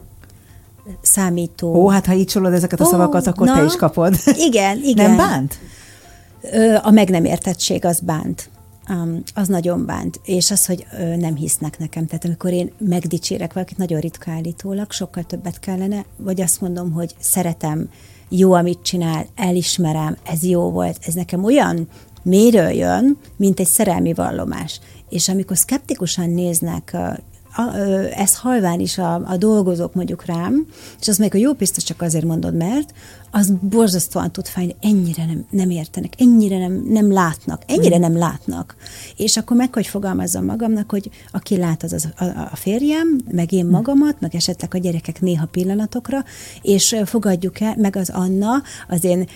számító. 1.01 1.75
Ó, 1.75 1.89
hát 1.89 2.05
ha 2.05 2.13
így 2.13 2.27
csolod 2.27 2.53
ezeket 2.53 2.79
a 2.79 2.85
Ó, 2.85 2.89
szavakat, 2.89 3.27
akkor 3.27 3.47
na, 3.47 3.53
te 3.53 3.63
is 3.63 3.75
kapod. 3.75 4.15
Igen, 4.49 4.79
igen. 4.83 5.07
Nem 5.07 5.17
bánt? 5.17 5.59
A 6.81 6.91
meg 6.91 7.09
nem 7.09 7.25
értettség 7.25 7.85
az 7.85 7.99
bánt 7.99 8.49
um, 8.89 9.23
az 9.33 9.47
nagyon 9.47 9.85
bánt. 9.85 10.19
És 10.23 10.51
az, 10.51 10.65
hogy 10.65 10.85
ö, 10.99 11.15
nem 11.15 11.35
hisznek 11.35 11.79
nekem. 11.79 12.05
Tehát 12.05 12.25
amikor 12.25 12.51
én 12.51 12.71
megdicsérek 12.77 13.53
valakit, 13.53 13.77
nagyon 13.77 13.99
ritka 13.99 14.31
állítólag, 14.31 14.91
sokkal 14.91 15.23
többet 15.23 15.59
kellene, 15.59 16.05
vagy 16.17 16.41
azt 16.41 16.61
mondom, 16.61 16.91
hogy 16.91 17.15
szeretem, 17.19 17.89
jó, 18.29 18.53
amit 18.53 18.81
csinál, 18.81 19.25
elismerem, 19.35 20.17
ez 20.23 20.43
jó 20.43 20.69
volt, 20.69 20.97
ez 21.01 21.13
nekem 21.13 21.43
olyan 21.43 21.87
méről 22.23 22.69
jön, 22.69 23.17
mint 23.35 23.59
egy 23.59 23.67
szerelmi 23.67 24.13
vallomás. 24.13 24.79
És 25.09 25.29
amikor 25.29 25.57
szkeptikusan 25.57 26.29
néznek 26.29 26.97
ez 28.15 28.35
halván 28.35 28.79
is 28.79 28.97
a, 28.97 29.13
a 29.13 29.37
dolgozók 29.37 29.93
mondjuk 29.93 30.25
rám, 30.25 30.65
és 30.99 31.07
azt 31.07 31.19
mondják, 31.19 31.31
hogy 31.31 31.41
jó, 31.41 31.53
biztos 31.53 31.83
csak 31.83 32.01
azért 32.01 32.25
mondod, 32.25 32.55
mert 32.55 32.93
az 33.31 33.53
borzasztóan 33.61 34.31
tud 34.31 34.47
fájni, 34.47 34.75
ennyire 34.81 35.25
nem, 35.25 35.45
nem 35.49 35.69
értenek, 35.69 36.13
ennyire 36.17 36.57
nem, 36.57 36.83
nem 36.87 37.11
látnak, 37.11 37.61
ennyire 37.67 37.97
nem 37.97 38.17
látnak. 38.17 38.75
És 39.17 39.37
akkor 39.37 39.57
meg 39.57 39.73
hogy 39.73 39.87
fogalmazzam 39.87 40.45
magamnak, 40.45 40.91
hogy 40.91 41.09
aki 41.31 41.57
lát, 41.57 41.83
az, 41.83 41.93
az 41.93 42.09
a, 42.17 42.23
a 42.23 42.55
férjem, 42.55 43.19
meg 43.31 43.51
én 43.51 43.65
magamat, 43.65 44.19
meg 44.19 44.35
esetleg 44.35 44.73
a 44.73 44.77
gyerekek 44.77 45.21
néha 45.21 45.45
pillanatokra, 45.45 46.23
és 46.61 46.95
fogadjuk 47.05 47.59
el, 47.59 47.75
meg 47.77 47.95
az 47.95 48.09
Anna, 48.09 48.63
az 48.87 49.03
én 49.03 49.27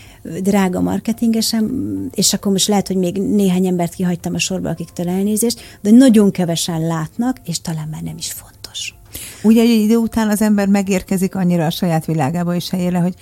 drága 0.42 0.82
marketingesem, 0.82 1.70
és 2.14 2.34
akkor 2.34 2.52
most 2.52 2.68
lehet, 2.68 2.88
hogy 2.88 2.98
még 2.98 3.18
néhány 3.18 3.66
embert 3.66 3.94
kihagytam 3.94 4.34
a 4.34 4.40
sorba, 4.40 4.70
akiktől 4.70 5.10
elnézést, 5.10 5.60
de 5.82 5.92
nagyon 5.92 6.32
kevesen 6.32 6.88
látnak, 6.88 7.38
és 7.46 7.62
talán 7.62 7.88
már 7.92 8.02
nem 8.02 8.11
is 8.18 8.32
fontos. 8.32 8.96
Ugye 9.44 9.62
egy 9.62 9.70
idő 9.70 9.96
után 9.96 10.30
az 10.30 10.42
ember 10.42 10.68
megérkezik 10.68 11.36
annyira 11.36 11.66
a 11.66 11.70
saját 11.70 12.06
világába 12.06 12.56
és 12.56 12.70
helyére, 12.70 13.00
hogy 13.00 13.14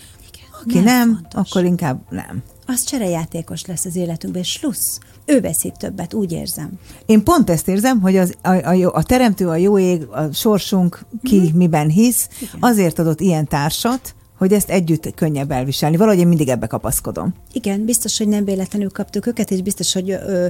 aki 0.64 0.80
nem, 0.80 0.86
nem 0.86 1.14
fontos. 1.14 1.50
akkor 1.52 1.66
inkább 1.66 2.02
nem. 2.10 2.44
Az 2.66 2.84
cserejátékos 2.84 3.66
lesz 3.66 3.86
az 3.86 3.96
életünkben, 3.96 4.42
és 4.42 4.52
slussz. 4.52 5.00
Ő 5.26 5.42
veszik 5.42 5.72
többet, 5.72 6.14
úgy 6.14 6.32
érzem. 6.32 6.72
Én 7.06 7.24
pont 7.24 7.50
ezt 7.50 7.68
érzem, 7.68 8.02
hogy 8.02 8.18
az, 8.18 8.34
a, 8.42 8.68
a, 8.68 8.74
jó, 8.74 8.90
a 8.94 9.04
teremtő, 9.04 9.48
a 9.48 9.56
jó 9.56 9.80
ég, 9.80 10.04
a 10.04 10.34
sorsunk, 10.34 11.06
ki 11.24 11.40
mm-hmm. 11.40 11.58
miben 11.58 11.90
hisz, 11.90 12.30
Igen. 12.40 12.56
azért 12.60 13.00
adott 13.00 13.20
ilyen 13.22 13.48
társat, 13.48 14.16
hogy 14.38 14.54
ezt 14.54 14.70
együtt 14.70 15.14
könnyebb 15.16 15.52
elviselni. 15.52 15.98
Valahogy 15.98 16.20
én 16.20 16.28
mindig 16.28 16.50
ebbe 16.50 16.68
kapaszkodom. 16.68 17.34
Igen, 17.52 17.86
biztos, 17.86 18.18
hogy 18.18 18.28
nem 18.28 18.46
véletlenül 18.46 18.90
kaptuk 18.90 19.26
őket, 19.26 19.52
és 19.52 19.62
biztos, 19.62 19.94
hogy 19.94 20.10
ö, 20.12 20.48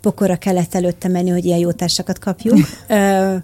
pokora 0.00 0.36
kellett 0.36 0.74
előtte 0.74 1.08
menni, 1.08 1.30
hogy 1.30 1.44
ilyen 1.44 1.58
jó 1.58 1.72
társakat 1.72 2.18
kapjuk. 2.18 2.58
ö, 2.88 3.36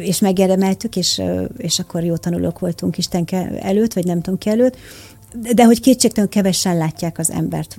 és 0.00 0.20
megérdemeltük, 0.20 0.96
és, 0.96 1.22
és 1.56 1.78
akkor 1.78 2.04
jó 2.04 2.16
tanulók 2.16 2.58
voltunk 2.58 2.98
Istenke 2.98 3.50
előtt, 3.60 3.92
vagy 3.92 4.04
nem 4.04 4.20
tudom 4.20 4.38
ki 4.38 4.50
előtt, 4.50 4.76
de 5.54 5.64
hogy 5.64 5.80
kétségtelenül 5.80 6.32
kevesen 6.32 6.76
látják 6.76 7.18
az 7.18 7.30
embert 7.30 7.78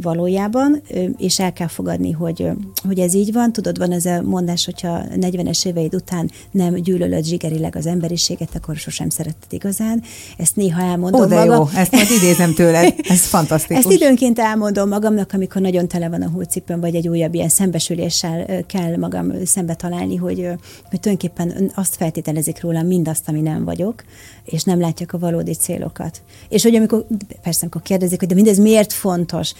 valójában, 0.00 0.82
és 1.16 1.38
el 1.38 1.52
kell 1.52 1.66
fogadni, 1.66 2.10
hogy, 2.10 2.48
hogy 2.86 2.98
ez 2.98 3.14
így 3.14 3.32
van. 3.32 3.52
Tudod, 3.52 3.78
van 3.78 3.92
ez 3.92 4.04
a 4.04 4.22
mondás, 4.22 4.64
hogyha 4.64 5.00
40-es 5.14 5.66
éveid 5.66 5.94
után 5.94 6.30
nem 6.50 6.74
gyűlölöd 6.74 7.24
zsigerileg 7.24 7.76
az 7.76 7.86
emberiséget, 7.86 8.48
akkor 8.54 8.76
sosem 8.76 9.08
szeretted 9.08 9.52
igazán. 9.52 10.02
Ezt 10.36 10.56
néha 10.56 10.82
elmondom 10.82 11.20
Ó, 11.20 11.24
de 11.24 11.34
magam. 11.34 11.56
jó, 11.56 11.78
ezt 11.78 11.92
majd 11.92 12.10
idézem 12.10 12.54
tőled, 12.54 12.94
ez 13.08 13.20
fantasztikus. 13.36 13.84
Ezt 13.84 13.94
időnként 13.94 14.38
elmondom 14.38 14.88
magamnak, 14.88 15.32
amikor 15.32 15.62
nagyon 15.62 15.88
tele 15.88 16.08
van 16.08 16.22
a 16.22 16.28
húcipőm, 16.28 16.80
vagy 16.80 16.94
egy 16.94 17.08
újabb 17.08 17.34
ilyen 17.34 17.48
szembesüléssel 17.48 18.64
kell 18.66 18.96
magam 18.96 19.32
szembe 19.44 19.74
találni, 19.74 20.16
hogy, 20.16 20.48
hogy 20.90 21.00
tulajdonképpen 21.00 21.70
azt 21.74 21.96
feltételezik 21.96 22.60
rólam 22.60 22.86
mindazt, 22.86 23.28
ami 23.28 23.40
nem 23.40 23.64
vagyok, 23.64 24.04
és 24.44 24.62
nem 24.62 24.80
látják 24.80 25.12
a 25.12 25.18
valódi 25.18 25.52
célokat. 25.54 26.22
És 26.48 26.62
hogy 26.62 26.74
amikor, 26.92 27.16
persze, 27.42 27.60
amikor 27.60 27.82
kérdezik, 27.82 28.18
hogy 28.18 28.28
de 28.28 28.34
mindez 28.34 28.58
miért 28.58 28.92
fontos, 28.92 29.54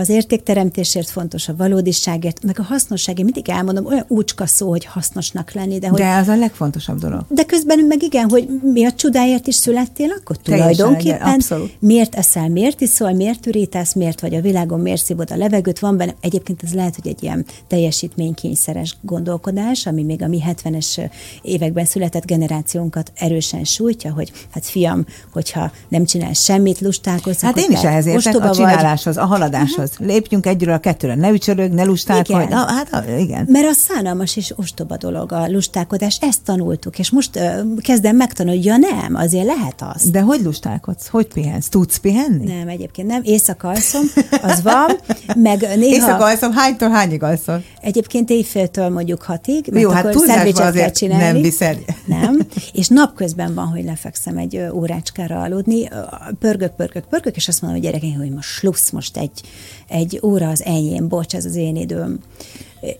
az 0.00 0.08
értékteremtésért 0.08 1.10
fontos, 1.10 1.48
a 1.48 1.54
valódiságért, 1.56 2.44
meg 2.44 2.58
a 2.58 2.62
hasznosságért. 2.62 3.24
Mindig 3.24 3.48
elmondom, 3.48 3.86
olyan 3.86 4.04
úcska 4.08 4.46
szó, 4.46 4.68
hogy 4.68 4.84
hasznosnak 4.84 5.52
lenni. 5.52 5.78
De, 5.78 5.88
hogy, 5.88 6.00
de 6.00 6.14
az 6.14 6.28
a 6.28 6.36
legfontosabb 6.36 6.98
dolog. 6.98 7.24
De 7.28 7.44
közben 7.44 7.78
meg 7.78 8.02
igen, 8.02 8.28
hogy 8.30 8.48
mi 8.62 8.84
a 8.84 8.92
csodáért 8.92 9.46
is 9.46 9.54
születtél, 9.54 10.10
akkor 10.20 10.36
tulajdonképpen 10.36 11.34
abszolút. 11.34 11.76
miért 11.78 12.14
eszel, 12.14 12.48
miért 12.48 12.80
iszol, 12.80 13.12
miért 13.12 13.46
ürítesz, 13.46 13.92
miért 13.92 14.20
vagy 14.20 14.34
a 14.34 14.40
világon, 14.40 14.80
miért 14.80 15.04
szívod 15.04 15.30
a 15.30 15.36
levegőt, 15.36 15.78
van 15.78 15.96
benne. 15.96 16.14
Egyébként 16.20 16.62
ez 16.62 16.74
lehet, 16.74 16.94
hogy 16.94 17.06
egy 17.06 17.22
ilyen 17.22 17.44
teljesítménykényszeres 17.66 18.96
gondolkodás, 19.00 19.86
ami 19.86 20.02
még 20.02 20.22
a 20.22 20.28
mi 20.28 20.42
70-es 20.46 21.10
években 21.42 21.84
született 21.84 22.26
generációnkat 22.26 23.12
erősen 23.14 23.64
sújtja, 23.64 24.12
hogy 24.12 24.32
hát 24.50 24.64
fiam, 24.66 25.04
hogyha 25.32 25.72
nem 25.88 26.04
csinál 26.04 26.32
semmit, 26.32 26.80
lustálkodsz, 26.80 27.40
Hát 27.40 27.58
én 27.58 27.70
is 27.70 27.82
ehhez 27.82 28.06
értek, 28.06 28.44
a 28.44 28.50
csináláshoz, 28.50 29.14
vagy. 29.14 29.24
a 29.24 29.26
haladáshoz. 29.26 29.89
Uh-huh. 29.92 30.06
Lépjünk 30.06 30.46
egyről 30.46 30.74
a 30.74 30.78
kettőre, 30.78 31.14
ne 31.14 31.30
ücsörög, 31.30 31.72
ne 31.72 31.84
lustálkodj. 31.84 32.44
Na, 32.44 32.66
hát 32.66 33.04
igen. 33.18 33.46
Mert 33.48 33.66
az 33.66 33.76
szánalmas 33.76 34.36
és 34.36 34.52
ostoba 34.56 34.96
dolog 34.96 35.32
a 35.32 35.48
lustálkodás, 35.48 36.18
ezt 36.20 36.42
tanultuk, 36.44 36.98
és 36.98 37.10
most 37.10 37.36
uh, 37.36 37.80
kezdem 37.80 38.16
megtanulni, 38.16 38.58
hogy 38.58 38.66
ja 38.66 38.76
nem, 38.76 39.14
azért 39.14 39.46
lehet 39.46 39.84
az. 39.94 40.10
De 40.10 40.20
hogy 40.20 40.40
lustálkodsz? 40.42 41.08
Hogy 41.08 41.26
pihensz? 41.26 41.68
Tudsz 41.68 41.96
pihenni? 41.96 42.44
Nem, 42.44 42.68
egyébként 42.68 43.08
nem. 43.08 43.20
Éjszaka 43.24 43.68
alszom, 43.68 44.02
az 44.42 44.62
van, 44.62 44.90
meg 45.36 45.60
néha... 45.60 45.94
Éjszaka 45.94 46.24
alszom, 46.24 46.52
hánytól 46.52 46.88
hányig 46.88 47.22
alszom? 47.22 47.64
Egyébként 47.80 48.30
éjféltől 48.30 48.88
mondjuk 48.88 49.22
hatig, 49.22 49.68
mert 49.70 49.82
Jó, 49.82 49.90
hát 49.90 50.04
akkor 50.04 50.26
szendvicset 50.26 50.74
kell 50.74 50.90
csinálni. 50.90 51.24
Nem 51.24 51.42
viszel. 51.42 51.76
Nem, 52.04 52.38
és 52.72 52.88
napközben 52.88 53.54
van, 53.54 53.66
hogy 53.66 53.84
lefekszem 53.84 54.36
egy 54.36 54.60
órácskára 54.72 55.40
aludni, 55.40 55.88
pörgök, 56.38 56.74
pörgök, 56.74 57.04
pörgök, 57.04 57.36
és 57.36 57.48
azt 57.48 57.62
mondom, 57.62 57.80
hogy 57.80 57.88
gyerekeim, 57.88 58.18
hogy 58.18 58.30
most 58.30 58.48
slusz, 58.48 58.90
most 58.90 59.16
egy, 59.16 59.40
egy 59.90 60.20
óra 60.22 60.48
az 60.48 60.62
enyém, 60.64 61.08
bocs, 61.08 61.34
ez 61.34 61.44
az 61.44 61.56
én 61.56 61.76
időm 61.76 62.18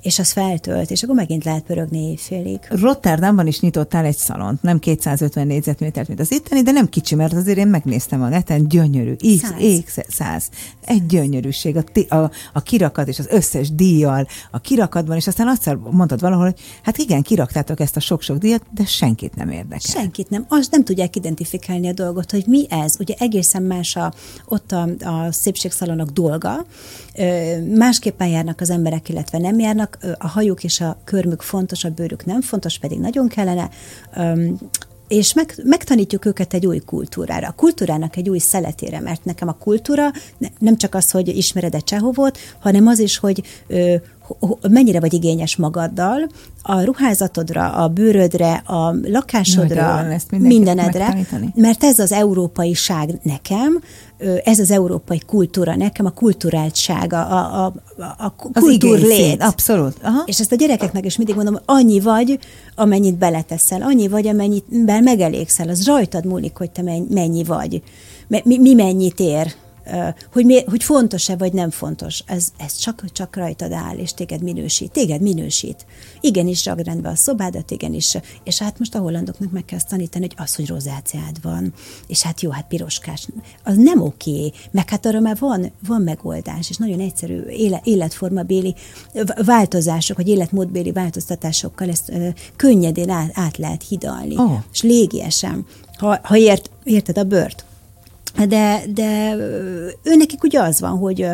és 0.03 0.19
az 0.19 0.31
feltölt, 0.31 0.91
és 0.91 1.03
akkor 1.03 1.15
megint 1.15 1.45
lehet 1.45 1.63
pörögni 1.63 2.09
éjfélig. 2.09 2.59
Rotterdamban 2.69 3.47
is 3.47 3.61
nyitottál 3.61 4.05
egy 4.05 4.17
szalont, 4.17 4.63
nem 4.63 4.79
250 4.79 5.47
négyzetmétert, 5.47 6.09
mint 6.09 6.21
az 6.21 6.33
itteni, 6.33 6.63
de 6.63 6.71
nem 6.71 6.89
kicsi, 6.89 7.15
mert 7.15 7.33
azért 7.33 7.59
én 7.59 7.69
megnéztem 7.69 8.23
a 8.23 8.29
neten, 8.29 8.69
gyönyörű, 8.69 9.15
X. 9.15 9.53
X, 9.85 9.99
száz. 10.09 10.49
Egy 10.85 11.07
gyönyörűség, 11.07 11.77
a, 11.77 12.15
a, 12.17 12.31
a 12.53 12.61
kirakat 12.63 13.09
és 13.09 13.19
az 13.19 13.27
összes 13.31 13.75
díjjal, 13.75 14.27
a 14.51 14.61
kirakatban, 14.61 15.17
és 15.17 15.27
aztán 15.27 15.49
azt 15.49 15.77
mondtad 15.91 16.21
valahol, 16.21 16.45
hogy 16.45 16.61
hát 16.83 16.99
igen, 16.99 17.23
kiraktátok 17.23 17.81
ezt 17.81 17.97
a 17.97 18.01
sok-sok 18.01 18.39
díjat, 18.39 18.63
de 18.75 18.85
senkit 18.85 19.35
nem 19.35 19.51
érdekel. 19.51 19.79
Senkit 19.79 20.31
nem. 20.31 20.45
Azt 20.49 20.71
nem 20.71 20.85
tudják 20.85 21.17
identifikálni 21.17 21.89
a 21.89 21.93
dolgot, 21.93 22.31
hogy 22.31 22.45
mi 22.47 22.67
ez. 22.69 22.95
Ugye 22.99 23.15
egészen 23.19 23.63
más 23.63 23.97
a, 23.97 24.13
ott 24.49 24.73
a, 24.73 24.89
a 25.01 25.33
szépségszalonok 25.33 26.09
dolga, 26.09 26.67
másképpen 27.75 28.29
járnak 28.29 28.61
az 28.61 28.71
emberek, 28.71 29.09
illetve 29.09 29.39
nem 29.39 29.59
járnak. 29.59 29.99
A 30.19 30.29
hajuk 30.29 30.65
és 30.65 30.81
a 30.81 31.01
körmük 31.05 31.43
fontos, 31.43 31.85
a 31.85 31.91
bőrük 31.91 32.25
nem 32.25 32.41
fontos, 32.41 32.79
pedig 32.79 32.99
nagyon 32.99 33.29
kellene 33.29 33.69
és 35.09 35.35
meg, 35.35 35.55
megtanítjuk 35.65 36.25
őket 36.25 36.55
egy 36.55 36.67
új 36.67 36.79
kultúrára. 36.79 37.49
A 37.49 37.55
kultúrának 37.57 38.17
egy 38.17 38.29
új 38.29 38.39
szeletére, 38.39 39.01
mert 39.01 39.25
nekem 39.25 39.49
a 39.49 39.53
kultúra 39.53 40.11
nem 40.59 40.77
csak 40.77 40.95
az, 40.95 41.11
hogy 41.11 41.29
ismered 41.29 41.75
a 41.75 41.81
Csehovot, 41.81 42.39
hanem 42.59 42.87
az 42.87 42.99
is, 42.99 43.19
hogy 43.19 43.43
mennyire 44.69 45.01
vagy 45.01 45.13
igényes 45.13 45.57
magaddal, 45.57 46.27
a 46.63 46.81
ruházatodra, 46.81 47.73
a 47.73 47.89
bőrödre, 47.89 48.53
a 48.53 48.95
lakásodra, 49.03 50.07
mindenedre, 50.31 51.17
mert 51.55 51.85
ez 51.85 51.99
az 51.99 52.13
európai 52.13 52.75
ság 52.75 53.19
nekem, 53.23 53.81
ez 54.45 54.59
az 54.59 54.71
európai 54.71 55.21
kultúra 55.27 55.77
nekem, 55.77 56.07
a 56.07 56.11
kulturáltság, 56.11 57.13
a, 57.13 57.65
a, 57.65 57.65
a, 57.65 57.73
a 58.19 58.35
kultúrlét. 58.35 59.43
Abszolút. 59.43 59.97
Aha. 60.03 60.23
És 60.27 60.41
ezt 60.41 60.53
a 60.53 60.57
gyerekeknek 60.57 61.05
is 61.05 61.17
mindig 61.17 61.35
mondom, 61.35 61.59
annyi 61.65 62.01
vagy, 62.01 62.39
amennyit 62.75 63.19
beleteszel, 63.19 63.83
annyi 63.83 64.09
vagy, 64.09 64.27
amennyit 64.27 64.65
megelégszel, 64.85 65.69
az 65.69 65.87
rajtad 65.87 66.25
múlik, 66.25 66.57
hogy 66.57 66.71
te 66.71 66.83
mennyi 67.09 67.45
vagy. 67.45 67.83
Mi, 68.45 68.59
mi 68.59 68.75
mennyit 68.75 69.21
ér 69.21 69.55
hogy, 70.33 70.45
mi, 70.45 70.65
hogy 70.65 70.83
fontos-e 70.83 71.37
vagy 71.37 71.53
nem 71.53 71.71
fontos, 71.71 72.23
ez, 72.27 72.49
ez 72.57 72.77
csak, 72.77 73.05
csak 73.13 73.37
rajtad 73.37 73.73
áll, 73.73 73.97
és 73.97 74.15
téged 74.15 74.43
minősít. 74.43 74.93
Téged 74.93 75.21
minősít. 75.21 75.87
Igenis 76.21 76.65
ragrendbe 76.65 77.09
a 77.09 77.15
szobádat, 77.15 77.71
igenis. 77.71 78.17
És 78.45 78.59
hát 78.59 78.79
most 78.79 78.95
a 78.95 78.99
hollandoknak 78.99 79.51
meg 79.51 79.65
kell 79.65 79.81
tanítani, 79.89 80.27
hogy 80.27 80.45
az, 80.45 80.55
hogy 80.55 80.67
rozáciád 80.67 81.43
van, 81.43 81.73
és 82.07 82.23
hát 82.23 82.41
jó, 82.41 82.51
hát 82.51 82.67
piroskás, 82.69 83.29
az 83.65 83.77
nem 83.77 84.03
oké, 84.03 84.53
meg 84.71 84.89
hát 84.89 85.07
arra 85.07 85.21
már 85.21 85.37
van, 85.39 85.73
van 85.87 86.03
megoldás, 86.03 86.71
és 86.71 86.77
nagyon 86.77 87.01
egyszerű 87.01 87.43
éle, 87.43 87.81
életformabéli 87.85 88.75
változások, 89.45 90.17
vagy 90.17 90.29
életmódbéli 90.29 90.93
változtatásokkal 90.93 91.89
ezt 91.89 92.11
ö, 92.11 92.29
könnyedén 92.57 93.11
át, 93.11 93.31
át 93.35 93.57
lehet 93.57 93.85
hidalni, 93.89 94.37
oh. 94.37 94.59
és 94.73 94.83
légiesen. 94.83 95.67
Ha, 95.99 96.19
ha 96.23 96.37
ért, 96.37 96.71
érted 96.85 97.19
a 97.19 97.25
bört, 97.25 97.65
de, 98.49 98.83
de 98.95 99.35
ő 100.03 100.17
nekik 100.17 100.43
ugye 100.43 100.61
az 100.61 100.81
van, 100.81 100.99
hogy 100.99 101.27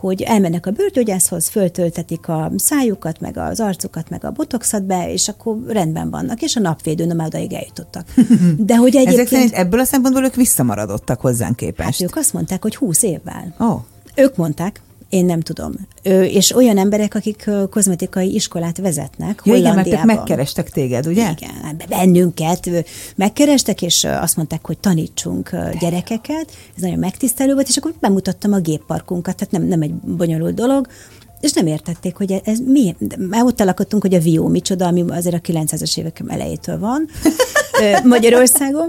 hogy 0.00 0.22
elmennek 0.22 0.66
a 0.66 0.70
bőrgyógyászhoz, 0.70 1.48
föltöltetik 1.48 2.28
a 2.28 2.50
szájukat, 2.56 3.20
meg 3.20 3.36
az 3.36 3.60
arcukat, 3.60 4.10
meg 4.10 4.24
a 4.24 4.30
botoxat 4.30 4.84
be, 4.84 5.12
és 5.12 5.28
akkor 5.28 5.56
rendben 5.66 6.10
vannak, 6.10 6.42
és 6.42 6.56
a 6.56 6.60
napvédőn 6.60 7.16
már 7.16 7.26
odaig 7.26 7.52
eljutottak. 7.52 8.06
De 8.56 8.76
hogy 8.76 8.96
egyébként... 8.96 9.18
Ezek 9.18 9.28
szerint 9.28 9.52
ebből 9.52 9.80
a 9.80 9.84
szempontból 9.84 10.24
ők 10.24 10.34
visszamaradottak 10.34 11.20
hozzánk 11.20 11.56
képest. 11.56 12.00
Hát 12.00 12.10
ők 12.10 12.16
azt 12.16 12.32
mondták, 12.32 12.62
hogy 12.62 12.76
húsz 12.76 13.02
évvel. 13.02 13.54
Oh. 13.58 13.80
Ők 14.14 14.36
mondták, 14.36 14.80
én 15.08 15.24
nem 15.24 15.40
tudom. 15.40 15.74
Ö, 16.02 16.22
és 16.22 16.54
olyan 16.54 16.78
emberek, 16.78 17.14
akik 17.14 17.50
kozmetikai 17.70 18.34
iskolát 18.34 18.78
vezetnek 18.78 19.42
ja, 19.44 19.54
igen, 19.54 19.74
mert 19.74 20.04
megkerestek 20.04 20.70
téged, 20.70 21.06
ugye? 21.06 21.30
Igen, 21.30 21.82
bennünket 21.88 22.70
megkerestek, 23.16 23.82
és 23.82 24.04
azt 24.04 24.36
mondták, 24.36 24.66
hogy 24.66 24.78
tanítsunk 24.78 25.50
gyerekeket. 25.80 26.52
Ez 26.76 26.82
nagyon 26.82 26.98
megtisztelő 26.98 27.54
volt, 27.54 27.68
és 27.68 27.76
akkor 27.76 27.94
bemutattam 28.00 28.52
a 28.52 28.58
gépparkunkat, 28.58 29.36
tehát 29.36 29.52
nem, 29.52 29.62
nem 29.62 29.82
egy 29.82 29.94
bonyolult 29.94 30.54
dolog, 30.54 30.86
és 31.40 31.52
nem 31.52 31.66
értették, 31.66 32.16
hogy 32.16 32.40
ez 32.44 32.58
mi. 32.58 32.96
Már 33.18 33.44
ott 33.44 33.60
alakottunk, 33.60 34.02
hogy 34.02 34.14
a 34.14 34.20
Vio 34.20 34.48
micsoda, 34.48 34.86
ami 34.86 35.04
azért 35.08 35.34
a 35.34 35.52
900-as 35.52 35.98
évek 35.98 36.22
elejétől 36.26 36.78
van 36.78 37.08
Magyarországon. 38.04 38.86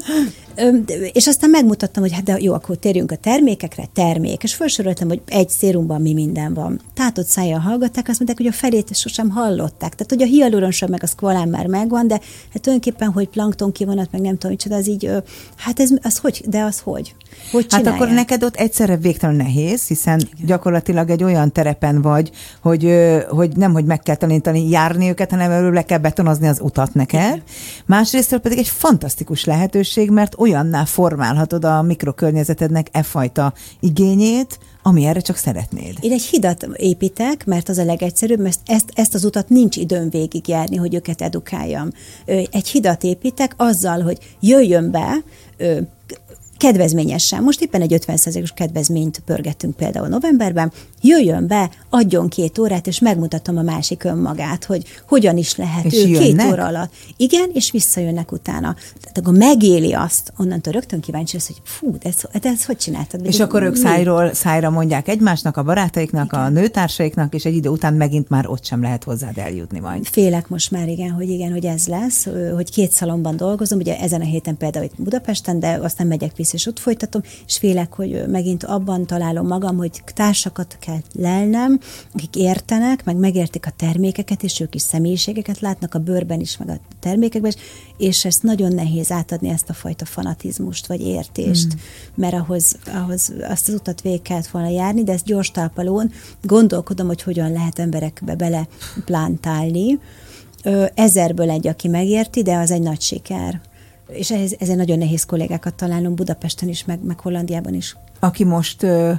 És 1.14 1.28
aztán 1.28 1.50
megmutattam, 1.50 2.04
hogy 2.04 2.14
hát 2.14 2.24
de 2.24 2.38
jó, 2.40 2.54
akkor 2.54 2.78
térjünk 2.78 3.12
a 3.12 3.16
termékekre, 3.16 3.86
termék. 3.94 4.44
És 4.44 4.54
felsoroltam, 4.54 5.08
hogy 5.08 5.22
egy 5.28 5.50
szérumban 5.50 6.02
mi 6.02 6.14
minden 6.14 6.54
van. 6.54 6.82
Tátott 6.94 7.28
szájjal 7.28 7.60
hallgatták, 7.60 8.08
azt 8.08 8.20
mondták, 8.20 8.38
hogy 8.38 8.48
a 8.48 8.58
felét 8.58 8.96
sosem 8.96 9.30
hallották. 9.30 9.96
Tehát, 9.96 10.10
hogy 10.10 10.22
a 10.22 10.26
hialuronsav 10.26 10.90
meg 10.90 11.04
a 11.04 11.08
szkvalán 11.08 11.48
már 11.48 11.66
megvan, 11.66 12.08
de 12.08 12.20
hát 12.54 12.62
tulajdonképpen, 12.62 13.12
hogy 13.12 13.28
plankton 13.28 13.72
kivonat, 13.72 14.12
meg 14.12 14.22
nem 14.22 14.34
tudom, 14.34 14.52
micsoda, 14.52 14.76
az 14.76 14.88
így, 14.88 15.12
hát 15.56 15.80
ez, 15.80 15.90
az 16.02 16.18
hogy, 16.18 16.44
de 16.48 16.62
az 16.62 16.80
hogy? 16.80 17.16
Hogy 17.52 17.66
hát 17.70 17.88
akkor 17.88 18.10
neked 18.10 18.44
ott 18.44 18.56
egyszerre 18.56 18.98
végtelen 18.98 19.36
nehéz, 19.36 19.88
hiszen 19.88 20.20
Igen. 20.20 20.46
gyakorlatilag 20.46 21.10
egy 21.10 21.24
olyan 21.24 21.52
terepen 21.52 22.02
vagy, 22.02 22.32
hogy, 22.62 22.94
hogy 23.30 23.58
nem, 23.58 23.72
hogy 23.74 23.86
meg 23.86 24.02
kell 24.02 24.16
tanítani 24.16 24.70
járni 24.70 25.10
őket, 25.10 25.30
hanem 25.30 25.52
előbb 25.52 25.74
le 25.74 25.86
kell 25.86 25.98
betonozni 25.98 26.48
az 26.48 26.60
utat 26.62 26.94
neked. 26.94 27.22
Igen. 27.22 27.44
Másrésztől 27.86 28.40
pedig 28.40 28.58
egy 28.58 28.68
fantasztikus 28.68 29.46
lehetőség, 29.46 30.10
mert 30.10 30.36
olyanná 30.50 30.86
formálhatod 30.86 31.66
a 31.66 31.82
mikrokörnyezetednek 31.82 32.88
e 32.92 33.04
fajta 33.04 33.54
igényét, 33.80 34.60
ami 34.84 35.06
erre 35.06 35.20
csak 35.20 35.36
szeretnéd. 35.36 35.98
Én 36.00 36.12
egy 36.12 36.22
hidat 36.22 36.68
építek, 36.76 37.46
mert 37.46 37.70
az 37.70 37.78
a 37.78 37.86
legegyszerűbb, 37.86 38.40
mert 38.40 38.60
ezt, 38.66 38.92
ezt 38.94 39.14
az 39.14 39.24
utat 39.24 39.50
nincs 39.50 39.76
időm 39.76 40.10
végigjárni, 40.10 40.76
hogy 40.76 40.96
őket 40.96 41.22
edukáljam. 41.22 41.90
Egy 42.26 42.68
hidat 42.68 43.04
építek 43.04 43.54
azzal, 43.58 44.02
hogy 44.02 44.18
jöjjön 44.40 44.92
be 44.92 45.24
kedvezményesen. 46.60 47.44
Most 47.44 47.62
éppen 47.62 47.82
egy 47.82 48.04
50%-os 48.08 48.52
kedvezményt 48.52 49.22
pörgettünk 49.26 49.76
például 49.76 50.08
novemberben. 50.08 50.72
Jöjjön 51.02 51.48
be, 51.48 51.70
adjon 51.90 52.30
két 52.30 52.58
órát, 52.58 52.88
és 52.88 53.00
megmutatom 53.00 53.58
a 53.58 53.62
másik 53.62 54.04
önmagát, 54.04 54.64
hogy 54.64 54.84
hogyan 55.08 55.38
is 55.38 55.56
lehet 55.56 55.86
és 55.86 56.04
ő 56.04 56.08
jönnek? 56.08 56.46
két 56.46 56.52
óra 56.52 56.66
alatt. 56.66 56.92
Igen, 57.18 57.50
és 57.54 57.72
visszajönnek 57.72 58.32
utána. 58.32 58.76
Tehát 59.02 59.18
akkor 59.18 59.34
megéli 59.34 59.94
azt, 59.94 60.34
onnantól 60.38 60.74
rögtön 60.74 61.00
kíváncsi 61.00 61.36
lesz, 61.36 61.48
hogy 61.48 61.62
fú, 61.64 61.98
de 61.98 62.10
ezt, 62.10 62.30
de 62.42 62.50
ezt 62.50 62.64
hogy 62.64 62.78
csináltad? 62.78 63.26
És 63.26 63.40
akkor 63.40 63.64
ők 63.64 63.76
szájról 63.76 64.34
szájra 64.34 64.70
mondják 64.70 65.08
egymásnak, 65.08 65.58
a 65.58 65.64
barátaiknak, 65.64 66.26
igen. 66.26 66.46
a 66.46 66.50
nőtársaiknak, 66.50 67.34
és 67.34 67.46
egy 67.46 67.56
idő 67.56 67.70
után 67.70 67.94
megint 67.94 68.30
már 68.30 68.48
ott 68.48 68.66
sem 68.66 68.82
lehet 68.82 69.04
hozzád 69.04 69.38
eljutni 69.38 69.80
majd. 69.80 70.06
Félek 70.06 70.48
most 70.48 70.72
már, 70.72 70.88
igen, 70.88 71.12
hogy 71.12 71.30
igen, 71.30 71.52
hogy 71.52 71.66
ez 71.66 71.88
lesz, 71.88 72.28
hogy 72.56 72.72
két 72.72 72.92
szalomban 72.92 73.38
dolgozom, 73.38 73.80
ugye 73.80 74.00
ezen 74.00 74.22
a 74.22 74.26
héten 74.26 74.58
például 74.58 74.86
itt 74.86 74.94
Budapesten, 74.98 75.60
de 75.60 75.80
aztán 75.82 76.08
megyek 76.08 76.36
vissza 76.36 76.49
egész, 76.50 76.54
és 76.54 76.68
ott 76.68 76.80
folytatom, 76.80 77.22
és 77.46 77.58
félek, 77.58 77.94
hogy 77.94 78.24
megint 78.28 78.64
abban 78.64 79.06
találom 79.06 79.48
magam, 79.48 79.78
hogy 79.78 80.02
társakat 80.14 80.78
kell 80.80 81.00
lelnem, 81.14 81.80
akik 82.14 82.36
értenek, 82.36 83.06
meg 83.06 83.16
megértik 83.16 83.66
a 83.66 83.74
termékeket, 83.76 84.44
és 84.44 84.60
ők 84.60 84.76
is 84.76 84.82
személyiségeket 84.82 85.60
látnak 85.60 85.94
a 85.94 86.00
bőrben 86.00 86.40
is, 86.40 86.58
meg 86.58 86.70
a 86.70 86.80
termékekben 87.00 87.52
is, 87.56 87.62
és 87.98 88.26
ezt 88.26 88.44
nagyon 88.44 88.74
nehéz 88.74 89.12
átadni 89.12 89.50
ezt 89.50 89.70
a 89.70 89.74
fajta 89.74 90.06
fanatizmust, 90.06 90.88
vagy 90.88 91.02
értést, 91.02 91.74
mm. 91.74 91.78
mert 92.16 92.34
ahhoz, 92.34 92.78
ahhoz 92.86 93.34
azt 93.50 93.68
az 93.68 93.74
utat 93.74 94.02
végig 94.02 94.22
kellett 94.22 94.48
volna 94.48 94.70
járni, 94.70 95.04
de 95.04 95.14
ezt 95.14 95.26
gyors 95.26 95.52
talpalón 95.52 96.12
gondolkodom, 96.42 97.08
hogy 97.08 97.22
hogyan 97.22 97.52
lehet 97.52 97.80
emberekbe 97.80 98.36
bele 98.36 98.68
plántálni. 99.06 100.00
Ezerből 100.94 101.50
egy, 101.50 101.68
aki 101.68 101.88
megérti, 101.88 102.42
de 102.42 102.56
az 102.56 102.72
egy 102.72 102.82
nagy 102.82 103.02
siker. 103.02 103.62
És 104.12 104.32
ez, 104.32 104.52
ezen 104.60 104.78
nagyon 104.78 104.98
nehéz 104.98 105.24
kollégákat 105.24 105.74
találnom 105.74 106.16
Budapesten 106.16 106.70
is, 106.70 106.86
meg, 106.86 107.04
meg 107.04 107.20
Hollandiában 107.20 107.74
is. 107.74 107.98
Aki 108.20 108.44
most 108.44 108.84
ö, 108.84 109.12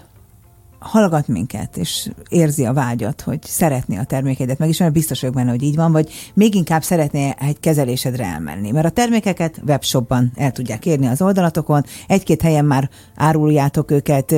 hallgat 0.81 1.29
minket, 1.29 1.77
és 1.77 2.11
érzi 2.29 2.65
a 2.65 2.73
vágyat, 2.73 3.21
hogy 3.21 3.43
szeretné 3.43 3.97
a 3.97 4.05
termékedet 4.05 4.59
megismerni, 4.59 4.95
biztos 4.95 5.21
vagyok 5.21 5.35
benne, 5.35 5.51
hogy 5.51 5.63
így 5.63 5.77
van, 5.77 5.93
vagy 5.93 6.13
még 6.35 6.55
inkább 6.55 6.83
szeretné 6.83 7.35
egy 7.39 7.61
kezelésedre 7.61 8.25
elmenni. 8.25 8.71
Mert 8.71 8.87
a 8.87 8.91
termékeket 8.91 9.61
webshopban 9.67 10.33
el 10.37 10.53
tudják 10.53 10.87
érni 10.87 11.07
az 11.07 11.23
oldalatokon, 11.23 11.85
egy-két 12.07 12.43
helyen 12.43 12.65
már 12.65 12.91
áruljátok 13.15 13.91
őket, 13.91 14.35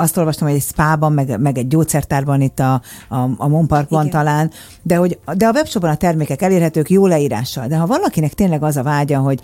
azt 0.00 0.16
olvastam, 0.16 0.48
hogy 0.48 0.56
egy 0.56 0.62
spában, 0.62 1.12
meg, 1.12 1.40
meg 1.40 1.58
egy 1.58 1.68
gyógyszertárban 1.68 2.40
itt 2.40 2.58
a, 2.58 2.72
a, 3.08 3.28
a 3.36 3.48
Monparkban 3.48 4.06
Igen. 4.06 4.18
talán, 4.18 4.50
de, 4.82 4.96
hogy, 4.96 5.18
de 5.34 5.46
a 5.46 5.52
webshopban 5.52 5.90
a 5.90 5.96
termékek 5.96 6.42
elérhetők 6.42 6.90
jó 6.90 7.06
leírással. 7.06 7.66
De 7.66 7.76
ha 7.76 7.86
valakinek 7.86 8.34
tényleg 8.34 8.62
az 8.62 8.76
a 8.76 8.82
vágya, 8.82 9.18
hogy 9.18 9.40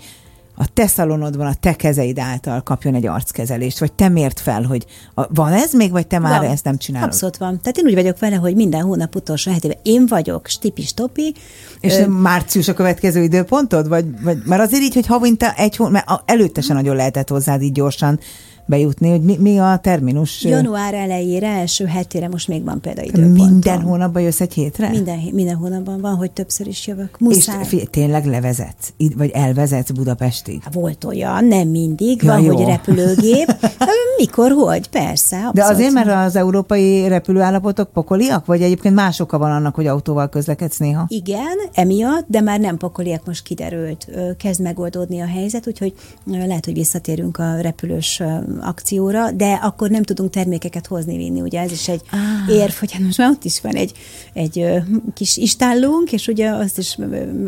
a 0.59 0.67
te 0.73 0.87
szalonodban 0.87 1.47
a 1.47 1.53
te 1.53 1.73
kezeid 1.73 2.19
által 2.19 2.61
kapjon 2.61 2.95
egy 2.95 3.05
arckezelést, 3.05 3.79
vagy 3.79 3.93
te 3.93 4.09
mért 4.09 4.39
fel, 4.39 4.63
hogy 4.63 4.85
a, 5.13 5.33
van 5.33 5.53
ez 5.53 5.73
még, 5.73 5.91
vagy 5.91 6.07
te 6.07 6.19
már 6.19 6.41
van. 6.41 6.51
ezt 6.51 6.63
nem 6.63 6.77
csinálod? 6.77 7.07
Abszolút 7.07 7.37
van. 7.37 7.59
Tehát 7.61 7.77
én 7.77 7.85
úgy 7.85 7.93
vagyok 7.93 8.19
vele, 8.19 8.35
hogy 8.35 8.55
minden 8.55 8.81
hónap 8.81 9.15
utolsó 9.15 9.51
hetében 9.51 9.77
én 9.83 10.05
vagyok, 10.07 10.47
stipi 10.47 10.81
stopi. 10.81 11.33
És 11.79 11.97
ö... 11.97 12.07
március 12.07 12.67
a 12.67 12.73
következő 12.73 13.23
időpontod? 13.23 13.87
Vagy, 13.87 14.21
vagy, 14.21 14.37
mert 14.45 14.61
azért 14.61 14.83
így, 14.83 14.93
hogy 14.93 15.07
havonta 15.07 15.53
egy 15.53 15.75
hónap, 15.75 15.93
mert 15.93 16.21
előtte 16.25 16.61
sem 16.61 16.75
nagyon 16.75 16.95
lehetett 16.95 17.29
hozzád 17.29 17.61
így 17.61 17.71
gyorsan 17.71 18.19
bejutni, 18.67 19.09
hogy 19.09 19.21
mi, 19.21 19.37
mi 19.39 19.59
a 19.59 19.79
terminus? 19.81 20.43
Január 20.43 20.93
elejére, 20.93 21.47
első 21.47 21.85
hetére 21.85 22.27
most 22.27 22.47
még 22.47 22.63
van 22.63 22.81
például 22.81 23.07
időpont. 23.07 23.33
Minden 23.33 23.81
hónapban 23.81 24.21
jössz 24.21 24.41
egy 24.41 24.53
hétre? 24.53 24.89
Minden, 24.89 25.19
minden 25.31 25.55
hónapban 25.55 26.01
van, 26.01 26.15
hogy 26.15 26.31
többször 26.31 26.67
is 26.67 26.87
jövök. 26.87 27.19
Muszáj. 27.19 27.61
És 27.61 27.67
fi, 27.67 27.87
tényleg 27.91 28.25
levezetsz? 28.25 28.93
Vagy 29.15 29.29
elvezetsz 29.29 29.91
Budapestig? 29.91 30.61
Hát 30.63 30.73
volt 30.73 31.03
olyan, 31.03 31.45
nem 31.45 31.67
mindig, 31.67 32.23
ja, 32.23 32.31
van, 32.31 32.41
jó. 32.41 32.55
hogy 32.55 32.65
repülőgép. 32.65 33.55
Mikor, 34.17 34.51
hogy? 34.51 34.87
Persze. 34.87 35.35
Abszolút. 35.35 35.55
De 35.55 35.63
azért, 35.63 35.91
mert 35.91 36.25
az 36.27 36.35
európai 36.35 37.07
repülőállapotok 37.07 37.91
pokoliak? 37.91 38.45
Vagy 38.45 38.61
egyébként 38.61 38.95
más 38.95 39.19
oka 39.19 39.37
van 39.37 39.51
annak, 39.51 39.75
hogy 39.75 39.87
autóval 39.87 40.29
közlekedsz 40.29 40.77
néha? 40.77 41.05
Igen, 41.07 41.57
emiatt, 41.73 42.25
de 42.27 42.41
már 42.41 42.59
nem 42.59 42.77
pokoliak, 42.77 43.25
most 43.25 43.43
kiderült. 43.43 44.07
Kezd 44.37 44.61
megoldódni 44.61 45.19
a 45.19 45.27
helyzet, 45.27 45.67
úgyhogy 45.67 45.93
lehet, 46.25 46.65
hogy 46.65 46.73
visszatérünk 46.73 47.37
a 47.37 47.61
repülős 47.61 48.21
akcióra, 48.61 49.31
de 49.31 49.53
akkor 49.53 49.89
nem 49.89 50.03
tudunk 50.03 50.29
termékeket 50.29 50.87
hozni, 50.87 51.17
vinni. 51.17 51.41
Ugye 51.41 51.59
ez 51.59 51.71
is 51.71 51.87
egy 51.87 52.01
ah. 52.11 52.55
érv, 52.55 52.73
hogy 52.73 52.91
hát 52.91 53.01
most 53.01 53.17
már 53.17 53.29
ott 53.29 53.43
is 53.43 53.61
van 53.61 53.75
egy, 53.75 53.91
egy 54.33 54.65
kis 55.13 55.37
istállunk, 55.37 56.11
és 56.11 56.27
ugye 56.27 56.49
azt 56.49 56.77
is 56.77 56.97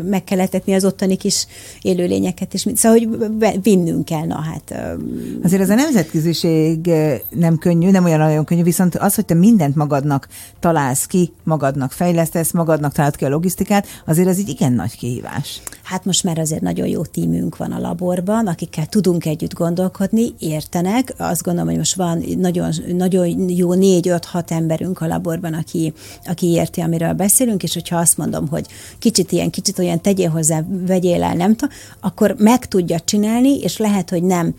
meg 0.04 0.24
kell 0.24 0.40
etetni 0.40 0.74
az 0.74 0.84
ottani 0.84 1.16
kis 1.16 1.46
élőlényeket, 1.82 2.54
és 2.54 2.66
szóval, 2.74 2.98
hogy 2.98 3.62
vinnünk 3.62 4.04
kell, 4.04 4.26
na 4.26 4.40
hát. 4.40 4.96
Azért 5.42 5.62
ez 5.62 5.70
a 5.70 5.74
nemzetköziség 5.74 6.90
nem 7.28 7.58
könnyű, 7.58 7.90
nem 7.90 8.04
olyan 8.04 8.18
nagyon 8.18 8.44
könnyű, 8.44 8.62
viszont 8.62 8.96
az, 8.96 9.14
hogy 9.14 9.24
te 9.24 9.34
mindent 9.34 9.74
magadnak 9.74 10.28
találsz 10.60 11.06
ki, 11.06 11.32
magadnak 11.44 11.92
fejlesztesz, 11.92 12.52
magadnak 12.52 12.92
találod 12.92 13.16
ki 13.16 13.24
a 13.24 13.28
logisztikát, 13.28 13.86
azért 14.06 14.28
ez 14.28 14.38
egy 14.38 14.48
igen 14.48 14.72
nagy 14.72 14.96
kihívás. 14.96 15.60
Hát 15.82 16.04
most 16.04 16.24
már 16.24 16.38
azért 16.38 16.62
nagyon 16.62 16.86
jó 16.86 17.04
tímünk 17.04 17.56
van 17.56 17.72
a 17.72 17.80
laborban, 17.80 18.46
akikkel 18.46 18.86
tudunk 18.86 19.26
együtt 19.26 19.54
gondolkodni, 19.54 20.34
értenek, 20.38 20.99
meg. 21.00 21.30
Azt 21.30 21.42
gondolom, 21.42 21.68
hogy 21.68 21.78
most 21.78 21.94
van 21.94 22.24
nagyon, 22.36 22.70
nagyon 22.88 23.48
jó 23.48 23.74
négy-öt-hat 23.74 24.50
emberünk 24.50 25.00
a 25.00 25.06
laborban, 25.06 25.54
aki, 25.54 25.92
aki 26.24 26.46
érti, 26.46 26.80
amiről 26.80 27.12
beszélünk, 27.12 27.62
és 27.62 27.74
hogyha 27.74 27.96
azt 27.96 28.16
mondom, 28.16 28.48
hogy 28.48 28.66
kicsit 28.98 29.32
ilyen, 29.32 29.50
kicsit 29.50 29.78
olyan 29.78 30.00
tegyél 30.00 30.30
hozzá, 30.30 30.62
vegyél 30.68 31.22
el, 31.22 31.34
nem 31.34 31.56
tudom, 31.56 31.76
akkor 32.00 32.34
meg 32.38 32.66
tudja 32.66 33.00
csinálni, 33.00 33.58
és 33.58 33.76
lehet, 33.76 34.10
hogy 34.10 34.22
nem 34.22 34.54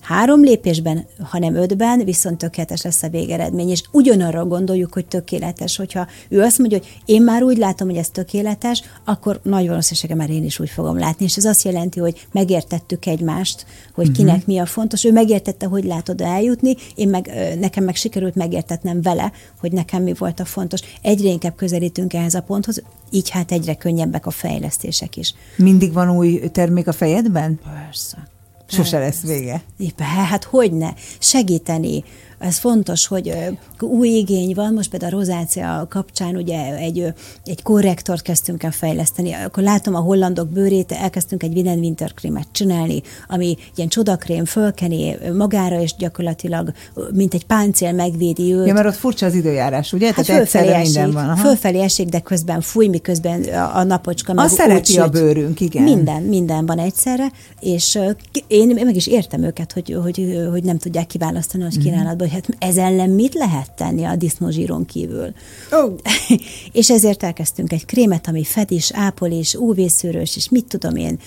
három 0.00 0.42
lépésben, 0.42 1.06
hanem 1.22 1.54
ötben, 1.54 2.04
viszont 2.04 2.38
tökéletes 2.38 2.82
lesz 2.82 3.02
a 3.02 3.08
végeredmény. 3.08 3.68
És 3.68 3.82
ugyanarra 3.92 4.46
gondoljuk, 4.46 4.92
hogy 4.92 5.06
tökéletes. 5.06 5.76
Hogyha 5.76 6.06
ő 6.28 6.40
azt 6.40 6.58
mondja, 6.58 6.78
hogy 6.78 7.00
én 7.04 7.22
már 7.22 7.42
úgy 7.42 7.58
látom, 7.58 7.88
hogy 7.88 7.96
ez 7.96 8.08
tökéletes, 8.08 8.82
akkor 9.04 9.40
nagy 9.42 9.68
valószínűsége 9.68 10.14
már 10.14 10.30
én 10.30 10.44
is 10.44 10.58
úgy 10.58 10.70
fogom 10.70 10.98
látni. 10.98 11.24
És 11.24 11.36
ez 11.36 11.44
azt 11.44 11.64
jelenti, 11.64 12.00
hogy 12.00 12.26
megértettük 12.32 13.06
egymást, 13.06 13.66
hogy 13.94 14.08
uh-huh. 14.08 14.26
kinek 14.26 14.46
mi 14.46 14.58
a 14.58 14.66
fontos. 14.66 15.04
Ő 15.04 15.12
megértette, 15.12 15.66
hogy 15.66 15.84
látod 15.84 16.20
eljutni, 16.20 16.74
én 16.94 17.08
meg, 17.08 17.30
nekem 17.60 17.84
meg 17.84 17.94
sikerült 17.94 18.34
megértetnem 18.34 19.02
vele, 19.02 19.32
hogy 19.60 19.72
nekem 19.72 20.02
mi 20.02 20.12
volt 20.18 20.40
a 20.40 20.44
fontos. 20.44 20.80
Egyre 21.02 21.28
inkább 21.28 21.56
közelítünk 21.56 22.14
ehhez 22.14 22.34
a 22.34 22.42
ponthoz, 22.42 22.82
így 23.10 23.28
hát 23.28 23.52
egyre 23.52 23.74
könnyebbek 23.74 24.26
a 24.26 24.30
fejlesztések 24.30 25.16
is. 25.16 25.34
Mindig 25.56 25.92
van 25.92 26.10
új 26.16 26.40
termék 26.52 26.88
a 26.88 26.92
fejedben? 26.92 27.60
Persze. 27.84 28.29
Sose 28.70 28.98
lesz 28.98 29.20
vége. 29.20 29.62
Éppen, 29.78 30.06
hát 30.06 30.44
hogy 30.44 30.72
ne? 30.72 30.92
Segíteni, 31.18 32.04
ez 32.40 32.58
fontos, 32.58 33.06
hogy 33.06 33.34
új 33.80 34.08
igény 34.08 34.54
van, 34.54 34.72
most 34.74 34.90
például 34.90 35.14
a 35.14 35.16
rozácia 35.16 35.86
kapcsán 35.88 36.36
ugye 36.36 36.76
egy, 36.76 37.12
egy 37.44 37.62
korrektort 37.62 38.22
kezdtünk 38.22 38.62
el 38.62 38.70
fejleszteni, 38.70 39.32
akkor 39.32 39.62
látom 39.62 39.94
a 39.94 39.98
hollandok 39.98 40.48
bőrét, 40.48 40.92
elkezdtünk 40.92 41.42
egy 41.42 41.56
Winen 41.56 41.78
Winter 41.78 42.14
krémet 42.14 42.46
csinálni, 42.52 43.02
ami 43.28 43.56
ilyen 43.74 43.88
csodakrém 43.88 44.44
fölkeni 44.44 45.16
magára, 45.36 45.80
és 45.80 45.94
gyakorlatilag 45.98 46.72
mint 47.12 47.34
egy 47.34 47.46
páncél 47.46 47.92
megvédi 47.92 48.54
őt. 48.54 48.66
Ja, 48.66 48.72
mert 48.72 48.86
ott 48.86 48.96
furcsa 48.96 49.26
az 49.26 49.34
időjárás, 49.34 49.92
ugye? 49.92 50.12
Hát 50.12 50.26
Tehát 50.26 50.42
egyszerre 50.42 50.74
esik, 50.74 50.94
minden 50.94 51.12
van. 51.12 51.28
Aha. 51.28 51.36
Fölfelé 51.36 51.80
esik, 51.80 52.08
de 52.08 52.20
közben 52.20 52.60
fúj, 52.60 52.86
miközben 52.86 53.42
a 53.74 53.82
napocska 53.82 54.32
meg 54.32 54.44
Azt 54.44 54.54
szereti 54.54 54.98
a 54.98 55.08
bőrünk, 55.08 55.60
igen. 55.60 55.82
Minden, 55.82 56.22
minden 56.22 56.66
van 56.66 56.78
egyszerre, 56.78 57.30
és 57.60 57.98
én 58.46 58.68
meg 58.84 58.96
is 58.96 59.06
értem 59.06 59.42
őket, 59.42 59.72
hogy, 59.72 59.96
hogy, 60.02 60.46
hogy 60.50 60.62
nem 60.62 60.78
tudják 60.78 61.06
kiválasztani 61.06 61.62
a 61.62 61.66
mhm. 61.66 61.80
kínálatból, 61.80 62.28
hogy 62.30 62.44
hát 62.46 62.70
ez 62.70 62.76
ellen 62.76 63.10
mit 63.10 63.34
lehet 63.34 63.70
tenni 63.72 64.04
a 64.04 64.16
disznózsíron 64.16 64.86
kívül? 64.86 65.32
Oh. 65.70 65.92
és 66.72 66.90
ezért 66.90 67.22
elkezdtünk 67.22 67.72
egy 67.72 67.84
krémet, 67.84 68.28
ami 68.28 68.44
fedés, 68.44 68.90
ápolés, 68.94 69.54
UV-szűrős, 69.54 70.36
és 70.36 70.48
mit 70.48 70.66
tudom 70.66 70.96
én, 70.96 71.18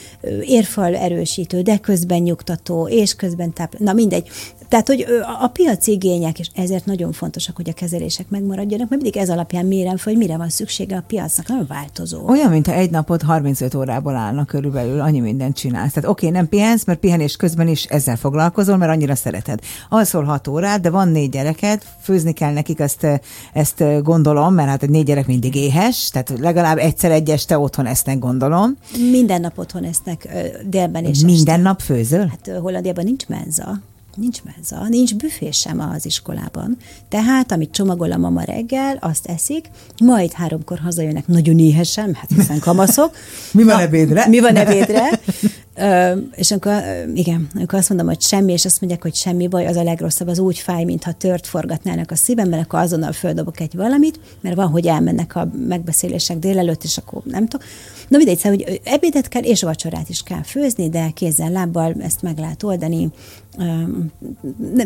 érfal 0.42 0.96
erősítő, 0.96 1.62
de 1.62 1.78
közben 1.78 2.22
nyugtató, 2.22 2.88
és 2.88 3.16
közben 3.16 3.54
táp... 3.54 3.78
Na 3.78 3.94
mindegy. 3.94 4.30
Tehát, 4.74 4.88
hogy 4.88 5.06
a 5.42 5.48
piaci 5.48 5.92
igények, 5.92 6.40
és 6.40 6.50
ezért 6.56 6.86
nagyon 6.86 7.12
fontosak, 7.12 7.56
hogy 7.56 7.70
a 7.70 7.74
kezelések 7.74 8.30
megmaradjanak, 8.30 8.90
mert 8.90 9.02
mindig 9.02 9.22
ez 9.22 9.30
alapján 9.30 9.66
mérem 9.66 9.98
fel, 9.98 10.14
hogy 10.14 10.22
mire 10.22 10.38
van 10.38 10.50
szüksége 10.50 10.98
a 10.98 11.04
piacnak, 11.08 11.48
nagyon 11.48 11.66
változó. 11.68 12.28
Olyan, 12.28 12.50
mintha 12.50 12.74
egy 12.74 12.90
napot 12.90 13.22
35 13.22 13.76
órából 13.76 14.16
állnak 14.16 14.48
körülbelül, 14.48 15.00
annyi 15.00 15.20
mindent 15.20 15.56
csinálsz. 15.56 15.94
Tehát 15.94 16.10
oké, 16.10 16.28
okay, 16.28 16.40
nem 16.40 16.50
pihensz, 16.50 16.86
mert 16.86 17.00
pihenés 17.00 17.36
közben 17.36 17.68
is 17.68 17.84
ezzel 17.84 18.16
foglalkozol, 18.16 18.78
mert 18.78 18.92
annyira 18.92 19.16
szereted. 19.16 19.60
Alszol 19.90 20.24
6 20.24 20.48
órát, 20.48 20.82
de 20.82 20.90
van 20.90 21.08
négy 21.08 21.30
gyereket, 21.30 21.86
főzni 22.02 22.34
kell 22.34 22.54
nekik, 22.54 22.80
ezt, 22.80 23.08
ezt 23.54 23.84
gondolom, 24.04 24.54
mert 24.54 24.70
hát 24.70 24.84
egy 24.84 24.90
négy 24.90 25.06
gyerek 25.06 25.28
mindig 25.28 25.56
éhes, 25.56 26.10
tehát 26.10 26.34
legalább 26.40 26.78
egyszer 26.78 27.12
egy 27.12 27.30
este 27.30 27.58
otthon 27.58 27.86
esznek, 27.86 28.20
gondolom. 28.20 28.78
Minden 29.12 29.42
nap 29.42 29.58
otthon 29.58 29.84
esznek, 29.84 30.28
délben 30.66 31.04
és 31.06 31.20
Minden 31.20 31.56
este. 31.56 31.68
nap 31.68 31.82
főzöl? 31.82 32.28
Hát 32.28 32.58
Hollandiában 32.62 33.04
nincs 33.04 33.28
menza. 33.28 33.82
Nincs 34.16 34.44
menza, 34.44 34.88
nincs 34.90 35.16
büfé 35.16 35.52
sem 35.52 35.80
az 35.80 36.06
iskolában. 36.06 36.78
Tehát, 37.10 37.52
amit 37.52 37.72
csomagol 37.72 38.12
a 38.12 38.18
mama 38.18 38.42
reggel, 38.42 38.98
azt 39.02 39.28
eszik, 39.28 39.70
majd 40.04 40.32
háromkor 40.32 40.80
hazajönnek 40.80 41.28
nagyon 41.28 41.60
éhesen, 41.60 42.14
hát 42.14 42.30
hiszen 42.36 42.60
kamaszok. 42.60 43.16
mi 43.52 43.64
van 43.64 43.80
ebédre? 43.80 44.28
Mi 44.28 44.40
van 44.40 44.56
ebédre? 44.66 45.20
Ö, 45.76 46.20
és 46.36 46.52
amikor, 46.52 46.84
igen, 47.14 47.48
amikor 47.56 47.80
azt 47.80 47.90
mondom, 47.90 48.08
hogy 48.08 48.22
semmi, 48.22 48.52
és 48.52 48.66
azt 48.66 48.82
mondják, 48.82 49.02
hogy 49.02 49.16
semmi 49.16 49.48
baj, 49.48 49.66
az 49.68 49.76
a 49.76 49.84
legrosszabb, 49.84 50.28
az 50.28 50.40
úgy 50.40 50.58
fáj, 50.58 50.84
mintha 50.84 51.12
tört 51.12 51.48
forgatnának 51.48 52.12
a 52.12 52.16
szívemben, 52.16 52.60
akkor 52.60 52.80
azonnal 52.80 53.12
földobok 53.12 53.60
egy 53.60 53.76
valamit, 53.76 54.20
mert 54.42 54.56
van, 54.56 54.68
hogy 54.68 54.88
elmennek 54.88 55.36
a 55.36 55.50
megbeszélések 55.68 56.38
délelőtt, 56.38 56.84
és 56.84 56.98
akkor 56.98 57.22
nem 57.26 57.48
tudom. 57.48 57.68
Na 58.08 58.18
mindegy, 58.18 58.38
szóval, 58.38 58.58
hogy 58.58 58.82
ebédet 58.84 59.28
kell, 59.28 59.42
és 59.42 59.62
vacsorát 59.62 60.10
is 60.10 60.24
kell 60.24 60.44
főzni, 60.44 60.90
de 60.90 61.10
kézzel, 61.14 61.50
lábbal 61.50 61.96
ezt 62.00 62.22
meg 62.22 62.38
lehet 62.38 62.64
oldani, 62.64 63.10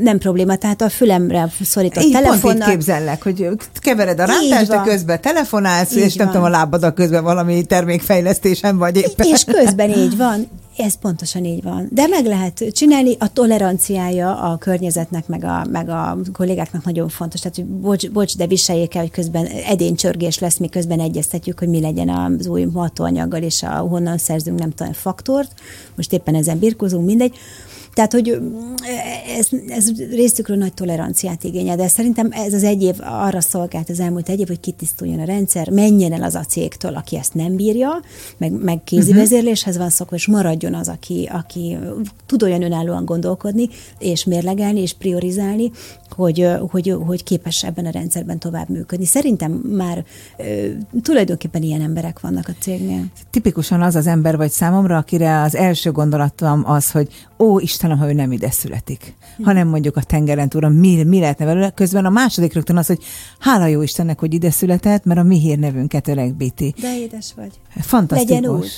nem 0.01 0.18
probléma, 0.18 0.55
tehát 0.55 0.82
a 0.82 0.89
fülemre 0.89 1.51
szorított 1.61 2.03
Így 2.03 2.11
telefonnal. 2.11 2.57
Pont 2.57 2.63
képzellek, 2.63 3.24
hogy 3.24 3.47
kevered 3.74 4.20
a 4.20 4.26
rántást, 4.26 4.70
de 4.70 4.82
közben 4.86 5.22
telefonálsz, 5.22 5.95
így 5.95 6.03
és 6.03 6.15
van. 6.15 6.24
nem 6.24 6.34
tudom, 6.34 6.45
a 6.45 6.49
lábad 6.49 6.84
a 6.84 6.93
közben 6.93 7.24
valami 7.24 7.63
termékfejlesztésen 7.63 8.78
vagy 8.78 8.97
éppen. 8.97 9.28
És 9.28 9.43
közben 9.43 9.89
így 9.89 10.18
van, 10.18 10.47
Ez 10.78 10.98
pontosan 11.00 11.46
így 11.46 11.64
van. 11.64 11.88
De 11.92 12.08
meg 12.08 12.26
lehet 12.26 12.64
csinálni, 12.72 13.16
a 13.20 13.34
toleranciája 13.34 14.38
a 14.38 14.58
környezetnek, 14.58 15.28
meg 15.28 15.44
a, 15.44 15.66
meg 15.72 15.90
a 15.90 16.18
kollégáknak 16.34 16.84
nagyon 16.84 17.10
fontos. 17.10 17.40
Tehát, 17.40 17.56
hogy 17.56 17.66
bocs, 17.66 18.10
bocs, 18.10 18.38
de 18.38 18.48
viseljék 18.48 18.96
el, 18.96 19.02
hogy 19.02 19.12
közben 19.12 19.46
edénycsörgés 19.46 20.40
lesz, 20.40 20.58
miközben 20.58 21.00
egyeztetjük, 21.00 21.60
hogy 21.60 21.68
mi 21.68 21.80
legyen 21.80 22.10
az 22.10 22.48
új 22.48 22.64
matóanyaggal, 22.64 23.42
és 23.42 23.64
a, 23.64 23.70
honnan 23.70 24.18
szerzünk 24.18 24.60
nem 24.60 24.72
tudom, 24.72 24.94
faktort. 24.94 25.52
Most 25.96 26.14
éppen 26.14 26.36
ezen 26.36 26.60
birkozunk, 26.60 27.06
mindegy. 27.06 27.36
Tehát, 27.98 28.14
hogy 28.14 28.41
ez, 29.38 29.48
ez 29.68 29.91
részükről 30.10 30.58
nagy 30.58 30.74
toleranciát 30.74 31.43
igényel, 31.43 31.76
de 31.76 31.88
szerintem 31.88 32.30
ez 32.32 32.54
az 32.54 32.64
egy 32.64 32.84
év 32.84 32.95
arra 33.00 33.41
szolgált 33.41 33.89
az 33.89 34.00
elmúlt 34.00 34.30
egy 34.30 34.39
év, 34.39 34.48
hogy 34.48 34.60
kitisztuljon 34.60 35.20
a 35.20 35.26
rendszer, 35.26 35.70
menjen 35.70 36.14
el 36.14 36.24
az 36.24 36.36
a 36.36 36.43
cégtől, 36.43 36.95
aki 36.95 37.18
ezt 37.18 37.34
nem 37.34 37.56
bírja, 37.56 38.02
meg, 38.38 38.52
meg 38.52 38.84
kézi 38.84 39.02
uh-huh. 39.02 39.18
vezérléshez 39.18 39.78
van 39.78 39.89
szokva, 39.89 40.16
és 40.16 40.28
maradjon 40.28 40.74
az, 40.74 40.88
aki, 40.88 41.30
aki 41.32 41.78
tud 42.26 42.43
olyan 42.43 42.64
önállóan 42.64 43.06
gondolkodni, 43.06 43.70
és 44.00 44.24
mérlegelni, 44.24 44.82
és 44.82 44.93
priorizálni, 44.93 45.72
hogy, 46.14 46.47
hogy, 46.70 46.95
hogy 47.05 47.24
képes 47.24 47.64
ebben 47.64 47.86
a 47.86 47.89
rendszerben 47.89 48.39
tovább 48.39 48.70
működni. 48.70 49.05
Szerintem 49.05 49.51
már 49.51 50.05
tulajdonképpen 51.01 51.62
ilyen 51.62 51.82
emberek 51.82 52.20
vannak 52.20 52.47
a 52.47 52.53
cégnél. 52.60 53.05
Tipikusan 53.30 53.82
az 53.82 53.95
az 53.95 54.08
ember 54.08 54.38
vagy 54.38 54.51
számomra, 54.51 54.97
akire 54.97 55.41
az 55.41 55.55
első 55.55 55.91
gondolatom 55.91 56.62
az, 56.66 56.91
hogy 56.91 57.08
ó, 57.39 57.60
Istenem, 57.60 57.97
ha 57.97 58.10
ő 58.10 58.14
nem 58.14 58.32
ide 58.32 58.51
születik, 58.51 59.14
hm. 59.38 59.43
hanem 59.43 59.68
mondjuk 59.68 59.97
a 59.97 60.03
tengeren 60.03 60.49
túl, 60.49 60.70
mi, 60.70 61.03
mi 61.03 61.20
lehetne 61.20 61.45
belőle. 61.45 61.70
Közben 61.70 62.05
a 62.05 62.10
második 62.10 62.53
rögtön 62.53 62.78
az, 62.78 62.88
hogy 62.88 63.03
hála 63.39 63.66
jó 63.66 63.82
Istennek, 63.82 64.20
hogy 64.20 64.34
ide 64.34 64.51
született, 64.51 65.05
mert 65.05 65.20
a 65.20 65.24
mi 65.24 65.39
hírnevünket 65.39 66.08
öregbíti. 66.08 66.74
De 66.82 66.97
édes 66.97 67.34
vagy. 67.36 67.51
Fantasztikus. 67.76 68.36
Legyen 68.36 68.55
úgy. 68.55 68.72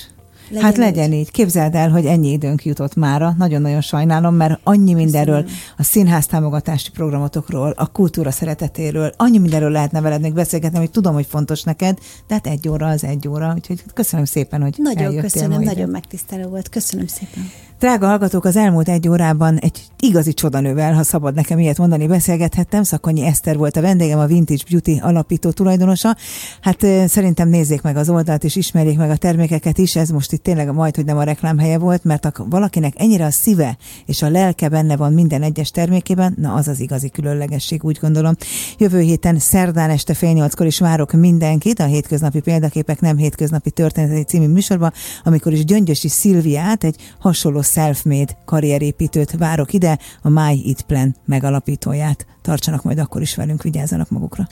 Legyen 0.50 0.64
hát 0.64 0.76
legyen 0.76 1.12
így. 1.12 1.18
így. 1.18 1.30
Képzeld 1.30 1.74
el, 1.74 1.90
hogy 1.90 2.06
ennyi 2.06 2.30
időnk 2.30 2.64
jutott 2.64 2.94
mára. 2.94 3.34
Nagyon-nagyon 3.38 3.80
sajnálom, 3.80 4.34
mert 4.34 4.60
annyi 4.62 4.92
mindenről, 4.92 5.44
a 5.76 5.82
színház 5.82 6.26
támogatási 6.26 6.90
programotokról, 6.90 7.74
a 7.76 7.86
kultúra 7.86 8.30
szeretetéről, 8.30 9.12
annyi 9.16 9.38
mindenről 9.38 9.70
lehetne 9.70 10.00
veled 10.00 10.20
még 10.20 10.32
beszélgetni, 10.32 10.78
hogy 10.78 10.90
tudom, 10.90 11.14
hogy 11.14 11.26
fontos 11.26 11.62
neked, 11.62 11.98
de 12.26 12.34
hát 12.34 12.46
egy 12.46 12.68
óra 12.68 12.86
az 12.86 13.04
egy 13.04 13.28
óra. 13.28 13.52
Úgyhogy 13.54 13.82
köszönöm 13.94 14.24
szépen, 14.24 14.62
hogy 14.62 14.74
Nagyon 14.76 15.16
köszönöm, 15.16 15.62
nagyon 15.62 15.88
megtisztelő 15.88 16.46
volt. 16.46 16.68
Köszönöm 16.68 17.06
szépen. 17.06 17.50
Drága 17.80 18.06
hallgatók, 18.06 18.44
az 18.44 18.56
elmúlt 18.56 18.88
egy 18.88 19.08
órában 19.08 19.58
egy 19.58 19.82
igazi 20.00 20.32
csodanővel, 20.32 20.94
ha 20.94 21.02
szabad 21.02 21.34
nekem 21.34 21.58
ilyet 21.58 21.78
mondani, 21.78 22.06
beszélgethettem. 22.06 22.82
Szakonyi 22.82 23.24
Eszter 23.24 23.56
volt 23.56 23.76
a 23.76 23.80
vendégem, 23.80 24.18
a 24.18 24.26
Vintage 24.26 24.62
Beauty 24.70 25.00
alapító 25.02 25.50
tulajdonosa. 25.50 26.16
Hát 26.60 26.86
szerintem 27.06 27.48
nézzék 27.48 27.82
meg 27.82 27.96
az 27.96 28.08
oldalt, 28.08 28.44
és 28.44 28.56
ismerjék 28.56 28.98
meg 28.98 29.10
a 29.10 29.16
termékeket 29.16 29.78
is. 29.78 29.96
Ez 29.96 30.08
most 30.08 30.32
itt 30.32 30.42
tényleg 30.42 30.72
majd, 30.72 30.96
hogy 30.96 31.04
nem 31.04 31.16
a 31.16 31.22
reklámhelye 31.22 31.78
volt, 31.78 32.04
mert 32.04 32.24
ha 32.24 32.46
valakinek 32.48 32.94
ennyire 32.96 33.24
a 33.24 33.30
szíve 33.30 33.76
és 34.06 34.22
a 34.22 34.30
lelke 34.30 34.68
benne 34.68 34.96
van 34.96 35.12
minden 35.12 35.42
egyes 35.42 35.70
termékében, 35.70 36.34
na 36.38 36.54
az 36.54 36.68
az 36.68 36.80
igazi 36.80 37.08
különlegesség, 37.08 37.84
úgy 37.84 37.98
gondolom. 38.00 38.34
Jövő 38.78 39.00
héten 39.00 39.38
szerdán 39.38 39.90
este 39.90 40.14
fél 40.14 40.32
nyolckor 40.32 40.66
is 40.66 40.78
várok 40.78 41.12
mindenkit 41.12 41.80
a 41.80 41.84
hétköznapi 41.84 42.40
példaképek 42.40 43.00
nem 43.00 43.16
hétköznapi 43.16 43.70
történeti 43.70 44.22
című 44.22 44.46
műsorba, 44.46 44.92
amikor 45.24 45.52
is 45.52 45.64
Gyöngyösi 45.64 46.08
Szilviát, 46.08 46.84
egy 46.84 46.96
hasonló 47.18 47.62
self-made 47.70 48.38
karrierépítőt 48.44 49.30
várok 49.30 49.72
ide, 49.72 49.98
a 50.22 50.28
My 50.28 50.68
It 50.68 50.82
Plan 50.82 51.16
megalapítóját. 51.24 52.26
Tartsanak 52.42 52.82
majd 52.82 52.98
akkor 52.98 53.20
is 53.20 53.34
velünk, 53.34 53.62
vigyázzanak 53.62 54.10
magukra. 54.10 54.48